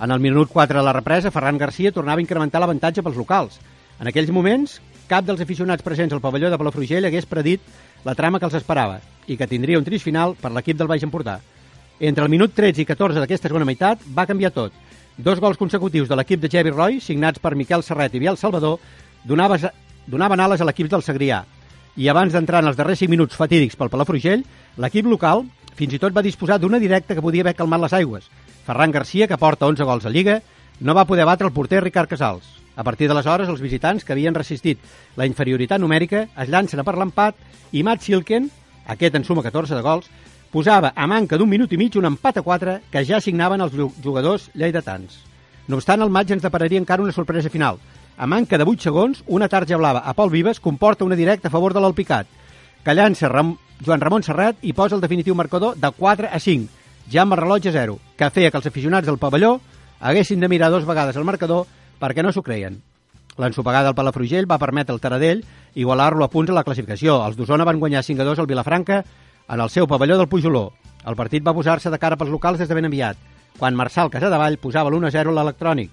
En 0.00 0.10
el 0.10 0.20
minut 0.20 0.48
4 0.48 0.78
de 0.78 0.84
la 0.84 0.94
represa, 0.96 1.30
Ferran 1.30 1.58
Garcia 1.58 1.92
tornava 1.92 2.22
a 2.22 2.24
incrementar 2.24 2.62
l'avantatge 2.62 3.02
pels 3.04 3.18
locals. 3.20 3.58
En 4.00 4.08
aquells 4.08 4.30
moments, 4.32 4.78
cap 5.10 5.26
dels 5.26 5.42
aficionats 5.44 5.84
presents 5.84 6.14
al 6.14 6.22
pavelló 6.24 6.48
de 6.48 6.56
Palafrugell 6.56 7.04
hagués 7.04 7.26
predit 7.28 7.60
la 8.06 8.14
trama 8.14 8.38
que 8.38 8.48
els 8.48 8.56
esperava 8.56 9.00
i 9.26 9.36
que 9.36 9.48
tindria 9.50 9.78
un 9.78 9.84
trist 9.84 10.06
final 10.06 10.32
per 10.40 10.54
l'equip 10.54 10.78
del 10.78 10.88
Baix 10.88 11.04
Empordà. 11.04 11.40
Entre 12.00 12.24
el 12.24 12.32
minut 12.32 12.54
13 12.56 12.80
i 12.80 12.86
14 12.88 13.20
d'aquesta 13.20 13.50
segona 13.50 13.68
meitat 13.68 14.00
va 14.16 14.24
canviar 14.24 14.54
tot. 14.54 14.72
Dos 15.20 15.38
gols 15.38 15.58
consecutius 15.60 16.08
de 16.08 16.16
l'equip 16.16 16.40
de 16.40 16.48
Javi 16.48 16.70
Roy, 16.72 16.94
signats 17.04 17.40
per 17.44 17.52
Miquel 17.52 17.82
Serret 17.84 18.14
i 18.16 18.20
Biel 18.22 18.38
Salvador, 18.40 18.78
donaven, 19.28 19.66
donaven 20.08 20.40
ales 20.40 20.62
a 20.62 20.64
l'equip 20.64 20.88
del 20.88 21.04
Segrià. 21.04 21.42
I 22.00 22.08
abans 22.08 22.32
d'entrar 22.32 22.62
en 22.64 22.70
els 22.70 22.78
darrers 22.78 23.02
5 23.02 23.12
minuts 23.12 23.36
fatídics 23.36 23.76
pel 23.76 23.90
Palafrugell, 23.92 24.46
l'equip 24.80 25.10
local 25.10 25.44
fins 25.76 25.92
i 25.92 26.00
tot 26.00 26.16
va 26.16 26.24
disposar 26.24 26.56
d'una 26.56 26.80
directa 26.80 27.12
que 27.12 27.20
podia 27.20 27.44
haver 27.44 27.52
calmat 27.58 27.82
les 27.84 27.96
aigües. 27.98 28.30
Ferran 28.64 28.96
Garcia, 28.96 29.28
que 29.28 29.36
porta 29.36 29.68
11 29.68 29.84
gols 29.84 30.08
a 30.08 30.14
Lliga, 30.14 30.38
no 30.80 30.96
va 30.96 31.04
poder 31.04 31.28
batre 31.28 31.50
el 31.50 31.52
porter 31.52 31.82
Ricard 31.84 32.08
Casals. 32.08 32.46
A 32.76 32.86
partir 32.86 33.10
d'aleshores, 33.10 33.50
els 33.52 33.60
visitants 33.60 34.06
que 34.06 34.16
havien 34.16 34.34
resistit 34.34 34.80
la 35.20 35.28
inferioritat 35.28 35.84
numèrica 35.84 36.30
es 36.32 36.48
llancen 36.48 36.80
a 36.80 36.86
per 36.86 36.96
l'empat 36.96 37.36
i 37.76 37.84
Matt 37.84 38.08
Silken, 38.08 38.48
aquest 38.88 39.20
en 39.20 39.28
suma 39.28 39.44
14 39.44 39.76
de 39.76 39.84
gols, 39.84 40.08
posava 40.50 40.92
a 40.96 41.06
manca 41.06 41.38
d'un 41.38 41.48
minut 41.48 41.72
i 41.72 41.78
mig 41.78 41.96
un 41.96 42.08
empat 42.08 42.40
a 42.40 42.42
4 42.42 42.76
que 42.90 43.04
ja 43.06 43.20
signaven 43.20 43.60
els 43.60 43.74
jugadors 44.02 44.50
lleidatans. 44.54 45.20
No 45.68 45.78
obstant, 45.78 46.02
el 46.02 46.10
maig 46.10 46.30
ens 46.30 46.42
depararia 46.42 46.80
encara 46.80 47.02
una 47.02 47.14
sorpresa 47.14 47.50
final. 47.50 47.78
A 48.18 48.26
manca 48.26 48.58
de 48.58 48.66
8 48.66 48.90
segons, 48.90 49.22
una 49.26 49.48
tarja 49.48 49.78
blava 49.78 50.02
a 50.04 50.14
Pol 50.14 50.30
Vives 50.30 50.60
comporta 50.60 51.04
una 51.04 51.16
directa 51.16 51.48
a 51.48 51.54
favor 51.54 51.72
de 51.72 51.80
l'Alpicat, 51.80 52.26
que 52.84 52.94
llança 52.94 53.28
Ram 53.28 53.56
Joan 53.80 54.00
Ramon 54.00 54.22
Serrat 54.22 54.58
i 54.60 54.74
posa 54.76 54.96
el 54.96 55.00
definitiu 55.00 55.34
marcador 55.34 55.76
de 55.76 55.90
4 55.96 56.28
a 56.28 56.38
5, 56.38 56.68
ja 57.08 57.22
amb 57.22 57.32
el 57.32 57.40
rellotge 57.40 57.72
0, 57.72 57.96
que 58.16 58.30
feia 58.30 58.50
que 58.50 58.58
els 58.60 58.68
aficionats 58.68 59.06
del 59.06 59.18
pavelló 59.18 59.58
haguessin 60.00 60.40
de 60.40 60.48
mirar 60.48 60.70
dos 60.70 60.84
vegades 60.84 61.16
el 61.16 61.24
marcador 61.24 61.66
perquè 62.00 62.22
no 62.22 62.32
s'ho 62.32 62.42
creien. 62.42 62.80
L'ensopegada 63.40 63.88
del 63.88 63.96
Palafrugell 63.96 64.48
va 64.50 64.58
permetre 64.60 64.92
al 64.92 65.00
Taradell 65.00 65.44
igualar-lo 65.74 66.24
a 66.24 66.28
punts 66.28 66.50
a 66.50 66.56
la 66.56 66.64
classificació. 66.64 67.20
Els 67.24 67.38
d'Osona 67.38 67.64
van 67.64 67.80
guanyar 67.80 68.02
5 68.04 68.20
a 68.20 68.26
2 68.28 68.42
al 68.42 68.48
Vilafranca 68.50 69.04
en 69.50 69.60
el 69.60 69.70
seu 69.70 69.86
pavelló 69.86 70.16
del 70.18 70.28
Pujoló. 70.28 70.72
El 71.06 71.16
partit 71.16 71.42
va 71.46 71.54
posar-se 71.56 71.90
de 71.90 71.98
cara 71.98 72.16
pels 72.16 72.30
locals 72.30 72.60
des 72.60 72.68
de 72.68 72.74
ben 72.76 72.86
aviat, 72.86 73.18
quan 73.58 73.74
Marçal 73.74 74.10
Casadevall 74.10 74.60
posava 74.62 74.90
l'1 74.90 75.08
a 75.08 75.10
0 75.10 75.32
a 75.32 75.38
l'electrònic. 75.38 75.90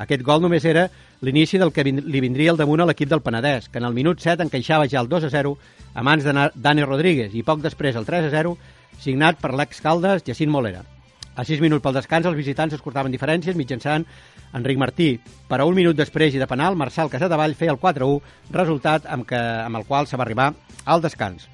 Aquest 0.00 0.22
gol 0.24 0.40
només 0.40 0.64
era 0.64 0.86
l'inici 1.20 1.58
del 1.58 1.72
que 1.72 1.84
li 1.84 2.22
vindria 2.22 2.54
al 2.54 2.60
damunt 2.60 2.80
a 2.80 2.86
l'equip 2.88 3.10
del 3.10 3.20
Penedès, 3.20 3.68
que 3.68 3.82
en 3.82 3.88
el 3.88 3.96
minut 3.96 4.22
7 4.22 4.46
encaixava 4.46 4.88
ja 4.88 5.02
el 5.02 5.10
2 5.10 5.26
a 5.26 5.30
0 5.30 5.56
a 5.92 6.02
mans 6.06 6.24
de 6.24 6.32
Dani 6.54 6.86
Rodríguez 6.86 7.34
i 7.34 7.42
poc 7.42 7.60
després 7.60 7.98
el 7.98 8.06
3 8.06 8.30
a 8.30 8.32
0 8.32 8.56
signat 9.00 9.40
per 9.40 9.52
l'ex-caldes 9.52 10.24
Jacint 10.24 10.50
Molera. 10.50 10.84
A 11.34 11.44
6 11.44 11.60
minuts 11.60 11.82
pel 11.82 11.96
descans, 11.96 12.26
els 12.26 12.36
visitants 12.36 12.74
es 12.74 12.82
cortaven 12.82 13.12
diferències 13.12 13.56
mitjançant 13.56 14.06
Enric 14.54 14.78
Martí. 14.78 15.12
Per 15.48 15.60
a 15.60 15.66
un 15.66 15.74
minut 15.74 15.96
després 15.96 16.34
i 16.34 16.42
de 16.42 16.46
penal, 16.46 16.76
Marçal 16.76 17.10
Casadevall 17.10 17.54
feia 17.54 17.74
el 17.74 17.80
4-1, 17.80 18.20
resultat 18.52 19.06
amb, 19.06 19.26
que, 19.26 19.38
amb 19.38 19.80
el 19.80 19.86
qual 19.86 20.06
se 20.06 20.18
va 20.20 20.26
arribar 20.26 20.52
al 20.84 21.02
descans. 21.02 21.48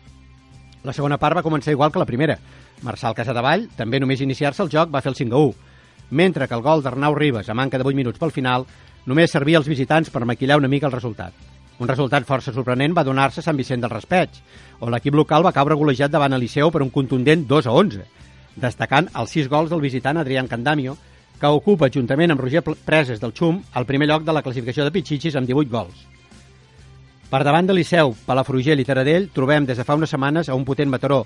La 0.87 0.93
segona 0.95 1.17
part 1.19 1.35
va 1.35 1.43
començar 1.43 1.73
igual 1.75 1.91
que 1.91 1.99
la 1.99 2.07
primera. 2.07 2.37
Marçal 2.87 3.15
Casadevall, 3.19 3.65
també 3.75 3.99
només 3.99 4.21
iniciar-se 4.23 4.63
el 4.63 4.71
joc, 4.71 4.93
va 4.95 5.01
fer 5.03 5.11
el 5.11 5.19
5-1, 5.19 5.55
mentre 6.15 6.47
que 6.47 6.55
el 6.55 6.63
gol 6.63 6.85
d'Arnau 6.85 7.17
Ribas, 7.17 7.49
a 7.51 7.57
manca 7.59 7.81
de 7.81 7.85
8 7.85 7.99
minuts 7.99 8.23
pel 8.23 8.31
final, 8.31 8.67
només 9.11 9.35
servia 9.35 9.59
als 9.59 9.67
visitants 9.67 10.13
per 10.15 10.23
maquillar 10.31 10.61
una 10.61 10.71
mica 10.71 10.87
el 10.87 10.95
resultat. 10.95 11.35
Un 11.83 11.91
resultat 11.91 12.29
força 12.29 12.55
sorprenent 12.55 12.95
va 12.95 13.05
donar-se 13.05 13.43
a 13.43 13.49
Sant 13.49 13.59
Vicent 13.59 13.83
del 13.83 13.91
Raspeig, 13.91 14.39
on 14.79 14.95
l'equip 14.95 15.19
local 15.19 15.43
va 15.45 15.55
caure 15.57 15.75
golejat 15.75 16.15
davant 16.15 16.39
el 16.39 16.45
Liceu 16.47 16.71
per 16.71 16.85
un 16.87 16.95
contundent 16.95 17.43
2 17.51 17.67
a 17.67 17.75
11, 17.83 18.07
destacant 18.55 19.11
els 19.19 19.35
6 19.35 19.51
gols 19.51 19.75
del 19.75 19.83
visitant 19.83 20.23
Adrián 20.23 20.47
Candamio, 20.47 20.95
que 21.41 21.51
ocupa, 21.51 21.91
juntament 21.91 22.31
amb 22.31 22.47
Roger 22.47 22.63
Preses 22.63 23.19
del 23.21 23.35
Xum, 23.35 23.59
el 23.75 23.91
primer 23.91 24.07
lloc 24.07 24.23
de 24.23 24.39
la 24.39 24.47
classificació 24.47 24.87
de 24.87 24.95
Pichichis 24.95 25.35
amb 25.35 25.51
18 25.51 25.69
gols. 25.75 26.16
Per 27.37 27.43
davant 27.45 27.67
de 27.69 27.75
Liceu, 27.77 28.15
Palafrugell 28.25 28.81
i 28.81 28.85
Taradell 28.89 29.27
trobem 29.29 29.67
des 29.69 29.77
de 29.77 29.85
fa 29.85 29.93
unes 29.99 30.09
setmanes 30.09 30.49
a 30.49 30.55
un 30.57 30.63
potent 30.65 30.89
Mataró, 30.89 31.19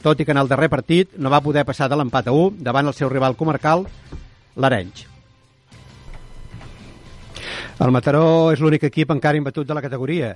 tot 0.00 0.16
i 0.16 0.24
que 0.24 0.32
en 0.32 0.40
el 0.40 0.48
darrer 0.48 0.70
partit 0.72 1.18
no 1.20 1.28
va 1.28 1.42
poder 1.44 1.66
passar 1.68 1.90
de 1.92 1.98
l'empat 2.00 2.30
a 2.30 2.32
1 2.32 2.62
davant 2.64 2.88
el 2.88 2.96
seu 2.96 3.10
rival 3.12 3.36
comarcal, 3.36 3.84
l'Arenys. 4.56 5.04
El 7.76 7.92
Mataró 7.92 8.24
és 8.54 8.64
l'únic 8.64 8.88
equip 8.88 9.12
encara 9.12 9.36
imbatut 9.36 9.68
de 9.68 9.76
la 9.76 9.84
categoria. 9.84 10.32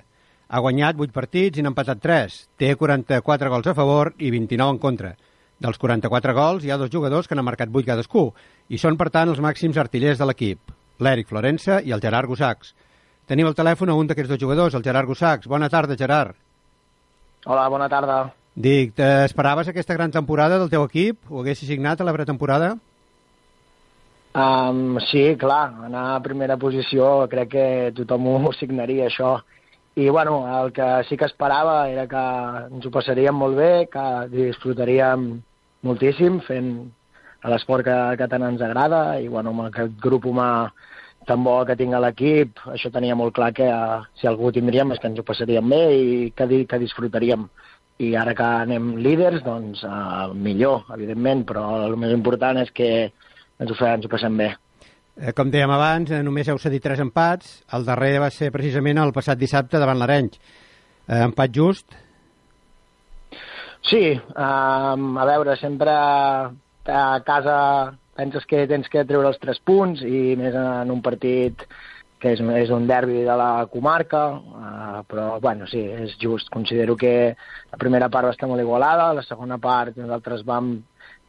Ha 0.52 0.60
guanyat 0.60 1.00
8 1.00 1.16
partits 1.16 1.56
i 1.56 1.64
n'ha 1.64 1.72
empatat 1.72 2.04
3. 2.04 2.40
Té 2.60 2.74
44 2.76 3.56
gols 3.56 3.72
a 3.72 3.78
favor 3.80 4.12
i 4.18 4.28
29 4.28 4.76
en 4.76 4.84
contra. 4.86 5.16
Dels 5.56 5.80
44 5.80 6.36
gols 6.36 6.68
hi 6.68 6.70
ha 6.70 6.76
dos 6.76 6.92
jugadors 6.92 7.24
que 7.24 7.32
n'han 7.32 7.48
marcat 7.48 7.72
8 7.72 7.94
cadascú 7.94 8.26
i 8.68 8.76
són, 8.76 9.00
per 9.00 9.08
tant, 9.08 9.32
els 9.32 9.40
màxims 9.40 9.80
artillers 9.80 10.20
de 10.20 10.28
l'equip. 10.28 10.60
l'Eric 11.00 11.32
Florença 11.32 11.80
i 11.80 11.96
el 11.96 12.04
Gerard 12.04 12.28
Gussacs. 12.28 12.76
Tenim 13.24 13.48
al 13.48 13.56
telèfon 13.56 13.88
a 13.88 13.94
un 13.96 14.08
d'aquests 14.08 14.34
dos 14.34 14.40
jugadors, 14.40 14.74
el 14.76 14.82
Gerard 14.84 15.08
Gussacs. 15.08 15.48
Bona 15.48 15.70
tarda, 15.72 15.96
Gerard. 15.96 16.36
Hola, 17.46 17.68
bona 17.72 17.88
tarda. 17.88 18.18
Dic, 18.54 18.92
esperaves 19.00 19.68
aquesta 19.68 19.96
gran 19.96 20.12
temporada 20.12 20.58
del 20.60 20.68
teu 20.70 20.84
equip? 20.84 21.22
Ho 21.30 21.40
haguessis 21.40 21.68
signat 21.68 22.00
a 22.00 22.06
la 22.06 22.12
pretemporada? 22.12 22.74
Um, 24.34 24.98
sí, 25.08 25.24
clar, 25.40 25.72
anar 25.86 26.04
a 26.12 26.22
primera 26.22 26.56
posició 26.60 27.24
crec 27.30 27.50
que 27.54 27.66
tothom 27.96 28.28
ho 28.34 28.52
signaria, 28.52 29.08
això. 29.08 29.38
I, 29.94 30.08
bueno, 30.10 30.40
el 30.60 30.72
que 30.74 30.88
sí 31.08 31.16
que 31.16 31.28
esperava 31.30 31.88
era 31.88 32.06
que 32.10 32.24
ens 32.66 32.84
ho 32.84 32.92
passaríem 32.92 33.36
molt 33.38 33.56
bé, 33.56 33.72
que 33.88 34.06
disfrutaríem 34.32 35.28
moltíssim 35.86 36.40
fent 36.44 36.74
l'esport 37.52 37.84
que, 37.86 37.98
que 38.18 38.28
tant 38.28 38.42
ens 38.42 38.64
agrada 38.64 39.20
i, 39.20 39.28
bueno, 39.28 39.54
amb 39.54 39.68
aquest 39.68 39.96
grup 40.02 40.26
humà 40.26 40.48
tan 41.26 41.44
bo 41.44 41.58
que 41.66 41.76
tinc 41.76 41.94
a 41.94 42.00
l'equip, 42.04 42.60
això 42.72 42.90
tenia 42.94 43.16
molt 43.18 43.34
clar 43.36 43.52
que 43.56 43.68
uh, 43.68 44.02
si 44.18 44.28
algú 44.30 44.52
tindríem 44.52 44.92
és 44.94 45.00
que 45.02 45.10
ens 45.10 45.20
ho 45.20 45.26
passaríem 45.26 45.70
bé 45.70 45.82
i 45.94 46.32
que, 46.36 46.48
que 46.68 46.80
disfrutaríem. 46.82 47.46
I 48.02 48.14
ara 48.18 48.34
que 48.34 48.44
anem 48.64 48.96
líders, 48.98 49.44
doncs 49.46 49.84
uh, 49.86 50.32
millor, 50.34 50.82
evidentment, 50.96 51.44
però 51.46 51.64
el 51.86 51.96
més 52.00 52.12
important 52.14 52.58
és 52.62 52.72
que 52.74 52.90
ens 53.06 53.70
ho, 53.70 53.78
ens 53.86 54.06
ho 54.06 54.10
passem 54.10 54.36
bé. 54.40 54.50
Eh, 55.14 55.30
com 55.30 55.50
dèiem 55.50 55.70
abans, 55.70 56.10
eh, 56.10 56.22
només 56.26 56.48
heu 56.50 56.58
cedit 56.58 56.82
tres 56.82 57.00
empats. 57.02 57.60
El 57.76 57.84
darrer 57.86 58.16
va 58.22 58.30
ser 58.34 58.50
precisament 58.54 58.98
el 58.98 59.14
passat 59.14 59.38
dissabte 59.38 59.78
davant 59.78 60.00
l'Arenys. 60.00 60.40
Eh, 61.06 61.20
empat 61.22 61.54
just? 61.54 61.94
Sí, 63.84 64.04
eh, 64.10 64.18
a 64.42 65.26
veure, 65.28 65.56
sempre 65.60 65.92
a 65.94 67.20
casa 67.24 67.58
penses 68.16 68.46
que 68.46 68.66
tens 68.70 68.88
que 68.90 69.04
treure 69.08 69.28
els 69.30 69.40
tres 69.42 69.60
punts 69.64 70.02
i 70.06 70.34
més 70.38 70.56
en 70.58 70.92
un 70.94 71.02
partit 71.02 71.66
que 72.24 72.32
és, 72.32 72.40
és 72.62 72.72
un 72.72 72.86
derbi 72.88 73.20
de 73.26 73.36
la 73.36 73.66
comarca, 73.68 74.22
uh, 74.32 75.02
però 75.08 75.26
bueno, 75.44 75.68
sí, 75.68 75.82
és 75.84 76.14
just. 76.20 76.48
Considero 76.52 76.96
que 76.96 77.34
la 77.34 77.80
primera 77.80 78.08
part 78.08 78.30
va 78.30 78.32
estar 78.32 78.48
molt 78.48 78.64
igualada, 78.64 79.12
la 79.12 79.24
segona 79.26 79.58
part 79.60 79.98
nosaltres 80.00 80.44
vam 80.48 80.78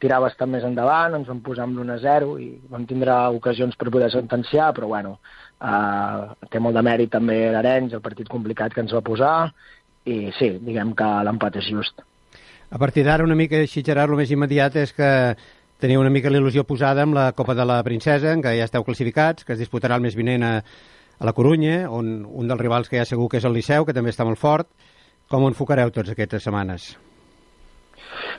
tirar 0.00 0.22
bastant 0.24 0.50
més 0.52 0.64
endavant, 0.64 1.18
ens 1.18 1.28
vam 1.28 1.42
posar 1.44 1.66
amb 1.66 1.80
l'1-0 1.80 2.32
i 2.40 2.48
vam 2.72 2.84
tindre 2.88 3.14
ocasions 3.36 3.76
per 3.76 3.92
poder 3.92 4.10
sentenciar, 4.12 4.70
però 4.76 4.88
bueno, 4.88 5.18
uh, 5.60 6.32
té 6.52 6.60
molt 6.60 6.76
de 6.76 6.84
mèrit 6.84 7.12
també 7.12 7.42
l'Arenys, 7.52 7.96
el 7.96 8.04
partit 8.04 8.28
complicat 8.32 8.72
que 8.72 8.84
ens 8.84 8.96
va 8.96 9.04
posar, 9.04 9.36
i 10.06 10.30
sí, 10.38 10.54
diguem 10.62 10.94
que 10.96 11.08
l'empat 11.28 11.60
és 11.60 11.68
just. 11.72 12.04
A 12.70 12.80
partir 12.82 13.04
d'ara, 13.06 13.24
una 13.24 13.36
mica 13.38 13.60
així, 13.62 13.82
Gerard, 13.86 14.10
el 14.10 14.18
més 14.18 14.32
immediat 14.34 14.74
és 14.80 14.92
que 14.96 15.08
teniu 15.82 16.00
una 16.00 16.12
mica 16.12 16.32
l'il·lusió 16.32 16.64
posada 16.64 17.04
amb 17.04 17.16
la 17.16 17.30
Copa 17.36 17.54
de 17.56 17.64
la 17.68 17.82
Princesa, 17.84 18.32
en 18.32 18.42
què 18.44 18.54
ja 18.56 18.68
esteu 18.68 18.84
classificats, 18.84 19.44
que 19.44 19.54
es 19.56 19.60
disputarà 19.60 19.98
el 19.98 20.04
mes 20.04 20.16
vinent 20.16 20.44
a, 20.46 20.52
a 21.18 21.26
la 21.28 21.34
Corunya, 21.36 21.84
on 21.92 22.24
un 22.24 22.48
dels 22.48 22.62
rivals 22.62 22.88
que 22.88 23.00
ja 23.00 23.08
segur 23.08 23.28
que 23.32 23.40
és 23.40 23.48
el 23.48 23.56
Liceu, 23.56 23.84
que 23.84 23.96
també 23.96 24.14
està 24.14 24.24
molt 24.24 24.40
fort. 24.40 24.70
Com 25.28 25.44
ho 25.44 25.50
enfocareu 25.50 25.90
tots 25.92 26.12
aquestes 26.12 26.46
setmanes? 26.46 26.94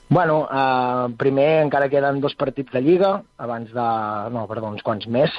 Bueno, 0.10 0.46
eh, 0.48 1.14
primer 1.20 1.50
encara 1.66 1.90
queden 1.92 2.22
dos 2.24 2.34
partits 2.40 2.72
de 2.74 2.82
Lliga, 2.82 3.18
abans 3.38 3.74
de... 3.76 3.88
no, 4.34 4.48
perdó, 4.50 4.72
uns 4.72 4.86
quants 4.86 5.06
més, 5.12 5.34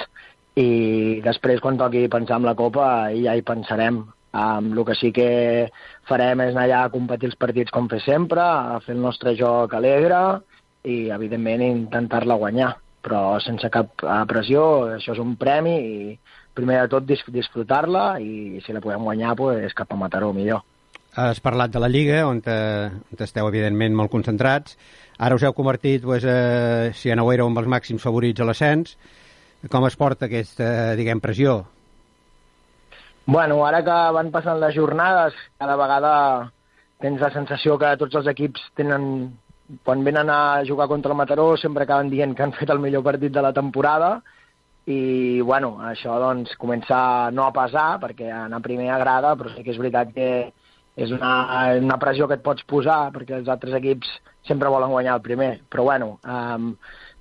i 0.59 1.19
després 1.25 1.59
quan 1.63 1.79
toqui 1.79 2.07
pensar 2.11 2.39
en 2.39 2.47
la 2.47 2.55
Copa 2.55 3.09
ja 3.17 3.35
hi 3.35 3.43
pensarem. 3.45 4.05
Um, 4.29 4.67
el 4.77 4.83
que 4.85 4.93
sí 4.93 5.09
que 5.09 5.71
farem 6.05 6.43
és 6.43 6.51
anar 6.53 6.67
allà 6.67 6.79
a 6.85 6.91
competir 6.93 7.31
els 7.31 7.37
partits 7.41 7.73
com 7.73 7.87
fer 7.89 7.97
sempre, 8.03 8.43
a 8.45 8.77
fer 8.85 8.93
el 8.93 9.01
nostre 9.01 9.33
joc 9.33 9.73
alegre 9.73 10.19
i, 10.83 11.09
evidentment, 11.11 11.65
intentar-la 11.67 12.37
guanyar. 12.39 12.75
Però 12.99 13.39
sense 13.39 13.69
cap 13.71 14.03
uh, 14.03 14.25
pressió, 14.27 14.61
això 14.97 15.13
és 15.15 15.21
un 15.23 15.37
premi 15.39 15.75
i, 15.79 16.17
primer 16.59 16.81
de 16.83 16.89
tot, 16.91 17.07
disfrutar-la 17.07 18.19
i 18.19 18.59
si 18.65 18.75
la 18.75 18.81
podem 18.83 19.05
guanyar, 19.07 19.35
pues, 19.39 19.75
cap 19.77 19.93
a 19.93 19.99
Mataró 19.99 20.33
millor. 20.35 20.65
Has 21.19 21.39
parlat 21.41 21.71
de 21.73 21.79
la 21.81 21.89
Lliga, 21.89 22.21
on, 22.27 22.41
te, 22.45 22.53
on 22.91 23.23
esteu, 23.25 23.47
evidentment, 23.49 23.95
molt 23.97 24.11
concentrats. 24.13 24.75
Ara 25.19 25.35
us 25.35 25.43
heu 25.43 25.55
convertit, 25.55 26.03
pues, 26.03 26.23
eh, 26.27 26.91
si 26.95 27.09
ja 27.09 27.17
no 27.17 27.25
ho 27.25 27.33
éreu, 27.33 27.49
amb 27.49 27.59
els 27.63 27.71
màxims 27.71 28.03
favorits 28.03 28.39
a 28.39 28.47
l'ascens. 28.47 28.95
Com 29.71 29.87
es 29.87 29.97
porta 29.99 30.29
aquesta, 30.29 30.95
diguem, 30.95 31.19
pressió? 31.19 31.63
Bueno, 33.25 33.59
ara 33.67 33.81
que 33.85 33.97
van 34.15 34.31
passant 34.31 34.61
les 34.61 34.75
jornades, 34.75 35.35
cada 35.59 35.75
vegada 35.79 36.13
tens 37.03 37.19
la 37.21 37.29
sensació 37.33 37.77
que 37.79 37.97
tots 37.99 38.19
els 38.21 38.29
equips 38.31 38.71
tenen... 38.79 39.05
Quan 39.85 40.03
venen 40.03 40.29
a 40.33 40.63
jugar 40.65 40.87
contra 40.87 41.11
el 41.11 41.17
Mataró 41.17 41.55
sempre 41.57 41.83
acaben 41.83 42.09
dient 42.09 42.35
que 42.35 42.43
han 42.43 42.55
fet 42.57 42.71
el 42.73 42.79
millor 42.81 43.03
partit 43.05 43.33
de 43.33 43.41
la 43.45 43.53
temporada 43.53 44.15
i, 44.89 45.41
bueno, 45.45 45.75
això 45.85 46.15
doncs 46.17 46.55
comença 46.57 47.29
no 47.35 47.45
a 47.45 47.53
pesar, 47.53 47.99
perquè 48.01 48.31
anar 48.33 48.63
primer 48.65 48.89
agrada, 48.95 49.35
però 49.37 49.51
sí 49.53 49.61
que 49.61 49.75
és 49.75 49.77
veritat 49.77 50.09
que 50.15 50.29
és 50.99 51.13
una, 51.13 51.33
una 51.77 51.99
pressió 52.01 52.27
que 52.27 52.39
et 52.39 52.43
pots 52.43 52.65
posar 52.67 53.11
perquè 53.13 53.37
els 53.37 53.51
altres 53.51 53.77
equips 53.77 54.09
sempre 54.47 54.71
volen 54.73 54.89
guanyar 54.89 55.19
el 55.19 55.23
primer. 55.23 55.51
Però 55.69 55.85
bueno, 55.85 56.15
um, 56.25 56.73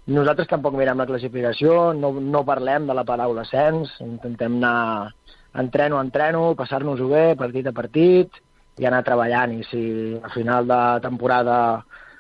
nosaltres 0.08 0.48
tampoc 0.48 0.74
mirem 0.78 0.98
la 0.98 1.06
classificació, 1.10 1.92
no, 1.94 2.14
no 2.16 2.46
parlem 2.48 2.88
de 2.88 2.96
la 2.96 3.04
paraula 3.04 3.44
ascens, 3.44 3.92
intentem 4.00 4.56
anar 4.62 5.12
entreno 5.58 5.98
a 5.98 6.04
entreno, 6.06 6.54
passar-nos-ho 6.56 7.08
bé, 7.12 7.24
partit 7.36 7.68
a 7.68 7.76
partit, 7.76 8.40
i 8.78 8.86
anar 8.86 9.04
treballant. 9.04 9.58
I 9.58 9.64
si 9.68 9.82
a 10.22 10.30
final 10.32 10.68
de 10.70 10.80
temporada 11.04 11.58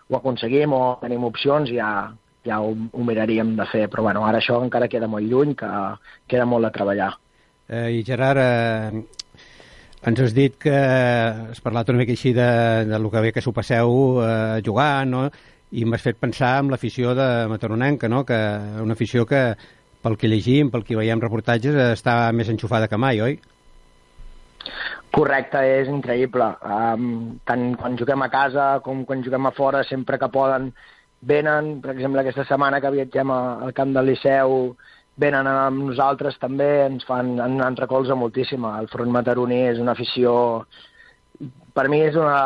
ho 0.08 0.16
aconseguim 0.16 0.72
o 0.72 0.82
tenim 1.02 1.24
opcions, 1.28 1.70
ja, 1.74 1.90
ja 2.46 2.60
ho, 2.64 2.72
ho 2.74 3.04
miraríem 3.04 3.54
de 3.58 3.66
fer. 3.70 3.86
Però 3.92 4.04
bueno, 4.06 4.24
ara 4.26 4.40
això 4.42 4.58
encara 4.64 4.88
queda 4.88 5.10
molt 5.10 5.28
lluny, 5.28 5.54
que 5.58 5.70
queda 6.28 6.48
molt 6.48 6.68
de 6.68 6.74
treballar. 6.74 7.12
Eh, 7.68 7.98
I 7.98 8.04
Gerard, 8.06 8.40
eh, 8.40 9.28
ens 10.08 10.20
has 10.24 10.34
dit 10.36 10.56
que 10.62 10.72
has 10.72 11.60
parlat 11.64 11.90
una 11.92 12.00
mica 12.00 12.14
així 12.16 12.32
de, 12.32 12.48
de 12.88 12.98
lo 13.02 13.10
que 13.12 13.22
bé 13.26 13.32
que 13.36 13.44
s'ho 13.44 13.52
passeu 13.52 14.22
eh, 14.24 14.60
jugant, 14.64 15.10
no? 15.12 15.28
i 15.68 15.84
m'has 15.84 16.00
fet 16.00 16.16
pensar 16.16 16.54
en 16.62 16.70
l'afició 16.72 17.12
de 17.12 17.26
Mataronenca, 17.50 18.08
no? 18.08 18.22
que 18.24 18.38
una 18.80 18.94
afició 18.96 19.26
que, 19.28 19.42
pel 20.00 20.16
que 20.16 20.30
llegim, 20.32 20.70
pel 20.72 20.84
que 20.86 20.96
veiem 20.96 21.20
reportatges, 21.20 21.76
està 21.92 22.16
més 22.32 22.48
enxufada 22.48 22.88
que 22.88 22.96
mai, 22.96 23.20
oi? 23.20 23.36
Correcte, 25.14 25.60
és 25.80 25.88
increïble. 25.88 26.46
Um, 26.62 27.38
tant 27.48 27.72
quan 27.80 27.96
juguem 27.98 28.22
a 28.22 28.30
casa 28.32 28.68
com 28.84 29.04
quan 29.08 29.24
juguem 29.24 29.48
a 29.48 29.54
fora, 29.56 29.82
sempre 29.88 30.18
que 30.20 30.28
poden, 30.32 30.70
venen. 31.20 31.78
Per 31.82 31.94
exemple, 31.94 32.20
aquesta 32.22 32.44
setmana 32.48 32.80
que 32.80 32.92
viatgem 32.94 33.32
al 33.32 33.72
camp 33.76 33.94
del 33.96 34.12
Liceu, 34.12 34.76
venen 35.18 35.48
amb 35.50 35.88
nosaltres 35.90 36.38
també, 36.42 36.68
ens 36.86 37.06
fan, 37.08 37.34
en, 37.42 37.58
en 37.64 37.80
recolza 37.80 38.18
moltíssim. 38.18 38.66
El 38.68 38.90
front 38.92 39.10
mataroní 39.14 39.64
és 39.72 39.82
una 39.82 39.96
afició... 39.96 40.36
Per 41.74 41.84
mi 41.90 42.00
és 42.02 42.16
una, 42.18 42.38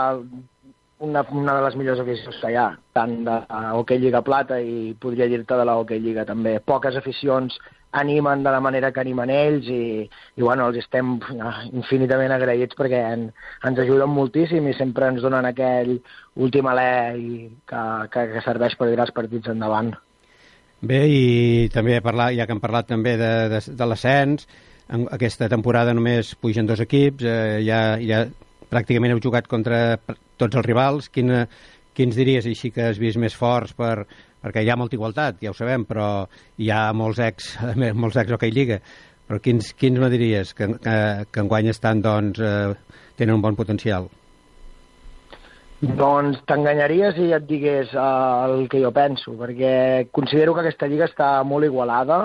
una, 1.00 1.22
una 1.32 1.54
de 1.56 1.62
les 1.64 1.76
millors 1.80 2.00
aficions 2.02 2.36
que 2.40 2.50
hi 2.52 2.56
ha, 2.60 2.66
tant 2.92 3.14
de 3.26 3.36
Hockey 3.78 3.98
Lliga 3.98 4.20
Plata 4.24 4.58
i 4.60 4.92
podria 5.00 5.28
dir-te 5.30 5.56
de 5.56 5.64
la 5.64 5.78
Hockey 5.80 6.02
Lliga 6.02 6.26
també. 6.28 6.58
Poques 6.60 6.98
aficions 7.00 7.56
animen 7.92 8.42
de 8.42 8.50
la 8.50 8.60
manera 8.64 8.90
que 8.92 9.02
animen 9.02 9.30
ells 9.30 9.68
i, 9.68 10.08
i 10.08 10.42
bueno, 10.42 10.68
els 10.68 10.80
estem 10.80 11.18
infinitament 11.72 12.32
agraïts 12.32 12.78
perquè 12.78 13.02
en, 13.12 13.26
ens 13.68 13.82
ajuden 13.84 14.10
moltíssim 14.12 14.68
i 14.68 14.76
sempre 14.78 15.10
ens 15.12 15.22
donen 15.24 15.48
aquell 15.48 15.98
últim 16.40 16.70
alè 16.72 16.92
i 17.18 17.36
que, 17.68 17.84
que, 18.12 18.26
que 18.34 18.44
serveix 18.46 18.76
per 18.78 18.88
tirar 18.90 19.06
els 19.08 19.14
partits 19.16 19.52
endavant. 19.52 19.92
Bé, 20.82 21.04
i 21.06 21.68
també 21.70 22.00
parlar, 22.02 22.32
ja 22.34 22.48
que 22.48 22.56
hem 22.56 22.62
parlat 22.62 22.88
també 22.90 23.14
de, 23.20 23.32
de, 23.52 23.60
de 23.78 23.86
l'ascens, 23.86 24.48
aquesta 25.14 25.48
temporada 25.48 25.94
només 25.94 26.34
pugen 26.34 26.66
dos 26.66 26.80
equips, 26.82 27.22
eh, 27.24 27.60
ja, 27.62 28.00
ja 28.02 28.24
pràcticament 28.72 29.14
heu 29.14 29.22
jugat 29.22 29.46
contra 29.48 30.00
tots 30.40 30.56
els 30.56 30.66
rivals. 30.66 31.08
Quina, 31.12 31.46
quins 31.94 32.16
diries 32.16 32.48
així 32.48 32.72
que 32.74 32.88
has 32.88 33.00
vist 33.00 33.20
més 33.20 33.36
forts 33.36 33.76
per, 33.76 34.06
perquè 34.42 34.64
hi 34.64 34.70
ha 34.72 34.78
molta 34.78 34.98
igualtat, 34.98 35.38
ja 35.42 35.52
ho 35.52 35.56
sabem, 35.56 35.86
però 35.88 36.26
hi 36.58 36.70
ha 36.70 36.88
molts 36.96 37.22
ex, 37.22 37.52
molts 38.02 38.18
ex 38.20 38.34
Hockey 38.34 38.54
Lliga. 38.54 38.80
Però 39.28 39.38
quins, 39.40 39.70
quins 39.78 40.00
me 40.02 40.10
diries 40.12 40.50
que, 40.58 40.66
que, 40.82 40.96
que 41.30 41.40
enguany 41.40 41.70
estan, 41.70 42.02
doncs, 42.04 42.42
eh, 42.42 42.98
tenen 43.16 43.38
un 43.38 43.44
bon 43.44 43.56
potencial? 43.56 44.10
Doncs 45.82 46.42
t'enganyaria 46.46 47.10
si 47.16 47.30
et 47.34 47.46
digués 47.48 47.90
uh, 47.96 48.44
el 48.46 48.68
que 48.70 48.82
jo 48.82 48.92
penso, 48.94 49.32
perquè 49.38 49.72
considero 50.14 50.54
que 50.54 50.62
aquesta 50.62 50.86
lliga 50.90 51.08
està 51.08 51.30
molt 51.42 51.66
igualada, 51.66 52.18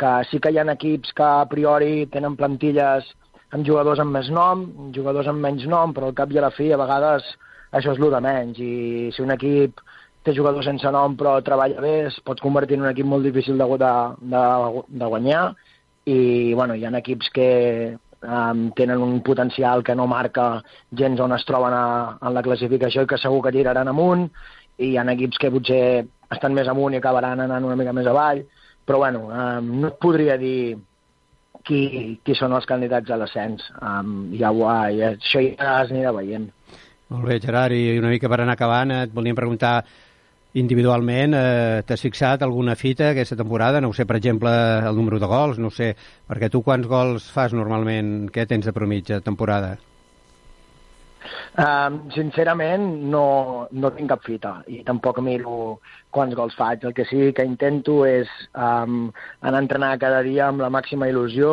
que 0.00 0.12
sí 0.30 0.40
que 0.40 0.52
hi 0.52 0.60
ha 0.60 0.64
equips 0.72 1.12
que 1.16 1.26
a 1.26 1.48
priori 1.50 2.06
tenen 2.12 2.38
plantilles 2.40 3.08
amb 3.52 3.66
jugadors 3.68 4.00
amb 4.00 4.16
més 4.16 4.30
nom, 4.32 4.64
jugadors 4.96 5.28
amb 5.28 5.44
menys 5.44 5.66
nom, 5.68 5.92
però 5.96 6.08
al 6.08 6.16
cap 6.16 6.32
i 6.32 6.40
a 6.40 6.46
la 6.46 6.52
fi 6.56 6.70
a 6.72 6.80
vegades 6.80 7.28
això 7.76 7.92
és 7.92 8.00
el 8.00 8.16
de 8.16 8.22
menys, 8.24 8.58
i 8.64 9.12
si 9.12 9.24
un 9.24 9.34
equip 9.34 9.84
té 10.26 10.34
jugadors 10.34 10.66
sense 10.66 10.90
nom 10.90 11.14
però 11.18 11.36
treballa 11.46 11.82
bé, 11.82 11.94
es 12.08 12.18
pot 12.26 12.40
convertir 12.42 12.76
en 12.78 12.86
un 12.86 12.90
equip 12.90 13.06
molt 13.06 13.26
difícil 13.26 13.58
de, 13.60 13.68
de, 13.82 13.92
de, 14.34 14.42
de 15.02 15.12
guanyar, 15.12 15.44
i 16.06 16.18
bueno, 16.54 16.74
hi 16.74 16.84
ha 16.86 16.92
equips 16.98 17.30
que 17.34 17.48
um, 18.22 18.66
tenen 18.78 19.02
un 19.02 19.20
potencial 19.26 19.82
que 19.86 19.94
no 19.94 20.06
marca 20.10 20.62
gens 20.90 21.22
on 21.22 21.34
es 21.34 21.46
troben 21.46 21.74
a, 21.74 21.86
en 22.20 22.34
la 22.34 22.42
classificació 22.46 23.06
i 23.06 23.10
que 23.10 23.18
segur 23.22 23.42
que 23.44 23.54
tiraran 23.54 23.90
amunt, 23.90 24.26
i 24.78 24.92
hi 24.92 24.98
ha 24.98 25.06
equips 25.14 25.40
que 25.42 25.52
potser 25.54 25.82
estan 26.34 26.54
més 26.54 26.68
amunt 26.68 26.94
i 26.94 27.00
acabaran 27.00 27.42
anant 27.46 27.64
una 27.64 27.78
mica 27.78 27.94
més 27.96 28.06
avall, 28.10 28.42
però 28.86 29.02
bueno, 29.02 29.26
um, 29.30 29.72
no 29.82 29.90
et 29.92 29.98
podria 30.02 30.36
dir 30.38 30.76
qui, 31.66 32.18
qui 32.22 32.34
són 32.38 32.54
els 32.54 32.66
candidats 32.66 33.10
a 33.10 33.18
l'ascens. 33.18 33.64
Um, 33.80 34.32
ja, 34.38 34.52
ja, 34.94 35.14
això 35.16 35.42
ja 35.42 35.80
es 35.82 35.94
anirà 35.94 36.14
veient. 36.14 36.50
Molt 37.10 37.26
bé, 37.26 37.38
Gerard, 37.42 37.74
i 37.74 37.98
una 38.00 38.10
mica 38.10 38.30
per 38.30 38.40
anar 38.42 38.56
acabant, 38.56 38.90
et 38.94 39.12
volíem 39.14 39.36
preguntar 39.38 39.80
individualment, 40.56 41.34
eh, 41.36 41.82
t'has 41.86 42.00
fixat 42.00 42.42
alguna 42.42 42.76
fita 42.76 43.10
aquesta 43.10 43.36
temporada? 43.36 43.80
No 43.80 43.92
sé, 43.92 44.06
per 44.06 44.16
exemple, 44.16 44.50
el 44.88 44.96
número 44.96 45.20
de 45.20 45.28
gols, 45.28 45.58
no 45.58 45.70
sé, 45.70 45.94
perquè 46.28 46.50
tu 46.50 46.62
quants 46.64 46.88
gols 46.88 47.28
fas 47.32 47.52
normalment? 47.52 48.30
Què 48.32 48.46
tens 48.48 48.64
de 48.64 48.72
promitja 48.72 49.20
temporada? 49.20 49.76
Um, 51.56 52.10
sincerament, 52.12 52.84
no, 53.10 53.66
no 53.72 53.90
tinc 53.96 54.10
cap 54.12 54.22
fita 54.22 54.52
i 54.68 54.82
tampoc 54.86 55.18
miro 55.24 55.78
quants 56.12 56.36
gols 56.36 56.54
faig. 56.58 56.84
El 56.84 56.94
que 56.94 57.06
sí 57.08 57.32
que 57.36 57.46
intento 57.48 58.02
és 58.06 58.30
um, 58.52 59.08
anar 59.40 59.58
a 59.58 59.64
entrenar 59.64 59.94
cada 60.02 60.20
dia 60.26 60.50
amb 60.50 60.62
la 60.62 60.70
màxima 60.72 61.08
il·lusió, 61.10 61.50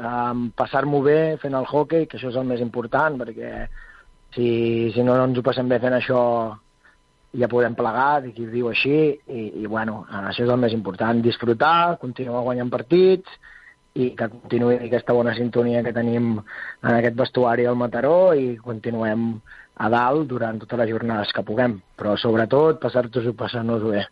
um, 0.00 0.48
passar-m'ho 0.56 1.02
bé 1.04 1.20
fent 1.42 1.56
el 1.58 1.68
hockey, 1.68 2.08
que 2.08 2.18
això 2.18 2.32
és 2.32 2.40
el 2.40 2.48
més 2.48 2.64
important, 2.64 3.20
perquè 3.20 3.52
si, 4.34 4.48
si 4.94 5.04
no, 5.04 5.16
no 5.16 5.28
ens 5.28 5.38
ho 5.38 5.44
passem 5.44 5.68
bé 5.68 5.78
fent 5.84 6.00
això 6.00 6.22
ja 7.38 7.48
podem 7.48 7.74
plegar, 7.74 8.22
qui 8.34 8.46
diu 8.50 8.68
així, 8.68 8.98
i, 9.28 9.46
i 9.62 9.66
bueno, 9.66 10.02
això 10.28 10.44
és 10.44 10.52
el 10.52 10.60
més 10.60 10.74
important, 10.76 11.22
disfrutar, 11.24 11.96
continuar 12.02 12.44
guanyant 12.44 12.70
partits, 12.72 13.40
i 13.94 14.12
que 14.16 14.28
continuï 14.32 14.78
aquesta 14.78 15.12
bona 15.12 15.34
sintonia 15.36 15.82
que 15.84 15.92
tenim 15.92 16.38
en 16.38 16.92
aquest 16.94 17.16
vestuari 17.18 17.66
al 17.68 17.76
Mataró 17.76 18.32
i 18.32 18.54
continuem 18.56 19.34
a 19.82 19.88
dalt 19.92 20.28
durant 20.30 20.60
totes 20.62 20.80
les 20.80 20.92
jornades 20.92 21.32
que 21.32 21.44
puguem, 21.44 21.78
però 21.98 22.16
sobretot 22.20 22.80
passar-nos-ho 22.80 23.34
passant-nos-ho 23.36 23.92
bé. 23.92 24.06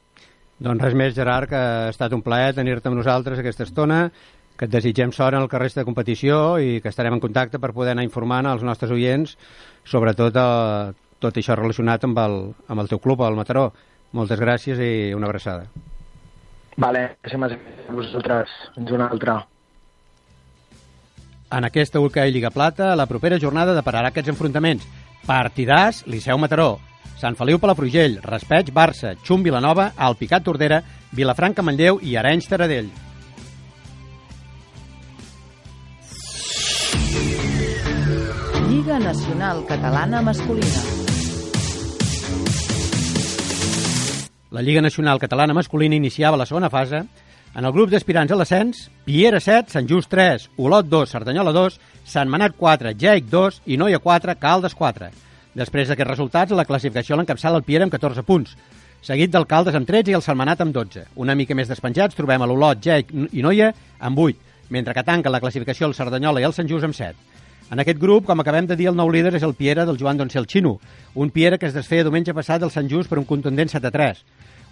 Doncs 0.60 0.84
res 0.84 0.96
més, 0.96 1.14
Gerard, 1.16 1.48
que 1.48 1.56
ha 1.56 1.88
estat 1.88 2.12
un 2.12 2.20
plaer 2.24 2.52
tenir-te 2.56 2.90
amb 2.90 3.00
nosaltres 3.00 3.40
aquesta 3.40 3.64
estona, 3.64 4.02
que 4.60 4.68
et 4.68 4.72
desitgem 4.72 5.12
sort 5.16 5.32
en 5.32 5.40
el 5.40 5.48
carrer 5.48 5.70
de 5.72 5.86
competició 5.88 6.58
i 6.60 6.82
que 6.84 6.90
estarem 6.92 7.16
en 7.16 7.22
contacte 7.22 7.58
per 7.58 7.72
poder 7.72 7.94
anar 7.94 8.04
informant 8.04 8.44
als 8.44 8.64
nostres 8.66 8.92
oients 8.92 9.38
sobretot 9.88 10.36
eh, 10.36 10.92
tot 11.20 11.36
això 11.36 11.56
relacionat 11.58 12.04
amb 12.08 12.18
el, 12.18 12.36
amb 12.68 12.82
el 12.82 12.90
teu 12.90 13.00
club, 13.02 13.22
el 13.26 13.38
Mataró. 13.38 13.70
Moltes 14.16 14.40
gràcies 14.40 14.80
i 14.82 15.14
una 15.14 15.28
abraçada. 15.28 15.68
Vale, 16.80 17.06
gràcies 17.22 17.56
a 17.88 17.94
vosaltres. 17.94 18.52
Fins 18.74 18.92
una 18.96 19.08
altra. 19.12 19.38
En 21.50 21.66
aquesta 21.66 22.00
Ulca 22.00 22.26
i 22.26 22.32
Lliga 22.32 22.52
Plata, 22.54 22.94
la 22.96 23.08
propera 23.10 23.38
jornada 23.42 23.74
depararà 23.74 24.10
aquests 24.10 24.30
enfrontaments. 24.32 24.86
Partidàs, 25.26 26.04
Liceu 26.06 26.38
Mataró, 26.38 26.78
Sant 27.20 27.36
Feliu 27.36 27.58
Palafrugell, 27.60 28.16
Raspeig 28.24 28.70
Barça, 28.72 29.12
Xum 29.26 29.42
Vilanova, 29.44 29.90
Alpicat 29.96 30.46
Tordera, 30.46 30.80
Vilafranca 31.12 31.62
Manlleu 31.66 32.00
i 32.00 32.16
Arenys 32.16 32.48
Taradell. 32.48 32.88
Lliga 38.70 38.98
Nacional 39.02 39.66
Catalana 39.68 40.22
Masculina. 40.22 40.99
La 44.50 44.62
Lliga 44.62 44.82
Nacional 44.82 45.20
Catalana 45.20 45.54
Masculina 45.54 45.94
iniciava 45.94 46.36
la 46.36 46.44
segona 46.44 46.68
fase 46.70 47.04
en 47.54 47.64
el 47.64 47.70
grup 47.70 47.92
d'aspirants 47.92 48.32
a 48.34 48.38
l'ascens, 48.38 48.80
Piera 49.06 49.38
7, 49.38 49.70
Sant 49.70 49.86
Just 49.86 50.10
3, 50.10 50.48
Olot 50.58 50.88
2, 50.90 51.12
Cerdanyola 51.12 51.52
2, 51.54 51.76
Sant 52.02 52.26
Manat 52.30 52.56
4, 52.58 52.96
Jaic 52.98 53.28
2 53.30 53.60
i 53.70 53.78
Noia 53.78 54.00
4, 54.02 54.34
Caldes 54.42 54.74
4. 54.74 55.12
Després 55.54 55.86
d'aquests 55.86 56.10
resultats, 56.10 56.54
la 56.58 56.66
classificació 56.66 57.14
l'encapçala 57.14 57.62
el 57.62 57.66
Piera 57.66 57.86
amb 57.86 57.94
14 57.94 58.26
punts, 58.26 58.56
seguit 59.06 59.30
del 59.30 59.46
Caldes 59.46 59.78
amb 59.78 59.86
13 59.86 60.10
i 60.10 60.18
el 60.18 60.26
Salmanat 60.26 60.66
amb 60.66 60.74
12. 60.74 61.06
Una 61.14 61.38
mica 61.38 61.54
més 61.54 61.70
despenjats 61.70 62.18
trobem 62.18 62.42
a 62.42 62.50
l'Olot, 62.50 62.82
Jaic 62.82 63.14
i 63.30 63.46
Noia 63.46 63.70
amb 64.00 64.18
8, 64.18 64.50
mentre 64.74 64.98
que 64.98 65.06
tanca 65.06 65.30
la 65.30 65.38
classificació 65.38 65.86
el 65.86 65.94
Cerdanyola 65.94 66.42
i 66.42 66.50
el 66.50 66.58
Sant 66.58 66.66
Just 66.66 66.90
amb 66.90 66.98
7. 66.98 67.14
En 67.70 67.78
aquest 67.78 68.00
grup, 68.02 68.24
com 68.26 68.40
acabem 68.42 68.66
de 68.66 68.74
dir, 68.74 68.88
el 68.90 68.96
nou 68.98 69.12
líder 69.14 69.30
és 69.38 69.44
el 69.46 69.52
Piera 69.54 69.84
del 69.86 69.98
Joan 69.98 70.18
Doncel 70.18 70.48
Xino, 70.50 70.80
un 71.14 71.28
Piera 71.30 71.56
que 71.56 71.68
es 71.68 71.74
desfeia 71.76 72.02
diumenge 72.02 72.34
passat 72.34 72.58
del 72.64 72.72
Sant 72.74 72.88
Just 72.90 73.06
per 73.06 73.20
un 73.20 73.26
contundent 73.28 73.70
7 73.70 73.86
a 73.86 73.92
3. 73.94 74.22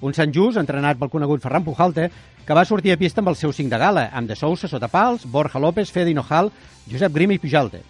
Un 0.08 0.16
Sant 0.18 0.32
Just, 0.34 0.58
entrenat 0.58 0.98
pel 0.98 1.12
conegut 1.12 1.44
Ferran 1.44 1.62
Pujalte, 1.62 2.08
que 2.42 2.56
va 2.58 2.64
sortir 2.66 2.90
a 2.90 2.98
pista 2.98 3.22
amb 3.22 3.30
el 3.30 3.38
seu 3.38 3.52
5 3.54 3.70
de 3.70 3.78
gala, 3.78 4.08
amb 4.10 4.26
De 4.26 4.34
Sousa 4.34 4.66
sota 4.66 4.88
pals, 4.90 5.28
Borja 5.30 5.62
López, 5.62 5.92
Fede 5.94 6.10
Hinojal, 6.10 6.50
Josep 6.90 7.14
Grima 7.14 7.36
i 7.36 7.38
Pujalte. 7.38 7.84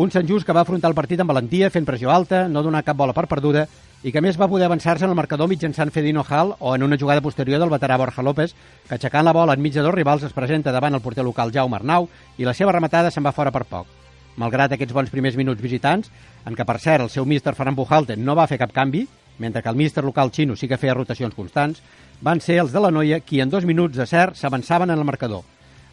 Un 0.00 0.08
Sant 0.16 0.24
Just 0.24 0.48
que 0.48 0.56
va 0.56 0.64
afrontar 0.64 0.88
el 0.88 0.96
partit 0.96 1.20
amb 1.20 1.28
valentia, 1.28 1.68
fent 1.68 1.84
pressió 1.84 2.08
alta, 2.08 2.46
no 2.48 2.64
donar 2.64 2.86
cap 2.88 2.96
bola 2.96 3.12
per 3.12 3.26
perduda, 3.28 3.66
i 4.00 4.14
que 4.14 4.24
més 4.24 4.40
va 4.40 4.48
poder 4.48 4.64
avançar-se 4.64 5.04
en 5.04 5.12
el 5.12 5.20
marcador 5.20 5.52
mitjançant 5.52 5.92
Fedino 5.92 6.24
Hall 6.24 6.56
o 6.58 6.72
en 6.72 6.88
una 6.88 6.96
jugada 6.96 7.20
posterior 7.20 7.60
del 7.60 7.74
veterà 7.76 8.00
Borja 8.00 8.24
López, 8.24 8.56
que 8.88 8.96
aixecant 8.96 9.28
la 9.28 9.36
bola 9.36 9.60
enmig 9.60 9.76
de 9.76 9.84
dos 9.84 9.92
rivals 9.92 10.24
es 10.24 10.32
presenta 10.32 10.72
davant 10.72 10.96
el 10.96 11.04
porter 11.04 11.28
local 11.28 11.52
Jaume 11.52 11.76
Arnau 11.76 12.08
i 12.38 12.48
la 12.48 12.56
seva 12.56 12.72
rematada 12.72 13.12
se'n 13.12 13.28
va 13.28 13.36
fora 13.36 13.52
per 13.52 13.66
poc 13.68 14.07
malgrat 14.38 14.72
aquests 14.74 14.94
bons 14.94 15.10
primers 15.10 15.36
minuts 15.36 15.62
visitants, 15.62 16.10
en 16.46 16.56
què, 16.56 16.64
per 16.64 16.78
cert, 16.78 17.02
el 17.04 17.10
seu 17.12 17.26
míster 17.26 17.54
Ferran 17.58 17.76
Pujalte 17.76 18.16
no 18.16 18.36
va 18.38 18.46
fer 18.46 18.60
cap 18.60 18.72
canvi, 18.72 19.04
mentre 19.38 19.62
que 19.62 19.70
el 19.70 19.78
míster 19.78 20.04
local 20.04 20.32
xino 20.34 20.56
sí 20.56 20.68
que 20.68 20.78
feia 20.78 20.94
rotacions 20.94 21.34
constants, 21.34 21.82
van 22.22 22.40
ser 22.42 22.58
els 22.62 22.72
de 22.74 22.82
la 22.82 22.90
Noia 22.90 23.20
qui 23.20 23.40
en 23.42 23.50
dos 23.50 23.66
minuts 23.66 23.96
de 23.96 24.06
cert 24.06 24.38
s'avançaven 24.38 24.90
en 24.90 24.98
el 24.98 25.06
marcador. 25.06 25.44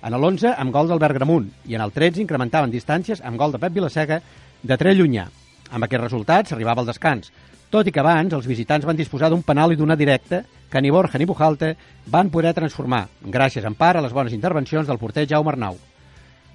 En 0.05 0.13
l'11 0.13 0.53
amb 0.57 0.73
gol 0.73 0.89
d'Albert 0.89 1.17
Gramunt 1.17 1.49
i 1.65 1.77
en 1.77 1.81
el 1.81 1.93
13 1.93 2.21
incrementaven 2.21 2.73
distàncies 2.73 3.21
amb 3.25 3.37
gol 3.41 3.53
de 3.53 3.61
Pep 3.61 3.73
Vilaseca 3.73 4.21
de 4.61 4.77
3 4.77 4.97
llunyà. 4.97 5.25
Amb 5.71 5.85
aquests 5.85 6.03
resultats 6.03 6.53
arribava 6.53 6.83
al 6.83 6.89
descans, 6.89 7.31
tot 7.73 7.87
i 7.89 7.93
que 7.93 8.01
abans 8.01 8.33
els 8.37 8.45
visitants 8.45 8.85
van 8.85 8.97
disposar 8.97 9.31
d'un 9.33 9.41
penal 9.43 9.73
i 9.73 9.79
d'una 9.79 9.97
directa 9.97 10.43
que 10.69 10.81
ni 10.81 10.93
Borja 10.93 11.17
ni 11.17 11.25
Pujalte 11.25 11.73
van 12.13 12.29
poder 12.29 12.53
transformar, 12.53 13.07
gràcies 13.21 13.65
en 13.65 13.73
part 13.73 13.97
a 13.97 14.05
les 14.05 14.13
bones 14.13 14.33
intervencions 14.33 14.87
del 14.87 15.01
porter 15.01 15.25
Jaume 15.29 15.53
Arnau. 15.53 15.77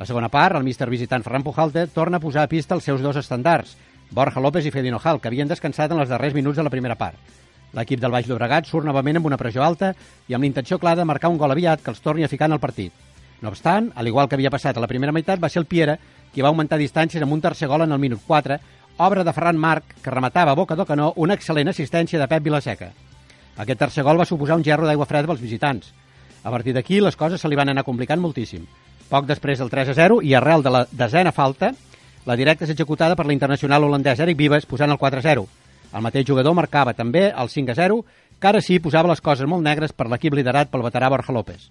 La 0.00 0.06
segona 0.08 0.30
part, 0.32 0.56
el 0.56 0.64
míster 0.64 0.86
visitant 0.88 1.20
Ferran 1.20 1.42
Pujalte 1.44 1.82
torna 1.92 2.16
a 2.16 2.22
posar 2.22 2.46
a 2.46 2.48
pista 2.48 2.72
els 2.72 2.86
seus 2.88 3.02
dos 3.04 3.18
estandards, 3.20 3.74
Borja 4.16 4.40
López 4.40 4.64
i 4.64 4.70
Fede 4.72 4.88
Hinojal, 4.88 5.18
que 5.20 5.28
havien 5.28 5.50
descansat 5.50 5.92
en 5.92 6.00
els 6.00 6.08
darrers 6.08 6.32
minuts 6.32 6.56
de 6.56 6.64
la 6.64 6.72
primera 6.72 6.96
part. 6.96 7.18
L'equip 7.76 8.00
del 8.00 8.14
Baix 8.14 8.24
Llobregat 8.24 8.64
surt 8.64 8.88
novament 8.88 9.20
amb 9.20 9.28
una 9.28 9.36
pressió 9.36 9.60
alta 9.60 9.92
i 10.26 10.32
amb 10.32 10.46
l'intenció 10.46 10.78
clara 10.80 11.02
de 11.02 11.06
marcar 11.10 11.28
un 11.28 11.36
gol 11.36 11.52
aviat 11.52 11.84
que 11.84 11.92
els 11.92 12.00
torni 12.00 12.24
a 12.24 12.32
ficar 12.32 12.48
en 12.48 12.56
el 12.56 12.64
partit. 12.64 12.96
No 13.42 13.52
obstant, 13.52 13.92
al 13.94 14.08
igual 14.08 14.30
que 14.30 14.40
havia 14.40 14.54
passat 14.56 14.80
a 14.80 14.80
la 14.80 14.88
primera 14.88 15.12
meitat, 15.12 15.36
va 15.36 15.52
ser 15.52 15.60
el 15.60 15.68
Piera 15.68 15.98
qui 16.32 16.40
va 16.40 16.48
augmentar 16.48 16.80
distàncies 16.80 17.20
amb 17.20 17.36
un 17.36 17.44
tercer 17.44 17.68
gol 17.68 17.84
en 17.84 17.92
el 17.92 18.00
minut 18.00 18.24
4, 18.26 18.56
obra 19.04 19.22
de 19.22 19.36
Ferran 19.36 19.60
Marc, 19.60 19.98
que 20.00 20.16
rematava 20.16 20.56
a 20.56 20.62
boca 20.64 20.80
de 20.80 20.88
canó 20.88 21.12
una 21.16 21.36
excel·lent 21.36 21.76
assistència 21.76 22.18
de 22.18 22.26
Pep 22.26 22.48
Vilaseca. 22.48 22.94
Aquest 23.58 23.84
tercer 23.84 24.08
gol 24.08 24.24
va 24.24 24.24
suposar 24.24 24.56
un 24.56 24.64
gerro 24.64 24.88
d'aigua 24.88 25.04
freda 25.04 25.28
pels 25.28 25.44
visitants. 25.44 25.92
A 26.42 26.48
partir 26.48 26.72
d'aquí, 26.72 27.04
les 27.04 27.20
coses 27.20 27.40
se 27.40 27.52
li 27.52 27.60
van 27.60 27.68
anar 27.68 27.84
complicant 27.84 28.24
moltíssim. 28.24 28.64
Poc 29.10 29.26
després 29.26 29.58
del 29.58 29.70
3 29.70 29.88
a 29.90 29.94
0 29.98 30.20
i 30.22 30.36
arrel 30.38 30.62
de 30.62 30.70
la 30.70 30.84
desena 30.92 31.32
falta, 31.34 31.72
la 32.28 32.36
directa 32.38 32.62
és 32.62 32.70
executada 32.70 33.16
per 33.18 33.26
l'internacional 33.26 33.82
holandès 33.82 34.20
Eric 34.22 34.38
Vives 34.38 34.68
posant 34.70 34.92
el 34.94 35.00
4 35.02 35.18
a 35.18 35.24
0. 35.24 35.46
El 35.90 36.04
mateix 36.04 36.28
jugador 36.28 36.54
marcava 36.54 36.94
també 36.94 37.24
el 37.30 37.50
5 37.50 37.74
a 37.74 37.78
0, 37.80 38.04
que 38.38 38.48
ara 38.48 38.60
sí 38.62 38.78
posava 38.78 39.10
les 39.10 39.20
coses 39.20 39.50
molt 39.50 39.66
negres 39.66 39.92
per 39.92 40.06
l'equip 40.06 40.36
liderat 40.38 40.70
pel 40.70 40.86
veterà 40.86 41.10
Borja 41.10 41.34
López. 41.34 41.66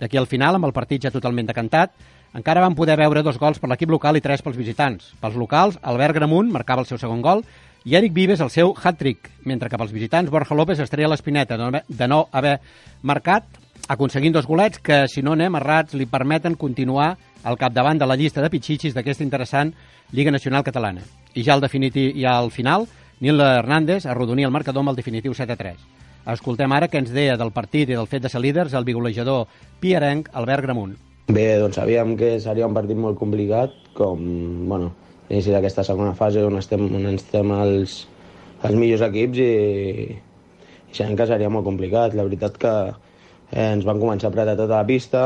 D'aquí 0.00 0.16
al 0.16 0.30
final, 0.30 0.56
amb 0.56 0.64
el 0.64 0.72
partit 0.72 1.04
ja 1.04 1.12
totalment 1.12 1.50
decantat, 1.50 1.92
encara 2.32 2.64
van 2.64 2.76
poder 2.78 2.96
veure 2.96 3.22
dos 3.22 3.36
gols 3.36 3.60
per 3.60 3.68
l'equip 3.68 3.92
local 3.92 4.16
i 4.16 4.24
tres 4.24 4.40
pels 4.40 4.56
visitants. 4.56 5.12
Pels 5.20 5.36
locals, 5.36 5.76
Albert 5.82 6.16
Gramunt 6.16 6.48
marcava 6.54 6.86
el 6.86 6.88
seu 6.88 6.96
segon 6.96 7.20
gol 7.20 7.44
i 7.84 8.00
Eric 8.00 8.16
Vives 8.16 8.40
el 8.40 8.50
seu 8.54 8.72
hat-trick, 8.72 9.28
mentre 9.44 9.68
que 9.68 9.76
pels 9.76 9.92
visitants 9.92 10.32
Borja 10.32 10.56
López 10.56 10.80
estreia 10.80 11.08
l'espineta 11.12 11.60
de 11.60 12.08
no 12.08 12.28
haver 12.32 12.58
marcat 13.02 13.44
aconseguint 13.88 14.34
dos 14.34 14.46
golets 14.46 14.80
que, 14.82 15.04
si 15.08 15.22
no 15.22 15.36
anem 15.36 15.56
errats, 15.60 15.94
li 15.94 16.06
permeten 16.06 16.56
continuar 16.58 17.16
al 17.44 17.58
capdavant 17.58 17.98
de 18.00 18.06
la 18.06 18.16
llista 18.16 18.42
de 18.42 18.50
pitxitxis 18.50 18.94
d'aquesta 18.96 19.24
interessant 19.24 19.72
Lliga 20.12 20.32
Nacional 20.34 20.64
Catalana. 20.64 21.04
I 21.34 21.44
ja 21.46 21.54
al, 21.54 21.62
definitiu, 21.62 22.10
i 22.16 22.24
al 22.26 22.50
final, 22.50 22.88
Nil 23.20 23.40
Hernández 23.40 24.06
arrodonia 24.06 24.46
el 24.46 24.54
marcador 24.54 24.84
amb 24.84 24.92
el 24.92 25.00
definitiu 25.00 25.34
7 25.34 25.54
a 25.54 25.58
3. 25.58 25.86
Escoltem 26.34 26.72
ara 26.76 26.90
què 26.92 27.00
ens 27.00 27.12
deia 27.14 27.38
del 27.40 27.54
partit 27.56 27.88
i 27.88 27.96
del 27.96 28.08
fet 28.10 28.22
de 28.22 28.28
ser 28.28 28.42
líders 28.44 28.74
el 28.76 28.84
bigolejador 28.84 29.46
piarenc 29.80 30.28
Albert 30.36 30.66
Gramunt. 30.66 30.96
Bé, 31.28 31.58
doncs 31.60 31.76
sabíem 31.80 32.14
que 32.16 32.38
seria 32.40 32.68
un 32.68 32.76
partit 32.76 32.96
molt 32.96 33.18
complicat, 33.20 33.72
com, 33.96 34.20
bueno, 34.68 34.92
l'inici 35.28 35.52
d'aquesta 35.52 35.84
segona 35.84 36.14
fase 36.16 36.44
on 36.44 36.56
estem, 36.60 36.86
on 36.96 37.08
estem 37.10 37.52
els, 37.52 37.98
els 38.64 38.78
millors 38.80 39.04
equips 39.08 39.42
i, 39.44 39.50
i 40.88 40.96
sabem 40.96 41.16
que 41.18 41.28
seria 41.28 41.50
molt 41.52 41.68
complicat. 41.68 42.16
La 42.16 42.24
veritat 42.28 42.56
que 42.60 42.74
Eh, 43.50 43.70
ens 43.72 43.86
van 43.88 44.00
començar 44.00 44.28
a 44.28 44.32
apretar 44.32 44.56
tota 44.58 44.76
la 44.76 44.86
pista, 44.88 45.22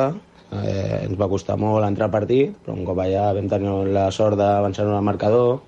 eh, 0.53 1.09
ens 1.09 1.19
va 1.19 1.29
costar 1.29 1.57
molt 1.59 1.85
entrar 1.87 2.07
al 2.09 2.15
partit, 2.15 2.55
però 2.63 2.77
un 2.77 2.87
cop 2.87 3.03
allà 3.03 3.33
vam 3.35 3.49
tenir 3.51 3.75
la 3.95 4.11
sort 4.15 4.39
d'avançar-nos 4.39 4.99
al 4.99 5.09
marcador 5.09 5.61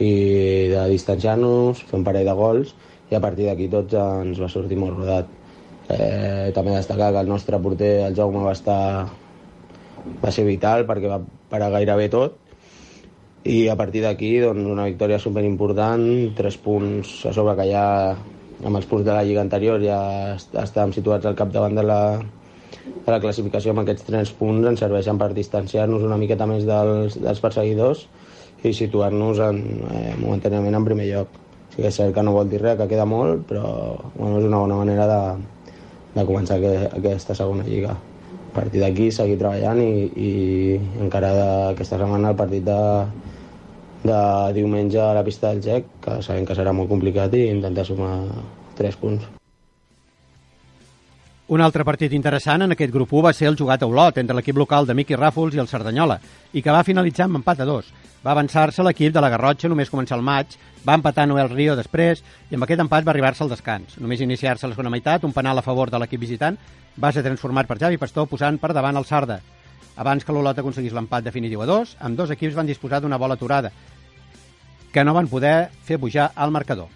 i 0.00 0.12
de 0.72 0.84
distanciar-nos, 0.92 1.80
fer 1.88 1.98
un 1.98 2.04
parell 2.04 2.28
de 2.28 2.36
gols, 2.36 2.74
i 3.10 3.16
a 3.16 3.20
partir 3.20 3.48
d'aquí 3.48 3.68
tots 3.72 3.96
ens 3.96 4.38
va 4.40 4.48
sortir 4.48 4.78
molt 4.78 4.98
rodat. 4.98 5.32
Eh, 5.90 6.52
també 6.54 6.76
destacar 6.76 7.10
que 7.12 7.24
el 7.24 7.28
nostre 7.28 7.58
porter, 7.58 8.06
el 8.06 8.14
Jaume, 8.14 8.44
va 8.44 8.52
estar 8.54 9.08
va 10.22 10.30
ser 10.32 10.46
vital 10.46 10.86
perquè 10.88 11.10
va 11.10 11.20
parar 11.50 11.70
gairebé 11.74 12.08
tot 12.12 12.38
i 13.48 13.68
a 13.72 13.76
partir 13.76 14.02
d'aquí 14.04 14.34
doncs, 14.42 14.66
una 14.68 14.86
victòria 14.88 15.18
superimportant, 15.20 16.04
tres 16.36 16.58
punts 16.60 17.24
a 17.26 17.32
sobre 17.32 17.56
que 17.56 17.66
ja 17.70 17.84
amb 18.64 18.76
els 18.76 18.86
punts 18.88 19.06
de 19.06 19.14
la 19.14 19.24
lliga 19.24 19.42
anterior 19.44 19.80
ja 19.82 20.00
estàvem 20.36 20.92
situats 20.96 21.26
al 21.26 21.36
capdavant 21.38 21.76
de 21.78 21.84
la, 21.86 22.00
de 22.84 23.10
la 23.10 23.20
classificació 23.22 23.72
amb 23.72 23.82
aquests 23.84 24.06
3 24.08 24.32
punts 24.38 24.68
ens 24.70 24.82
serveixen 24.84 25.20
per 25.20 25.30
distanciar-nos 25.36 26.04
una 26.06 26.18
miqueta 26.20 26.48
més 26.50 26.66
dels, 26.68 27.16
dels 27.20 27.40
perseguidors 27.42 28.06
i 28.64 28.74
situar-nos 28.76 29.40
eh, 29.40 29.52
momentàniament 30.20 30.76
en 30.76 30.84
primer 30.84 31.08
lloc. 31.08 31.38
Sí 31.70 31.80
que 31.80 31.88
és 31.88 31.96
cert 31.96 32.12
que 32.12 32.24
no 32.26 32.34
vol 32.34 32.50
dir 32.50 32.60
res, 32.60 32.76
que 32.76 32.88
queda 32.90 33.06
molt, 33.08 33.46
però 33.48 33.64
bueno, 34.16 34.40
és 34.40 34.46
una 34.48 34.60
bona 34.60 34.80
manera 34.82 35.06
de, 35.08 35.20
de 36.18 36.24
començar 36.28 36.58
que, 36.60 36.74
aquesta 36.98 37.36
segona 37.38 37.64
lliga. 37.64 37.94
A 38.50 38.52
partir 38.52 38.82
d'aquí 38.82 39.08
seguir 39.14 39.38
treballant 39.38 39.78
i, 39.80 40.10
i 40.10 40.30
encara 41.00 41.30
aquesta 41.70 41.96
setmana 41.96 42.34
el 42.34 42.40
partit 42.40 42.66
de, 42.66 42.80
de 44.02 44.20
diumenge 44.56 45.00
a 45.00 45.12
la 45.14 45.24
pista 45.24 45.50
del 45.50 45.62
GEC, 45.62 45.92
que 46.00 46.22
sabem 46.22 46.46
que 46.48 46.56
serà 46.56 46.72
molt 46.72 46.88
complicat 46.88 47.34
i 47.36 47.48
intentar 47.50 47.84
sumar 47.84 48.14
3 48.78 48.96
punts. 49.00 49.28
Un 51.50 51.58
altre 51.60 51.82
partit 51.82 52.12
interessant 52.14 52.62
en 52.62 52.70
aquest 52.76 52.92
grup 52.94 53.10
1 53.10 53.24
va 53.26 53.32
ser 53.34 53.48
el 53.50 53.56
jugat 53.58 53.82
a 53.82 53.86
Olot 53.90 54.20
entre 54.22 54.36
l'equip 54.38 54.56
local 54.60 54.86
de 54.86 54.94
Miqui 54.94 55.16
Ràfols 55.18 55.56
i 55.56 55.58
el 55.58 55.66
Cerdanyola 55.66 56.20
i 56.54 56.62
que 56.62 56.70
va 56.70 56.84
finalitzar 56.86 57.26
amb 57.26 57.40
empat 57.40 57.64
a 57.64 57.66
dos. 57.66 57.88
Va 58.22 58.36
avançar-se 58.36 58.84
l'equip 58.86 59.10
de 59.12 59.20
la 59.24 59.32
Garrotxa 59.34 59.68
només 59.68 59.90
començar 59.90 60.14
el 60.14 60.22
maig, 60.22 60.54
va 60.86 60.94
empatar 60.94 61.26
Noel 61.26 61.50
Río 61.50 61.74
després 61.74 62.22
i 62.50 62.54
amb 62.54 62.68
aquest 62.68 62.84
empat 62.86 63.02
va 63.02 63.10
arribar-se 63.10 63.42
al 63.42 63.50
descans. 63.50 63.98
Només 63.98 64.22
iniciar-se 64.22 64.68
la 64.68 64.76
segona 64.76 64.94
meitat, 64.94 65.26
un 65.26 65.34
penal 65.34 65.58
a 65.58 65.66
favor 65.66 65.90
de 65.90 65.98
l'equip 65.98 66.22
visitant 66.22 66.54
va 67.02 67.10
ser 67.10 67.26
transformat 67.26 67.66
per 67.66 67.80
Javi 67.82 67.98
Pastor 67.98 68.30
posant 68.30 68.60
per 68.62 68.70
davant 68.70 68.96
el 68.96 69.08
Sarda. 69.10 69.40
Abans 70.00 70.24
que 70.24 70.32
l'Olot 70.32 70.56
aconseguís 70.56 70.94
l'empat 70.96 71.26
definitiu 71.26 71.60
a 71.60 71.66
dos, 71.68 71.92
amb 72.00 72.16
dos 72.16 72.30
equips 72.32 72.56
van 72.56 72.68
disposar 72.68 73.02
d'una 73.02 73.18
bola 73.20 73.36
aturada 73.36 73.68
que 74.90 75.04
no 75.04 75.12
van 75.14 75.28
poder 75.28 75.68
fer 75.84 75.98
pujar 76.00 76.30
al 76.34 76.50
marcador. 76.50 76.88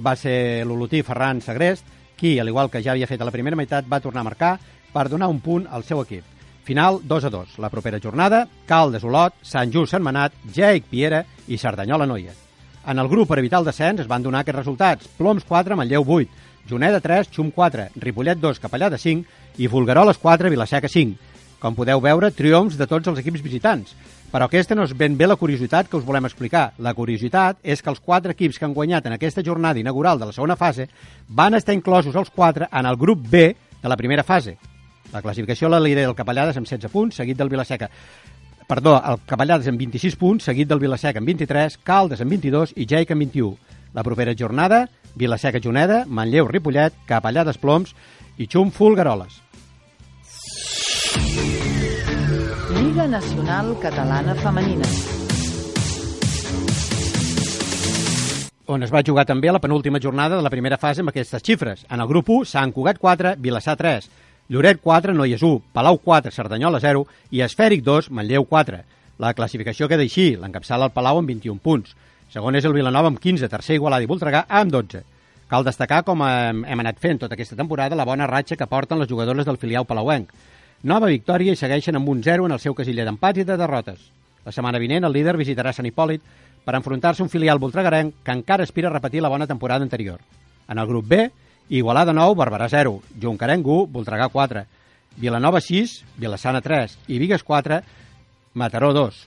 Va 0.00 0.16
ser 0.16 0.64
l'olotí 0.66 1.02
Ferran 1.04 1.42
Sagrest 1.44 1.84
qui, 2.16 2.38
al 2.40 2.48
igual 2.48 2.70
que 2.72 2.82
ja 2.82 2.94
havia 2.94 3.06
fet 3.06 3.20
a 3.20 3.28
la 3.28 3.34
primera 3.34 3.56
meitat, 3.56 3.84
va 3.86 4.00
tornar 4.00 4.24
a 4.24 4.28
marcar 4.30 4.54
per 4.92 5.08
donar 5.12 5.28
un 5.28 5.42
punt 5.44 5.68
al 5.70 5.84
seu 5.84 6.00
equip. 6.00 6.24
Final 6.64 6.98
2 7.04 7.28
a 7.28 7.30
2. 7.30 7.58
La 7.62 7.70
propera 7.70 8.00
jornada, 8.02 8.46
Caldes 8.66 9.04
Olot, 9.04 9.36
Sant 9.42 9.70
Just 9.70 10.00
Manat, 10.00 10.32
Jaic 10.52 10.88
Piera 10.90 11.22
i 11.46 11.58
Cerdanyola 11.58 12.08
Noia. 12.08 12.32
En 12.86 12.98
el 12.98 13.08
grup 13.08 13.28
per 13.28 13.38
evitar 13.38 13.60
el 13.60 13.68
descens 13.68 14.00
es 14.00 14.08
van 14.08 14.24
donar 14.24 14.40
aquests 14.42 14.62
resultats. 14.62 15.08
Ploms 15.18 15.44
4, 15.44 15.76
Manlleu 15.76 16.02
8, 16.02 16.44
Juneda 16.68 17.00
3, 17.00 17.30
Xum 17.30 17.52
4, 17.54 17.90
Ripollet 18.02 18.40
2, 18.40 18.60
Capellà 18.64 18.90
de 18.90 18.98
5 18.98 19.62
i 19.62 19.68
Fulgaroles 19.68 20.18
4, 20.18 20.50
Vilaseca 20.50 20.88
5. 20.88 21.35
Com 21.60 21.74
podeu 21.74 22.02
veure, 22.04 22.30
triomfs 22.34 22.76
de 22.76 22.86
tots 22.86 23.08
els 23.08 23.18
equips 23.22 23.42
visitants. 23.44 23.94
Però 24.32 24.48
aquesta 24.48 24.74
no 24.74 24.84
és 24.84 24.92
ben 24.92 25.14
bé 25.16 25.28
la 25.28 25.38
curiositat 25.40 25.88
que 25.88 25.96
us 25.96 26.04
volem 26.04 26.26
explicar. 26.28 26.72
La 26.82 26.92
curiositat 26.94 27.60
és 27.62 27.80
que 27.82 27.90
els 27.92 28.02
quatre 28.02 28.34
equips 28.34 28.58
que 28.58 28.66
han 28.66 28.74
guanyat 28.74 29.06
en 29.06 29.14
aquesta 29.16 29.44
jornada 29.44 29.80
inaugural 29.80 30.18
de 30.18 30.28
la 30.28 30.34
segona 30.36 30.58
fase 30.60 30.88
van 31.28 31.54
estar 31.54 31.74
inclosos 31.74 32.16
els 32.16 32.30
quatre 32.30 32.68
en 32.72 32.86
el 32.86 32.96
grup 32.96 33.22
B 33.30 33.46
de 33.82 33.88
la 33.88 33.96
primera 33.96 34.24
fase. 34.24 34.56
La 35.12 35.22
classificació 35.22 35.70
la 35.70 35.80
lidera 35.80 36.10
el 36.10 36.18
Capellades 36.18 36.58
amb 36.58 36.66
16 36.66 36.92
punts, 36.92 37.16
seguit 37.16 37.38
del 37.38 37.48
Vilaseca. 37.48 37.88
Perdó, 38.66 38.96
el 38.98 39.22
Capellades 39.24 39.70
amb 39.70 39.78
26 39.78 40.18
punts, 40.18 40.50
seguit 40.50 40.68
del 40.68 40.82
Vilaseca 40.82 41.22
amb 41.22 41.30
23, 41.30 41.78
Caldes 41.86 42.20
amb 42.20 42.34
22 42.34 42.74
i 42.76 42.88
Jaic 42.90 43.14
amb 43.14 43.22
21. 43.22 43.54
La 43.94 44.04
propera 44.04 44.34
jornada, 44.36 44.88
Vilaseca 45.14 45.62
Juneda, 45.62 46.04
Manlleu 46.04 46.50
Ripollet, 46.50 46.98
Capellades 47.06 47.62
Ploms 47.62 47.94
i 48.36 48.50
Xum 48.50 48.74
Lliga 52.76 53.06
Nacional 53.08 53.78
Catalana 53.80 54.34
Femenina. 54.34 54.84
on 58.66 58.82
es 58.82 58.90
va 58.92 59.02
jugar 59.06 59.24
també 59.24 59.50
la 59.52 59.60
penúltima 59.62 60.00
jornada 60.02 60.36
de 60.36 60.42
la 60.42 60.50
primera 60.50 60.76
fase 60.76 61.00
amb 61.00 61.08
aquestes 61.12 61.42
xifres. 61.42 61.84
En 61.88 62.00
el 62.00 62.08
grup 62.08 62.28
1, 62.28 62.44
Sant 62.44 62.72
Cugat 62.74 62.98
4, 62.98 63.36
Vilassar 63.38 63.76
3, 63.78 64.08
Lloret 64.48 64.80
4, 64.82 65.14
Noies 65.14 65.42
1, 65.42 65.62
Palau 65.72 65.98
4, 65.98 66.32
Cerdanyola 66.34 66.80
0 66.80 67.06
i 67.30 67.42
Esfèric 67.46 67.84
2, 67.86 68.10
Manlleu 68.10 68.44
4. 68.44 68.82
La 69.22 69.32
classificació 69.34 69.88
queda 69.88 70.02
així, 70.02 70.34
l'encapçala 70.36 70.90
el 70.90 70.92
Palau 70.92 71.22
amb 71.22 71.30
21 71.30 71.62
punts. 71.62 71.94
Segon 72.28 72.58
és 72.58 72.66
el 72.66 72.74
Vilanova 72.74 73.08
amb 73.08 73.22
15, 73.22 73.48
tercer 73.48 73.78
Igualada 73.78 74.04
i 74.04 74.10
Voltregà 74.10 74.44
amb 74.48 74.74
12. 74.74 75.02
Cal 75.48 75.64
destacar, 75.64 76.02
com 76.02 76.26
hem, 76.26 76.64
anat 76.66 76.98
fent 76.98 77.22
tota 77.22 77.38
aquesta 77.38 77.56
temporada, 77.56 77.96
la 77.96 78.04
bona 78.04 78.26
ratxa 78.26 78.58
que 78.58 78.66
porten 78.66 78.98
les 78.98 79.08
jugadores 79.08 79.46
del 79.46 79.62
filial 79.62 79.86
palauenc. 79.86 80.32
Nova 80.82 81.08
victòria 81.08 81.54
i 81.54 81.56
segueixen 81.56 81.96
amb 81.96 82.08
un 82.08 82.20
0 82.22 82.46
en 82.46 82.52
el 82.52 82.60
seu 82.60 82.74
casiller 82.76 83.06
d'empats 83.06 83.40
i 83.40 83.44
de 83.48 83.56
derrotes. 83.56 84.10
La 84.44 84.52
setmana 84.52 84.78
vinent 84.78 85.06
el 85.08 85.14
líder 85.16 85.36
visitarà 85.38 85.72
Sant 85.72 85.88
Hipòlit 85.88 86.22
per 86.64 86.74
enfrontar-se 86.76 87.22
a 87.22 87.26
un 87.26 87.30
filial 87.32 87.58
voltregarenc 87.58 88.20
que 88.22 88.34
encara 88.34 88.66
aspira 88.66 88.90
a 88.90 88.92
repetir 88.92 89.22
la 89.22 89.30
bona 89.32 89.46
temporada 89.46 89.82
anterior. 89.82 90.20
En 90.68 90.78
el 90.78 90.86
grup 90.86 91.06
B, 91.08 91.30
Igualada 91.68 92.12
9, 92.12 92.36
Barberà 92.36 92.68
0, 92.68 93.00
Juncarenc 93.22 93.66
1, 93.66 93.86
Voltregà 93.90 94.28
4, 94.28 94.64
Vilanova 95.16 95.60
6, 95.60 96.04
Vilassana 96.18 96.60
3 96.60 96.98
i 97.08 97.18
Vigues 97.18 97.42
4, 97.42 97.80
Mataró 98.54 98.92
2. 98.92 99.22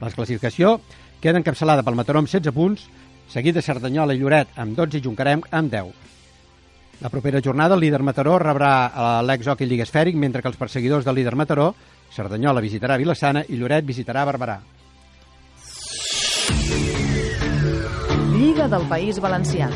La 0.00 0.10
classificació 0.10 0.80
queda 1.20 1.38
encapçalada 1.38 1.84
pel 1.84 1.94
Mataró 1.94 2.24
amb 2.24 2.30
16 2.32 2.54
punts, 2.56 2.88
seguit 3.28 3.54
de 3.54 3.62
Cerdanyola 3.62 4.16
i 4.16 4.22
Lloret 4.22 4.58
amb 4.58 4.74
12 4.76 4.98
i 4.98 5.04
Juncarenc 5.04 5.46
amb 5.52 5.70
10. 5.70 6.13
La 7.00 7.10
propera 7.10 7.40
jornada, 7.42 7.74
el 7.74 7.80
líder 7.80 8.02
Mataró 8.02 8.38
rebrà 8.38 9.22
l'ex-hockey 9.26 9.66
Lliga 9.68 9.84
Esfèric, 9.84 10.16
mentre 10.16 10.40
que 10.42 10.48
els 10.48 10.56
perseguidors 10.56 11.04
del 11.04 11.18
líder 11.20 11.34
Mataró, 11.36 11.74
Cerdanyola 12.14 12.62
visitarà 12.62 12.96
Vilassana 12.96 13.44
i 13.48 13.58
Lloret 13.58 13.84
visitarà 13.84 14.24
Barberà. 14.24 14.60
Lliga 18.34 18.68
del 18.68 18.88
País 18.88 19.20
Valencià. 19.20 19.68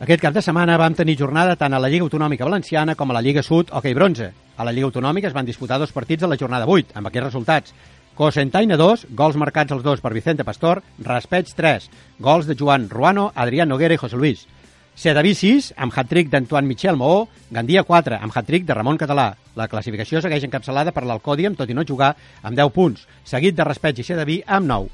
Aquest 0.00 0.22
cap 0.24 0.32
de 0.32 0.40
setmana 0.40 0.78
vam 0.80 0.94
tenir 0.96 1.18
jornada 1.20 1.58
tant 1.60 1.74
a 1.76 1.78
la 1.78 1.88
Lliga 1.92 2.06
Autonòmica 2.06 2.46
Valenciana 2.48 2.94
com 2.96 3.10
a 3.10 3.14
la 3.18 3.20
Lliga 3.20 3.42
Sud 3.44 3.68
Hockey 3.70 3.92
Bronze. 3.92 4.30
A 4.56 4.64
la 4.64 4.72
Lliga 4.72 4.88
Autonòmica 4.88 5.28
es 5.28 5.36
van 5.36 5.44
disputar 5.44 5.78
dos 5.78 5.92
partits 5.92 6.24
a 6.24 6.30
la 6.30 6.38
jornada 6.40 6.64
8, 6.66 6.96
amb 6.96 7.10
aquests 7.10 7.26
resultats. 7.26 7.74
Cosentaina 8.14 8.76
2, 8.76 9.06
gols 9.16 9.36
marcats 9.40 9.72
els 9.72 9.84
dos 9.86 10.00
per 10.02 10.12
Vicente 10.12 10.44
Pastor, 10.44 10.82
Raspeig 11.06 11.52
3, 11.56 11.86
gols 12.18 12.48
de 12.48 12.56
Joan 12.58 12.88
Ruano, 12.90 13.30
Adrián 13.34 13.70
Noguera 13.70 13.94
i 13.94 14.00
José 14.00 14.16
Luis. 14.16 14.46
Sedaví 14.94 15.32
6, 15.32 15.70
amb 15.80 15.94
hat-trick 15.96 16.28
d'Antoine 16.28 16.68
Michel 16.68 16.98
Moó, 17.00 17.28
Gandia 17.50 17.84
4, 17.88 18.18
amb 18.20 18.36
hat-trick 18.36 18.66
de 18.68 18.74
Ramon 18.76 18.98
Català. 19.00 19.30
La 19.56 19.68
classificació 19.72 20.20
segueix 20.20 20.44
encapçalada 20.44 20.92
per 20.92 21.06
l'Alcòdiam, 21.08 21.56
tot 21.56 21.70
i 21.70 21.76
no 21.78 21.86
jugar, 21.88 22.10
amb 22.42 22.58
10 22.58 22.74
punts, 22.74 23.06
seguit 23.24 23.56
de 23.56 23.64
Raspeig 23.64 24.02
i 24.02 24.04
Sedaví 24.04 24.42
amb 24.46 24.68
9. 24.68 24.90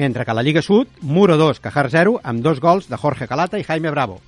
Mentre 0.00 0.24
que 0.24 0.30
a 0.30 0.38
la 0.38 0.46
Lliga 0.46 0.62
Sud, 0.62 0.88
Muro 1.02 1.36
2, 1.36 1.60
Cajar 1.60 1.90
0, 1.90 2.20
amb 2.22 2.40
dos 2.40 2.60
gols 2.60 2.88
de 2.88 2.96
Jorge 2.96 3.26
Calata 3.26 3.58
i 3.58 3.66
Jaime 3.66 3.90
Bravo. 3.90 4.20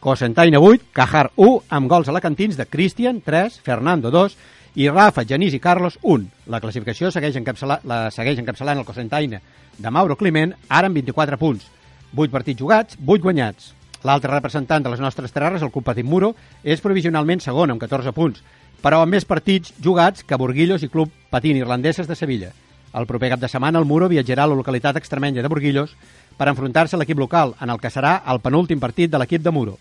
Cosentaina 0.00 0.58
8, 0.58 0.90
Cajar 0.92 1.30
1, 1.36 1.60
amb 1.68 1.88
gols 1.88 2.08
alacantins 2.08 2.56
de 2.56 2.66
Cristian 2.66 3.20
3, 3.20 3.60
Fernando 3.62 4.10
2 4.10 4.36
i 4.74 4.88
Rafa, 4.90 5.24
Genís 5.24 5.54
i 5.54 5.60
Carlos 5.62 5.98
1. 6.02 6.26
La 6.50 6.60
classificació 6.60 7.10
segueix, 7.14 7.36
la 7.84 8.10
segueix 8.10 8.40
encapçalant 8.42 8.80
el 8.80 8.86
Cosentaina 8.86 9.40
de 9.78 9.90
Mauro 9.90 10.16
Climent, 10.16 10.54
ara 10.68 10.90
amb 10.90 10.98
24 10.98 11.38
punts. 11.38 11.68
8 12.14 12.30
partits 12.30 12.60
jugats, 12.60 12.98
8 12.98 13.22
guanyats. 13.22 13.72
L'altre 14.04 14.30
representant 14.30 14.84
de 14.84 14.90
les 14.92 15.00
nostres 15.00 15.32
terres, 15.32 15.62
el 15.62 15.70
Club 15.72 15.88
Muro, 16.04 16.34
és 16.62 16.80
provisionalment 16.80 17.40
segon 17.40 17.70
amb 17.70 17.80
14 17.80 18.12
punts, 18.12 18.42
però 18.82 19.00
amb 19.02 19.14
més 19.14 19.24
partits 19.24 19.72
jugats 19.80 20.22
que 20.22 20.36
Burguillos 20.36 20.82
i 20.82 20.88
Club 20.88 21.10
Patín 21.30 21.56
Irlandeses 21.56 22.06
de 22.06 22.14
Sevilla. 22.14 22.52
El 22.92 23.06
proper 23.06 23.30
cap 23.30 23.40
de 23.40 23.48
setmana 23.48 23.78
el 23.78 23.88
Muro 23.88 24.08
viatjarà 24.08 24.44
a 24.44 24.46
la 24.46 24.54
localitat 24.54 24.96
extremenya 24.96 25.42
de 25.42 25.48
Burguillos 25.48 25.96
per 26.36 26.48
enfrontar-se 26.48 26.94
a 26.94 26.98
l'equip 26.98 27.18
local, 27.18 27.54
en 27.60 27.70
el 27.70 27.80
que 27.80 27.90
serà 27.90 28.20
el 28.30 28.40
penúltim 28.40 28.78
partit 28.78 29.10
de 29.10 29.18
l'equip 29.18 29.42
de 29.42 29.50
Muro. 29.50 29.78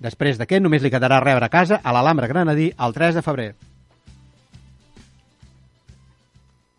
Després 0.00 0.38
d'aquest, 0.38 0.62
només 0.62 0.82
li 0.82 0.90
quedarà 0.90 1.20
rebre 1.20 1.46
a 1.46 1.52
casa 1.52 1.80
a 1.82 1.92
l'Alhambra 1.92 2.26
Granadí 2.32 2.72
el 2.78 2.94
3 2.94 3.14
de 3.14 3.22
febrer. 3.22 3.54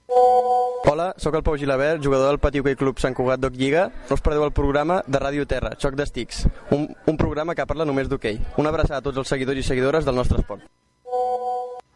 Hola, 0.09 1.13
sóc 1.17 1.35
el 1.35 1.43
Pau 1.43 1.57
Gilabert, 1.59 2.01
jugador 2.01 2.29
del 2.29 2.39
Pati 2.39 2.61
Hockey 2.61 2.75
Club 2.79 2.99
Sant 3.03 3.13
Cugat 3.13 3.41
d'Oc 3.43 3.57
Lliga. 3.59 3.89
No 4.07 4.15
us 4.15 4.21
perdeu 4.23 4.45
el 4.45 4.53
programa 4.55 5.01
de 5.05 5.19
Ràdio 5.19 5.43
Terra, 5.45 5.73
Xoc 5.75 5.97
d'Estics, 5.99 6.45
un, 6.71 6.85
un 7.11 7.17
programa 7.19 7.55
que 7.55 7.65
parla 7.67 7.85
només 7.85 8.07
d'hoquei. 8.07 8.39
Una 8.57 8.71
abraçada 8.71 9.01
a 9.01 9.03
tots 9.03 9.19
els 9.19 9.27
seguidors 9.27 9.59
i 9.59 9.65
seguidores 9.67 10.07
del 10.07 10.15
nostre 10.15 10.39
esport. 10.39 10.63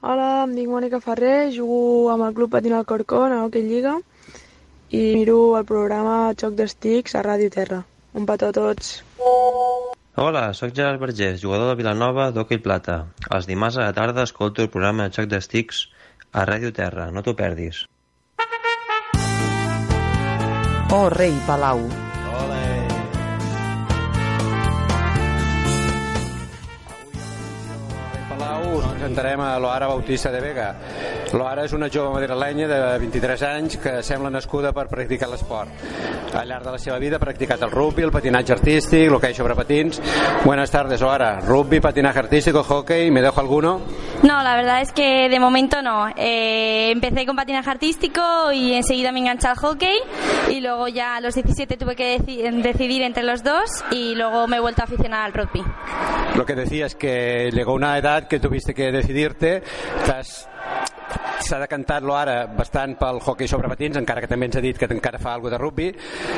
Hola, 0.02 0.28
em 0.44 0.58
dic 0.58 0.68
Mònica 0.68 1.00
Ferrer, 1.00 1.54
jugo 1.56 2.10
amb 2.12 2.28
el 2.28 2.36
Club 2.36 2.52
Patín 2.52 2.76
Alcorcón 2.76 3.32
a 3.32 3.46
Hockey 3.46 3.64
Lliga 3.64 3.96
i 4.92 5.06
miro 5.16 5.38
el 5.58 5.64
programa 5.70 6.34
Xoc 6.36 6.60
d'Estics 6.60 7.16
a 7.16 7.24
Ràdio 7.24 7.54
Terra. 7.54 7.80
Un 8.12 8.28
petó 8.28 8.52
a 8.52 8.58
tots. 8.58 8.98
Hola, 10.20 10.50
sóc 10.52 10.76
Gerard 10.76 11.00
Vergés, 11.00 11.40
jugador 11.40 11.72
de 11.72 11.80
Vilanova 11.80 12.28
d'Hockey 12.36 12.60
Plata. 12.60 13.06
Els 13.32 13.48
dimarts 13.48 13.80
a 13.80 13.88
la 13.88 13.96
tarda 13.96 14.28
escolto 14.28 14.68
el 14.68 14.74
programa 14.74 15.08
de 15.08 15.16
Xoc 15.16 15.32
d'Estics 15.32 15.86
a 16.34 16.44
Ràdio 16.50 16.76
Terra, 16.76 17.08
no 17.16 17.24
t'ho 17.24 17.38
perdis. 17.40 17.86
Oh, 20.94 21.08
rei 21.08 21.32
Palau. 21.48 21.80
Palau 28.28 28.82
ens 28.92 29.06
entrarem 29.08 29.40
a 29.40 29.54
l'Oara 29.56 29.88
Bautista 29.88 30.34
de 30.36 30.42
Vega 30.44 30.68
L'Oara 31.34 31.64
és 31.64 31.72
una 31.74 31.88
jove 31.88 32.10
madrilenya 32.12 32.68
de 32.68 32.78
23 33.00 33.44
anys 33.48 33.78
que 33.80 33.92
sembla 34.04 34.30
nascuda 34.34 34.74
per 34.76 34.88
practicar 34.92 35.30
l'esport. 35.32 35.70
Al 36.36 36.48
llarg 36.48 36.66
de 36.66 36.72
la 36.74 36.80
seva 36.80 36.98
vida 37.00 37.16
ha 37.16 37.20
practicat 37.24 37.62
el 37.64 37.72
rugby, 37.72 38.04
el 38.04 38.12
patinatge 38.12 38.54
artístic, 38.54 39.10
l'hoquei 39.12 39.34
sobre 39.36 39.56
patins. 39.56 40.02
Buenas 40.44 40.72
tardes, 40.72 41.02
Oara. 41.02 41.40
Rugby, 41.40 41.80
patinaje 41.80 42.20
artístico, 42.20 42.64
hockey, 42.64 43.12
¿me 43.12 43.22
dejo 43.22 43.40
alguno? 43.40 43.82
No, 44.24 44.44
la 44.44 44.56
verdad 44.56 44.82
es 44.82 44.92
que 44.92 45.30
de 45.30 45.40
momento 45.40 45.82
no. 45.82 46.08
Eh, 46.16 46.92
empecé 46.92 47.26
con 47.26 47.36
patinaje 47.36 47.70
artístico 47.70 48.52
y 48.52 48.74
enseguida 48.74 49.12
me 49.12 49.20
enganché 49.20 49.48
al 49.48 49.56
hockey 49.58 49.98
y 50.50 50.60
luego 50.62 50.88
ya 50.90 51.16
a 51.16 51.22
los 51.22 51.34
17 51.36 51.78
tuve 51.78 51.96
que 51.96 52.18
deci- 52.20 52.62
decidir 52.62 53.02
entre 53.04 53.24
los 53.24 53.42
dos 53.44 53.84
y 53.92 54.16
luego 54.16 54.48
me 54.48 54.58
he 54.58 54.60
vuelto 54.60 54.82
a 54.82 54.86
aficionar 54.86 55.26
al 55.26 55.34
rugby. 55.34 55.64
Lo 56.36 56.46
que 56.46 56.56
decías 56.56 56.96
que 56.96 57.50
llegó 57.52 57.74
una 57.74 57.98
edad 57.98 58.28
que 58.28 58.40
tuviste 58.40 58.74
que 58.74 58.92
decidirte, 58.92 59.64
t'has 60.06 60.48
s'ha 61.42 61.60
decantat-lo 61.60 62.16
ara 62.16 62.46
bastant 62.46 62.98
pel 63.00 63.20
hockey 63.20 63.48
sobre 63.48 63.70
patins, 63.72 63.98
encara 63.98 64.22
que 64.22 64.30
també 64.30 64.48
ens 64.48 64.58
ha 64.58 64.64
dit 64.64 64.78
que 64.78 64.88
encara 64.92 65.20
fa 65.20 65.34
algo 65.34 65.50
de 65.50 65.58
rugby. 65.58 65.90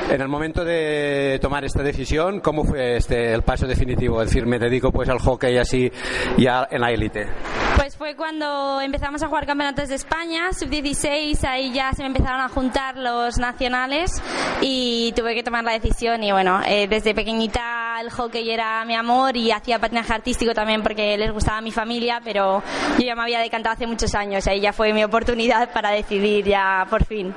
En 0.09 0.21
el 0.21 0.27
momento 0.27 0.63
de 0.65 1.39
tomar 1.41 1.63
esta 1.65 1.83
decisión, 1.83 2.39
¿cómo 2.39 2.63
fue 2.63 2.97
este 2.97 3.33
el 3.33 3.43
paso 3.43 3.67
definitivo? 3.67 4.21
Es 4.21 4.29
decir, 4.29 4.45
me 4.45 4.59
dedico 4.59 4.91
pues 4.91 5.09
al 5.09 5.19
hockey 5.19 5.57
así 5.57 5.91
ya 6.37 6.67
en 6.71 6.81
la 6.81 6.91
élite. 6.91 7.27
Pues 7.75 7.97
fue 7.97 8.15
cuando 8.15 8.81
empezamos 8.81 9.21
a 9.23 9.27
jugar 9.27 9.45
campeonatos 9.45 9.89
de 9.89 9.95
España, 9.95 10.53
sub-16, 10.53 11.43
ahí 11.47 11.73
ya 11.73 11.91
se 11.93 12.01
me 12.03 12.07
empezaron 12.07 12.41
a 12.41 12.49
juntar 12.49 12.97
los 12.97 13.37
nacionales 13.37 14.21
y 14.61 15.11
tuve 15.15 15.35
que 15.35 15.43
tomar 15.43 15.63
la 15.63 15.73
decisión 15.73 16.23
y 16.23 16.31
bueno, 16.31 16.61
eh, 16.65 16.87
desde 16.87 17.13
pequeñita 17.13 17.99
el 18.01 18.09
hockey 18.09 18.49
era 18.49 18.83
mi 18.85 18.95
amor 18.95 19.35
y 19.37 19.51
hacía 19.51 19.79
patinaje 19.79 20.13
artístico 20.13 20.53
también 20.53 20.81
porque 20.81 21.17
les 21.17 21.31
gustaba 21.31 21.57
a 21.57 21.61
mi 21.61 21.71
familia, 21.71 22.21
pero 22.23 22.63
yo 22.97 23.05
ya 23.05 23.15
me 23.15 23.23
había 23.23 23.39
decantado 23.39 23.73
hace 23.73 23.87
muchos 23.87 24.13
años, 24.15 24.47
ahí 24.47 24.62
ya 24.63 24.71
fue 24.71 24.93
mi 24.93 25.03
oportunidad 25.03 25.73
para 25.73 25.89
decidir 25.89 26.45
ya 26.45 26.87
por 26.89 27.03
fin. 27.03 27.35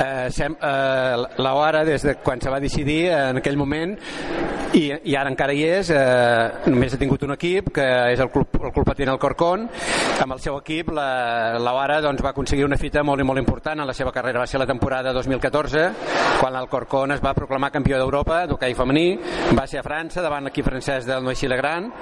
Eh, 0.00 0.30
sem, 0.32 0.54
eh, 0.62 1.16
la 1.36 1.54
Oara, 1.54 1.84
des 1.84 2.02
de 2.02 2.14
quan 2.24 2.40
se 2.40 2.48
va 2.48 2.58
decidir 2.60 3.10
en 3.12 3.36
aquell 3.36 3.56
moment, 3.60 3.96
i, 4.72 4.84
i 5.04 5.14
ara 5.18 5.28
encara 5.28 5.52
hi 5.52 5.64
és, 5.66 5.90
eh, 5.92 6.68
només 6.70 6.94
ha 6.94 6.98
tingut 7.00 7.22
un 7.26 7.34
equip, 7.34 7.68
que 7.74 7.84
és 8.14 8.20
el 8.22 8.30
Club, 8.30 8.48
el 8.62 8.72
Club 8.72 8.86
Patín 8.86 9.10
Alcorcón. 9.12 9.66
Amb 10.20 10.32
el 10.36 10.40
seu 10.40 10.56
equip, 10.58 10.88
la, 10.94 11.58
la 11.58 11.74
Oara 11.76 12.00
doncs, 12.00 12.22
va 12.24 12.30
aconseguir 12.30 12.64
una 12.64 12.78
fita 12.80 13.02
molt 13.04 13.20
i 13.20 13.26
molt 13.26 13.42
important 13.42 13.80
en 13.82 13.86
la 13.90 13.94
seva 13.96 14.12
carrera. 14.12 14.40
Va 14.40 14.46
ser 14.46 14.60
la 14.62 14.66
temporada 14.70 15.12
2014, 15.12 15.84
quan 16.40 16.52
l'Alcorcón 16.54 17.12
es 17.16 17.20
va 17.24 17.34
proclamar 17.34 17.70
campió 17.74 17.98
d'Europa 17.98 18.46
d'hoquei 18.46 18.74
femení. 18.78 19.18
Va 19.58 19.66
ser 19.66 19.80
a 19.82 19.84
França, 19.86 20.22
davant 20.22 20.44
l'equip 20.48 20.64
francès 20.70 21.04
del 21.08 21.24
Noisy-le-Grand. 21.24 21.92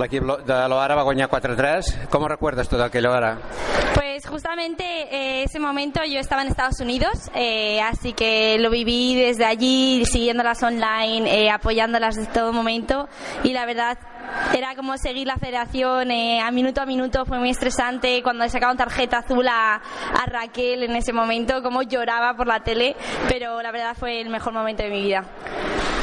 L'equip 0.00 0.22
lo- 0.24 0.38
de 0.46 0.60
l'Oara 0.68 0.96
va 0.98 1.06
guanyar 1.06 1.28
4-3. 1.28 2.08
Com 2.10 2.26
recuerdes 2.26 2.68
tot 2.68 2.80
aquello 2.80 3.12
ara? 3.12 3.36
Pues 3.94 4.05
justamente 4.24 4.84
eh, 4.84 5.44
ese 5.44 5.58
momento 5.58 6.00
yo 6.04 6.18
estaba 6.18 6.42
en 6.42 6.48
Estados 6.48 6.80
Unidos, 6.80 7.30
eh, 7.34 7.80
así 7.82 8.12
que 8.12 8.56
lo 8.58 8.70
viví 8.70 9.14
desde 9.14 9.44
allí, 9.44 10.04
siguiéndolas 10.06 10.62
online, 10.62 11.28
eh, 11.28 11.50
apoyándolas 11.50 12.16
desde 12.16 12.32
todo 12.32 12.52
momento. 12.52 13.08
Y 13.42 13.52
la 13.52 13.66
verdad 13.66 13.98
era 14.56 14.74
como 14.74 14.96
seguir 14.96 15.26
la 15.26 15.36
federación 15.36 16.10
eh, 16.10 16.40
a 16.40 16.50
minuto 16.50 16.80
a 16.80 16.86
minuto, 16.86 17.26
fue 17.26 17.38
muy 17.38 17.50
estresante. 17.50 18.22
Cuando 18.22 18.44
le 18.44 18.50
sacaban 18.50 18.76
tarjeta 18.76 19.18
azul 19.18 19.46
a 19.48 19.80
Raquel 20.26 20.84
en 20.84 20.96
ese 20.96 21.12
momento, 21.12 21.62
como 21.62 21.82
lloraba 21.82 22.34
por 22.34 22.46
la 22.46 22.60
tele, 22.60 22.96
pero 23.28 23.60
la 23.60 23.72
verdad 23.72 23.96
fue 23.98 24.20
el 24.20 24.30
mejor 24.30 24.52
momento 24.52 24.82
de 24.82 24.90
mi 24.90 25.02
vida. 25.02 25.24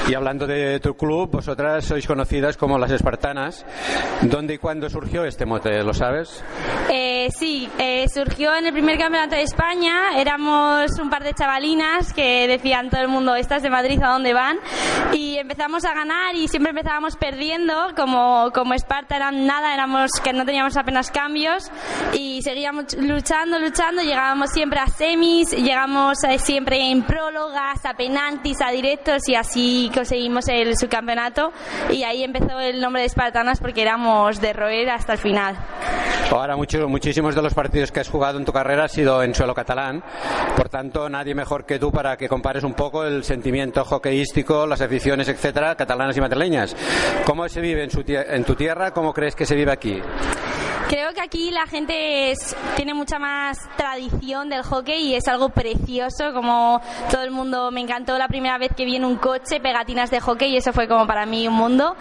Y 0.06 0.16
hablando 0.16 0.46
de 0.46 0.82
tu 0.82 0.96
club, 0.96 1.32
vosotras 1.32 1.86
sois 1.86 2.06
conocidas 2.06 2.58
como 2.58 2.78
las 2.78 2.92
Espartanas. 2.92 3.66
¿Dónde 4.22 4.56
y 4.56 4.58
cuándo 4.58 4.90
surgió 4.90 5.24
este 5.24 5.46
mote? 5.46 5.82
¿Lo 5.82 5.94
sabes? 5.94 6.44
Eh, 6.90 7.30
sí, 7.32 7.70
eh, 7.80 8.06
surgió 8.14 8.54
en 8.54 8.66
el 8.66 8.74
primer 8.74 8.98
campeonato 8.98 9.36
de 9.36 9.44
España. 9.44 10.20
Éramos 10.20 10.92
un 11.00 11.10
par 11.10 11.24
de 11.24 11.34
chavalinas 11.34 12.12
que 12.12 12.50
decían 12.50 12.90
todo 12.90 13.00
el 13.00 13.08
mundo, 13.08 13.34
estas 13.36 13.64
de 13.64 13.70
Madrid, 13.70 14.02
¿a 14.04 14.10
dónde 14.10 14.34
van? 14.34 14.58
Y 15.14 15.38
empezamos 15.38 15.86
a 15.86 15.94
ganar 15.94 16.36
y 16.36 16.50
siempre 16.50 16.72
empezábamos 16.72 17.16
perdiendo. 17.16 17.74
Como, 17.96 18.52
como 18.54 18.74
Esparta 18.74 19.16
eran 19.16 19.46
nada, 19.46 19.74
éramos 19.74 20.12
que 20.22 20.34
no 20.34 20.46
teníamos 20.46 20.76
apenas 20.76 21.12
cambios 21.12 21.72
y 22.12 22.42
seguíamos 22.42 22.94
luchando, 22.98 23.58
luchando. 23.58 24.02
Llegábamos 24.02 24.50
siempre 24.50 24.82
a 24.82 24.88
semis, 24.88 25.52
llegamos 25.52 26.22
eh, 26.26 26.40
siempre 26.40 26.92
en 26.92 27.04
prólogas, 27.04 27.86
a 27.86 27.94
penaltis, 27.94 28.60
a 28.60 28.70
directos 28.70 29.30
y 29.30 29.36
así 29.36 29.92
conseguimos 29.94 30.48
el 30.50 30.76
subcampeonato. 30.78 31.52
Y 31.92 32.04
ahí 32.04 32.24
empezó 32.24 32.60
el 32.60 32.82
nombre 32.82 33.02
de 33.02 33.08
Espartanas 33.08 33.60
porque 33.60 33.82
éramos 33.82 34.42
de 34.42 34.54
roer 34.54 34.90
hasta 34.90 35.14
el 35.14 35.20
final. 35.20 35.56
Ahora 36.32 36.56
muchos, 36.56 36.88
muchísimos 36.90 37.36
de 37.36 37.42
los 37.42 37.54
partidos 37.54 37.92
que 37.92 38.00
has 38.00 38.10
jugado 38.10 38.40
en 38.40 38.46
tu 38.46 38.52
carrera 38.52 38.84
han 38.84 38.90
sido 38.90 39.22
en 39.22 39.36
suelo 39.36 39.54
catalán, 39.54 40.04
por 40.58 40.68
tanto 40.70 41.08
nadie 41.08 41.36
mejor 41.36 41.66
que 41.66 41.78
tú 41.78 41.92
para 41.92 42.18
que 42.18 42.28
compares 42.28 42.64
un 42.64 42.74
poco 42.74 43.04
el 43.04 43.24
sentimiento 43.24 43.84
hockeyístico, 43.86 44.66
las 44.66 44.82
aficiones, 44.82 45.28
etcétera, 45.30 45.76
catalanas 45.76 46.18
y 46.18 46.22
madrileñas. 46.22 46.76
¿Cómo 47.26 47.48
se 47.50 47.62
vive 47.62 47.84
en, 47.84 47.92
su 47.92 48.04
en 48.08 48.44
tu 48.46 48.56
tierra? 48.56 48.92
¿Cómo 48.92 49.14
crees 49.14 49.36
que 49.36 49.46
se 49.46 49.56
vive 49.56 49.72
aquí? 49.72 50.02
Creo 50.90 51.12
que 51.14 51.22
aquí 51.22 51.50
la 51.50 51.66
gente 51.66 52.32
es- 52.32 52.56
tiene 52.76 52.94
mucha 52.94 53.18
más 53.18 53.58
tradición 53.78 54.50
del 54.50 54.62
hockey 54.64 55.08
y 55.12 55.16
es 55.16 55.28
algo 55.28 55.50
precioso, 55.50 56.34
como 56.34 56.82
todo 57.10 57.24
el 57.24 57.32
mundo 57.32 57.72
me 57.72 57.82
encantó 57.82 58.18
la 58.18 58.28
primera 58.28 58.58
vez 58.60 58.72
que 58.76 58.86
vi 58.86 58.98
en 58.98 59.06
un 59.06 59.16
coche 59.16 59.60
pegatinas 59.84 60.10
de 60.12 60.22
hockey 60.22 60.54
y 60.54 60.58
eso 60.58 60.72
fue 60.72 60.88
como 60.88 61.06
para 61.06 61.26
mí 61.26 61.46
un 61.48 61.56
mundo. 61.56 61.96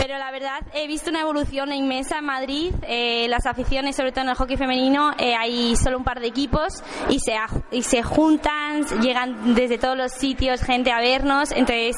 Pero 0.00 0.16
la 0.16 0.30
verdad 0.30 0.60
he 0.72 0.86
visto 0.86 1.10
una 1.10 1.20
evolución 1.20 1.70
inmensa 1.72 2.18
en 2.18 2.24
Madrid, 2.24 2.72
eh, 2.82 3.26
las 3.28 3.44
aficiones, 3.44 3.94
sobre 3.94 4.12
todo 4.12 4.22
en 4.24 4.30
el 4.30 4.36
hockey 4.36 4.56
femenino, 4.56 5.12
eh, 5.18 5.34
hay 5.34 5.76
solo 5.76 5.98
un 5.98 6.04
par 6.04 6.20
de 6.20 6.28
equipos 6.28 6.82
y 7.10 7.18
se, 7.20 7.36
y 7.70 7.82
se 7.82 8.02
juntan, 8.02 8.86
llegan 9.02 9.54
desde 9.54 9.76
todos 9.76 9.96
los 9.96 10.12
sitios 10.12 10.62
gente 10.62 10.90
a 10.90 11.00
vernos, 11.00 11.52
entonces, 11.52 11.96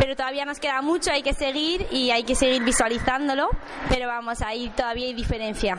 pero 0.00 0.16
todavía 0.16 0.44
nos 0.44 0.58
queda 0.58 0.82
mucho, 0.82 1.12
hay 1.12 1.22
que 1.22 1.34
seguir 1.34 1.86
y 1.92 2.10
hay 2.10 2.24
que 2.24 2.34
seguir 2.34 2.64
visualizándolo, 2.64 3.48
pero 3.88 4.08
vamos, 4.08 4.42
ahí 4.42 4.68
todavía 4.70 5.06
hay 5.06 5.14
diferencia. 5.14 5.78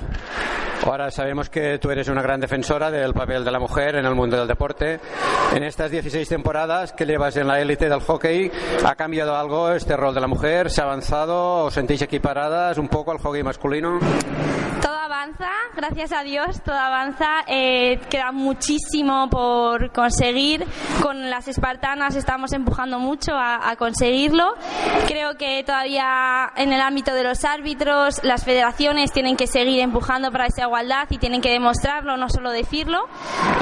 Ahora 0.86 1.10
sabemos 1.12 1.50
que 1.50 1.80
tú 1.80 1.92
eres 1.92 2.10
una 2.10 2.22
gran 2.22 2.40
defensora 2.40 2.92
del 2.92 3.14
papel 3.14 3.46
de 3.46 3.52
la 3.52 3.60
mujer 3.60 3.96
en 3.96 4.06
el 4.06 4.16
mundo 4.16 4.38
del 4.38 4.48
deporte. 4.48 5.00
En 5.54 5.64
estas 5.64 5.90
16 5.90 6.28
temporadas 6.28 6.92
que 6.92 7.06
llevas 7.06 7.38
en 7.38 7.48
la 7.48 7.62
élite 7.62 7.88
del 7.88 8.02
hockey, 8.02 8.52
¿ha 8.86 8.96
cambiado 8.96 9.36
algo 9.36 9.72
este 9.72 9.96
rol 9.96 10.14
de 10.14 10.22
la 10.22 10.28
mujer? 10.28 10.70
¿Se 10.70 10.82
ha 10.82 10.84
avanzado? 10.84 11.66
¿Os 11.66 11.74
sentís 11.74 12.02
equiparadas 12.02 12.78
un 12.78 12.90
poco 12.90 13.12
al 13.12 13.20
hockey 13.20 13.44
masculino? 13.44 14.00
Avanza, 15.24 15.52
gracias 15.74 16.12
a 16.12 16.22
Dios, 16.24 16.62
todo 16.64 16.76
avanza. 16.78 17.46
Eh, 17.48 17.98
queda 18.10 18.34
muchísimo 18.34 19.30
por 19.30 19.94
conseguir. 19.94 20.66
Con 21.02 21.30
las 21.30 21.48
espartanas 21.48 22.18
estamos 22.18 22.52
empujando 22.52 23.00
mucho 23.00 23.32
a, 23.34 23.70
a 23.70 23.78
conseguirlo. 23.78 24.54
Creo 25.08 25.38
que 25.38 25.64
todavía 25.64 26.52
en 26.58 26.74
el 26.74 26.82
ámbito 26.82 27.14
de 27.14 27.24
los 27.24 27.46
árbitros, 27.46 28.22
las 28.26 28.44
federaciones 28.44 29.14
tienen 29.14 29.38
que 29.38 29.48
seguir 29.48 29.80
empujando 29.80 30.30
para 30.30 30.48
esa 30.48 30.64
igualdad 30.64 31.08
y 31.10 31.18
tienen 31.20 31.40
que 31.40 31.52
demostrarlo, 31.52 32.18
no 32.18 32.28
solo 32.28 32.52
decirlo. 32.52 33.08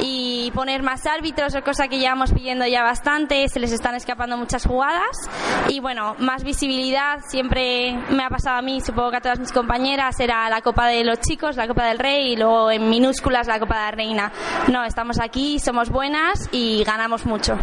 Y 0.00 0.50
poner 0.56 0.82
más 0.82 1.06
árbitros, 1.06 1.54
cosa 1.64 1.86
que 1.86 2.00
llevamos 2.00 2.32
pidiendo 2.32 2.66
ya 2.66 2.82
bastante. 2.82 3.46
Se 3.48 3.60
les 3.60 3.70
están 3.70 3.94
escapando 3.94 4.36
muchas 4.36 4.66
jugadas. 4.66 5.30
Y 5.68 5.78
bueno, 5.78 6.16
más 6.18 6.42
visibilidad. 6.42 7.20
Siempre 7.28 7.96
me 8.10 8.24
ha 8.24 8.30
pasado 8.30 8.58
a 8.58 8.62
mí, 8.62 8.80
supongo 8.80 9.12
que 9.12 9.18
a 9.18 9.20
todas 9.20 9.38
mis 9.38 9.52
compañeras, 9.52 10.18
era 10.18 10.50
la 10.50 10.60
Copa 10.60 10.88
de 10.88 11.04
los 11.04 11.20
Chicos, 11.20 11.51
la 11.56 11.68
Copa 11.68 11.86
del 11.86 11.98
Rey 11.98 12.32
y 12.32 12.36
luego 12.36 12.70
en 12.70 12.88
minúsculas 12.88 13.46
la 13.46 13.58
Copa 13.58 13.76
de 13.76 13.80
la 13.82 13.90
Reina. 13.90 14.32
No, 14.68 14.84
estamos 14.84 15.20
aquí, 15.20 15.58
somos 15.58 15.90
buenas 15.90 16.48
y 16.52 16.84
ganamos 16.84 17.26
mucho. 17.26 17.56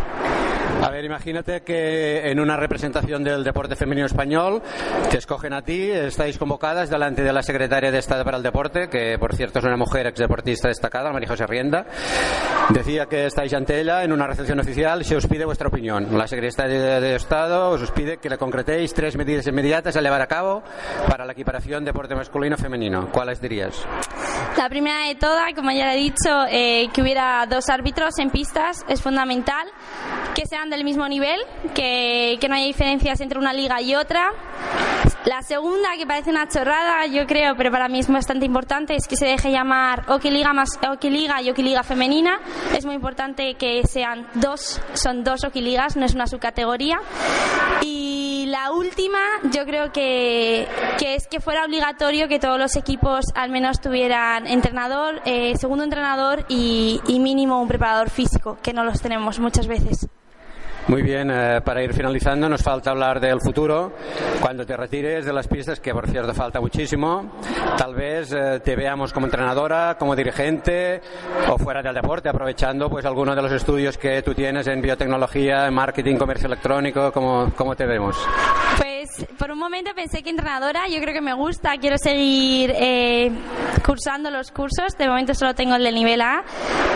A 0.90 0.92
ver, 0.92 1.06
imagínate 1.06 1.62
que 1.62 2.32
en 2.32 2.40
una 2.40 2.58
representación 2.58 3.24
del 3.24 3.44
deporte 3.44 3.76
femenino 3.76 4.08
español 4.08 4.60
te 5.12 5.20
escogen 5.20 5.54
a 5.54 5.62
ti, 5.62 5.92
estáis 5.92 6.40
convocadas 6.40 6.90
delante 6.90 7.22
de 7.22 7.32
la 7.32 7.44
secretaria 7.44 7.92
de 7.92 8.00
Estado 8.00 8.26
para 8.26 8.38
el 8.38 8.42
Deporte, 8.42 8.90
que 8.90 9.20
por 9.20 9.36
cierto 9.36 9.60
es 9.60 9.66
una 9.66 9.78
mujer 9.78 10.08
exdeportista 10.08 10.68
destacada, 10.68 11.12
María 11.12 11.28
José 11.28 11.46
Rienda. 11.46 11.86
Decía 12.70 13.06
que 13.06 13.28
estáis 13.28 13.54
ante 13.54 13.80
ella 13.80 14.04
en 14.04 14.12
una 14.12 14.26
recepción 14.26 14.60
oficial 14.60 15.02
y 15.02 15.04
se 15.04 15.16
os 15.16 15.28
pide 15.28 15.46
vuestra 15.46 15.68
opinión. 15.68 16.18
La 16.18 16.28
secretaria 16.28 16.80
de, 16.80 17.02
de 17.02 17.16
Estado 17.16 17.70
os 17.70 17.92
pide 17.92 18.18
que 18.18 18.28
le 18.28 18.40
concretéis 18.40 18.92
tres 18.92 19.16
medidas 19.16 19.46
inmediatas 19.46 19.96
a 19.96 20.02
llevar 20.02 20.24
a 20.24 20.28
cabo 20.28 20.64
para 21.08 21.24
la 21.24 21.34
equiparación 21.34 21.86
deporte 21.86 22.16
masculino-femenino. 22.16 23.12
¿Cuáles 23.12 23.40
dirías? 23.40 23.86
La 24.58 24.68
primera 24.68 25.06
de 25.06 25.14
todas, 25.14 25.54
como 25.54 25.70
ya 25.70 25.86
le 25.86 25.94
he 25.94 25.98
dicho, 25.98 26.46
eh, 26.50 26.90
que 26.92 27.04
hubiera 27.04 27.46
dos 27.48 27.70
árbitros 27.70 28.18
en 28.18 28.32
pistas 28.32 28.84
es 28.90 29.02
fundamental, 29.04 29.68
que 30.34 30.48
sean 30.48 30.70
del 30.80 30.86
mismo 30.86 31.08
nivel, 31.10 31.42
que, 31.76 32.38
que 32.40 32.48
no 32.48 32.56
haya 32.56 32.66
diferencias 32.66 33.20
entre 33.20 33.38
una 33.38 33.52
liga 33.52 33.82
y 33.82 33.96
otra. 33.96 34.32
La 35.26 35.42
segunda, 35.42 35.90
que 35.98 36.08
parece 36.08 36.30
una 36.30 36.48
chorrada, 36.48 37.06
yo 37.06 37.28
creo, 37.28 37.54
pero 37.58 37.70
para 37.70 37.90
mí 37.90 38.00
es 38.00 38.08
bastante 38.08 38.46
importante, 38.46 38.96
es 38.96 39.06
que 39.06 39.18
se 39.18 39.26
deje 39.26 39.52
llamar 39.52 40.06
Hockey 40.06 40.32
Liga, 40.32 40.54
más, 40.54 40.80
Hockey 40.82 41.10
Liga 41.10 41.42
y 41.42 41.50
Hockey 41.50 41.66
Liga 41.66 41.84
Femenina. 41.84 42.40
Es 42.76 42.86
muy 42.86 42.96
importante 42.96 43.56
que 43.56 43.86
sean 43.86 44.26
dos, 44.36 44.82
son 44.94 45.26
dos 45.26 45.42
Hockey 45.44 45.62
Ligas, 45.62 45.98
no 45.98 46.06
es 46.06 46.16
una 46.16 46.28
subcategoría. 46.28 47.02
Y 47.82 48.46
la 48.48 48.72
última, 48.72 49.20
yo 49.52 49.66
creo 49.66 49.92
que, 49.92 50.66
que 50.98 51.16
es 51.16 51.28
que 51.28 51.42
fuera 51.42 51.66
obligatorio 51.66 52.30
que 52.30 52.40
todos 52.40 52.58
los 52.58 52.78
equipos 52.78 53.26
al 53.36 53.52
menos 53.52 53.82
tuvieran 53.82 54.48
entrenador, 54.48 55.22
eh, 55.26 55.58
segundo 55.58 55.84
entrenador 55.84 56.46
y, 56.48 57.02
y 57.08 57.20
mínimo 57.20 57.62
un 57.62 57.68
preparador 57.68 58.10
físico, 58.10 58.58
que 58.64 58.72
no 58.72 58.86
los 58.86 59.02
tenemos 59.02 59.38
muchas 59.40 59.68
veces. 59.68 60.08
Muy 60.90 61.04
bien, 61.04 61.30
eh, 61.30 61.62
para 61.64 61.84
ir 61.84 61.94
finalizando 61.94 62.50
nos 62.50 62.64
falta 62.64 62.90
hablar 62.90 63.20
del 63.20 63.40
futuro. 63.40 63.94
Cuando 64.42 64.66
te 64.66 64.76
retires 64.76 65.24
de 65.24 65.32
las 65.32 65.48
pistas, 65.48 65.80
que 65.80 65.94
por 65.94 66.10
cierto 66.10 66.34
falta 66.34 66.60
muchísimo, 66.60 67.32
tal 67.78 67.94
vez 67.94 68.34
eh, 68.34 68.60
te 68.64 68.76
veamos 68.76 69.14
como 69.14 69.28
entrenadora, 69.28 69.98
como 70.00 70.16
dirigente 70.16 71.00
o 71.48 71.60
fuera 71.60 71.84
del 71.84 71.94
deporte, 71.94 72.28
aprovechando 72.30 72.90
pues 72.90 73.06
algunos 73.06 73.36
de 73.36 73.42
los 73.44 73.52
estudios 73.52 74.00
que 74.00 74.24
tú 74.24 74.34
tienes 74.34 74.66
en 74.66 74.82
biotecnología, 74.82 75.68
en 75.68 75.76
marketing, 75.76 76.16
comercio 76.16 76.48
electrónico, 76.48 77.12
¿cómo, 77.12 77.52
cómo 77.56 77.76
te 77.76 77.86
vemos? 77.86 78.18
Pues 78.78 79.28
por 79.38 79.52
un 79.52 79.60
momento 79.60 79.92
pensé 79.96 80.24
que 80.24 80.32
entrenadora, 80.32 80.88
yo 80.88 81.00
creo 81.02 81.14
que 81.14 81.22
me 81.22 81.34
gusta, 81.34 81.78
quiero 81.80 81.98
seguir 82.00 82.74
eh, 82.76 83.32
cursando 83.86 84.32
los 84.32 84.52
cursos, 84.52 84.98
de 84.98 85.08
momento 85.08 85.36
solo 85.36 85.54
tengo 85.54 85.76
el 85.76 85.84
del 85.84 85.96
nivel 85.96 86.22
A, 86.22 86.44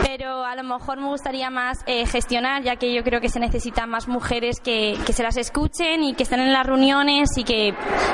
pero 0.05 0.43
a 0.43 0.55
lo 0.55 0.63
mejor 0.63 0.99
me 0.99 1.07
gustaría 1.07 1.49
más 1.49 1.79
eh, 1.85 2.05
gestionar, 2.05 2.63
ya 2.63 2.75
que 2.75 2.93
yo 2.93 3.03
creo 3.03 3.21
que 3.21 3.29
se 3.29 3.39
más 3.85 4.07
mujeres 4.07 4.59
que, 4.59 4.97
que 5.05 5.13
se 5.13 5.23
las 5.23 5.37
escuchen 5.37 6.03
y 6.03 6.13
que 6.13 6.23
estén 6.23 6.39
en 6.39 6.53
las 6.53 6.65
reuniones 6.65 7.29
y 7.37 7.43
que, 7.43 7.73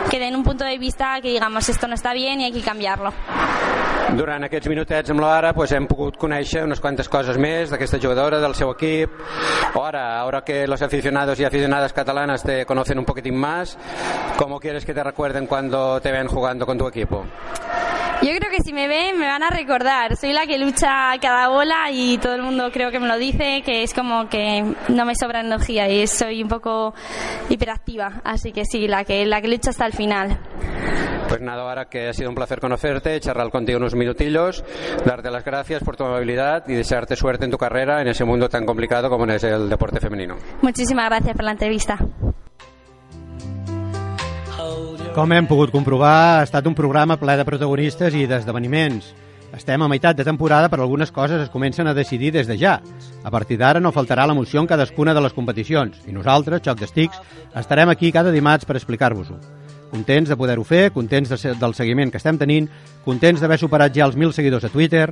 que 0.10 0.20
den 0.20 0.36
un 0.36 0.44
punto 0.44 0.64
de 0.64 0.78
vista 0.78 1.20
que 1.22 1.30
digamos 1.30 1.70
esto 1.70 1.88
no 1.88 1.96
está 1.96 2.14
bien 2.14 2.42
y 2.42 2.46
hay 2.46 2.52
que 2.52 2.62
cambiarlo. 2.62 3.14
Durant 4.18 4.44
aquests 4.44 4.70
minutets 4.72 5.12
amb 5.14 5.22
l'Ara 5.22 5.52
pues, 5.54 5.72
hem 5.76 5.86
pogut 5.88 6.18
conèixer 6.18 6.64
unes 6.66 6.82
quantes 6.82 7.10
coses 7.12 7.38
més 7.38 7.70
d'aquesta 7.70 8.00
jugadora, 8.02 8.40
del 8.42 8.56
seu 8.58 8.72
equip. 8.74 9.14
Ahora, 9.74 10.20
ahora 10.20 10.42
que 10.42 10.66
los 10.68 10.82
aficionados 10.82 11.40
y 11.40 11.46
aficionadas 11.46 11.94
catalanas 11.94 12.44
te 12.44 12.66
conocen 12.66 13.00
un 13.00 13.06
poquitín 13.06 13.38
más, 13.38 13.78
¿cómo 14.38 14.60
quieres 14.60 14.86
que 14.86 14.94
te 14.94 15.04
recuerden 15.04 15.46
cuando 15.46 16.02
te 16.02 16.12
ven 16.12 16.28
jugando 16.28 16.66
con 16.66 16.78
tu 16.78 16.88
equipo? 16.88 17.26
Yo 18.22 18.32
creo 18.36 18.52
que 18.52 18.62
si 18.62 18.74
me 18.74 18.90
ven 18.90 19.18
me 19.18 19.28
van 19.28 19.44
a 19.44 19.50
recordar. 19.50 20.18
Soy 20.18 20.34
la 20.34 20.46
que 20.46 20.58
lucha 20.58 21.14
cada 21.22 21.48
bola 21.48 21.90
y 21.90 22.18
todo 22.18 22.36
el 22.36 22.42
mundo 22.42 22.70
creo 22.74 22.92
que 22.92 23.00
me 23.00 23.08
lo 23.08 23.18
dice, 23.18 23.62
que 23.64 23.84
es 23.84 23.94
como 23.94 24.28
que 24.28 24.76
no 24.90 25.06
me 25.06 25.16
sobra 25.16 25.40
energía 25.40 25.88
y 25.88 26.06
soy 26.06 26.44
un 26.44 26.50
poco 26.50 26.94
hiperactiva. 27.48 28.22
Así 28.26 28.52
que 28.52 28.66
sí, 28.66 28.90
la 28.90 29.06
que, 29.06 29.26
la 29.26 29.42
que 29.42 29.48
lucha 29.48 29.70
hasta 29.70 29.86
el 29.86 29.94
final. 29.94 30.38
Pues 31.30 31.42
nada, 31.42 31.62
ahora 31.62 31.86
que 31.86 32.10
ha 32.10 32.14
sido 32.14 32.28
un 32.30 32.36
placer 32.36 32.60
conocerte, 32.60 33.20
charlar 33.20 33.52
contigo 33.52 33.78
unos 33.78 33.94
minutillos, 34.00 34.64
darte 35.06 35.30
las 35.30 35.46
gracias 35.46 35.84
por 35.84 35.96
tu 35.96 36.04
amabilidad 36.06 36.64
y 36.68 36.74
desearte 36.74 37.16
suerte 37.16 37.46
en 37.46 37.52
tu 37.52 37.58
carrera 37.58 38.02
en 38.02 38.08
ese 38.08 38.26
mundo 38.26 38.50
tan 38.50 38.66
complicado 38.66 39.10
como 39.10 39.26
es 39.26 39.44
el 39.44 39.70
deporte 39.70 40.00
femenino. 40.00 40.38
Muchísimas 40.62 41.10
gracias 41.10 41.36
por 41.36 41.46
la 41.46 41.52
entrevista. 41.52 42.00
Com 45.10 45.32
hem 45.34 45.48
pogut 45.50 45.72
comprovar, 45.74 46.40
ha 46.40 46.44
estat 46.46 46.68
un 46.70 46.76
programa 46.78 47.18
ple 47.20 47.34
de 47.36 47.44
protagonistes 47.44 48.14
i 48.16 48.28
d'esdeveniments. 48.30 49.10
Estem 49.58 49.82
a 49.82 49.88
meitat 49.90 50.16
de 50.16 50.24
temporada, 50.24 50.70
però 50.70 50.86
algunes 50.86 51.12
coses 51.12 51.42
es 51.42 51.50
comencen 51.50 51.90
a 51.90 51.96
decidir 51.98 52.32
des 52.32 52.48
de 52.48 52.56
ja. 52.62 52.78
A 53.24 53.32
partir 53.34 53.58
d'ara 53.58 53.82
no 53.82 53.92
faltarà 53.92 54.28
l'emoció 54.30 54.62
en 54.62 54.70
cadascuna 54.70 55.16
de 55.18 55.24
les 55.26 55.34
competicions 55.34 55.98
i 56.06 56.14
nosaltres, 56.14 56.62
Xoc 56.64 56.80
d'Estics, 56.80 57.20
estarem 57.58 57.90
aquí 57.90 58.14
cada 58.14 58.32
dimarts 58.32 58.70
per 58.70 58.78
explicar-vos-ho. 58.78 59.40
Contents 59.90 60.30
de 60.30 60.38
poder-ho 60.38 60.64
fer, 60.64 60.92
contents 60.94 61.32
de, 61.34 61.56
del 61.58 61.74
seguiment 61.74 62.12
que 62.12 62.22
estem 62.22 62.38
tenint, 62.38 62.70
contents 63.06 63.42
d'haver 63.42 63.58
superat 63.58 63.96
ja 63.96 64.06
els 64.06 64.16
1.000 64.18 64.38
seguidors 64.38 64.70
a 64.70 64.74
Twitter 64.74 65.10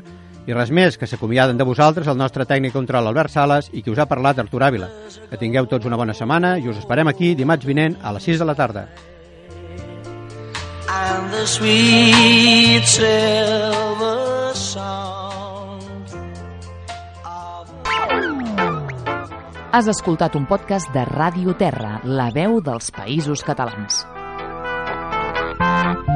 i 0.48 0.54
res 0.56 0.72
més, 0.72 0.96
que 0.98 1.10
s'acomiaden 1.10 1.58
de 1.58 1.66
vosaltres 1.68 2.08
el 2.08 2.18
nostre 2.18 2.46
tècnic 2.46 2.72
control 2.74 3.10
Albert 3.10 3.34
Sales 3.34 3.68
i 3.74 3.82
qui 3.82 3.92
us 3.92 4.00
ha 4.00 4.08
parlat 4.08 4.40
Artur 4.40 4.64
Àvila. 4.64 4.88
Que 5.30 5.42
tingueu 5.42 5.68
tots 5.68 5.90
una 5.90 6.00
bona 6.00 6.16
setmana 6.16 6.58
i 6.62 6.70
us 6.70 6.80
esperem 6.80 7.12
aquí 7.12 7.34
dimarts 7.36 7.68
vinent 7.68 8.00
a 8.02 8.16
les 8.16 8.32
6 8.32 8.40
de 8.46 8.52
la 8.52 8.56
tarda. 8.56 8.88
and 10.90 11.34
the 11.34 11.46
sweet 11.46 12.84
silver 12.86 14.54
sound. 14.56 15.84
Has 19.72 19.88
escoltat 19.92 20.36
un 20.40 20.48
podcast 20.48 20.90
de 20.96 21.04
Ràdio 21.06 21.54
Terra, 21.60 22.00
la 22.04 22.32
veu 22.34 22.62
dels 22.64 22.90
països 22.96 23.44
catalans. 23.46 24.06
Thank 25.60 25.98
you. 25.98 26.07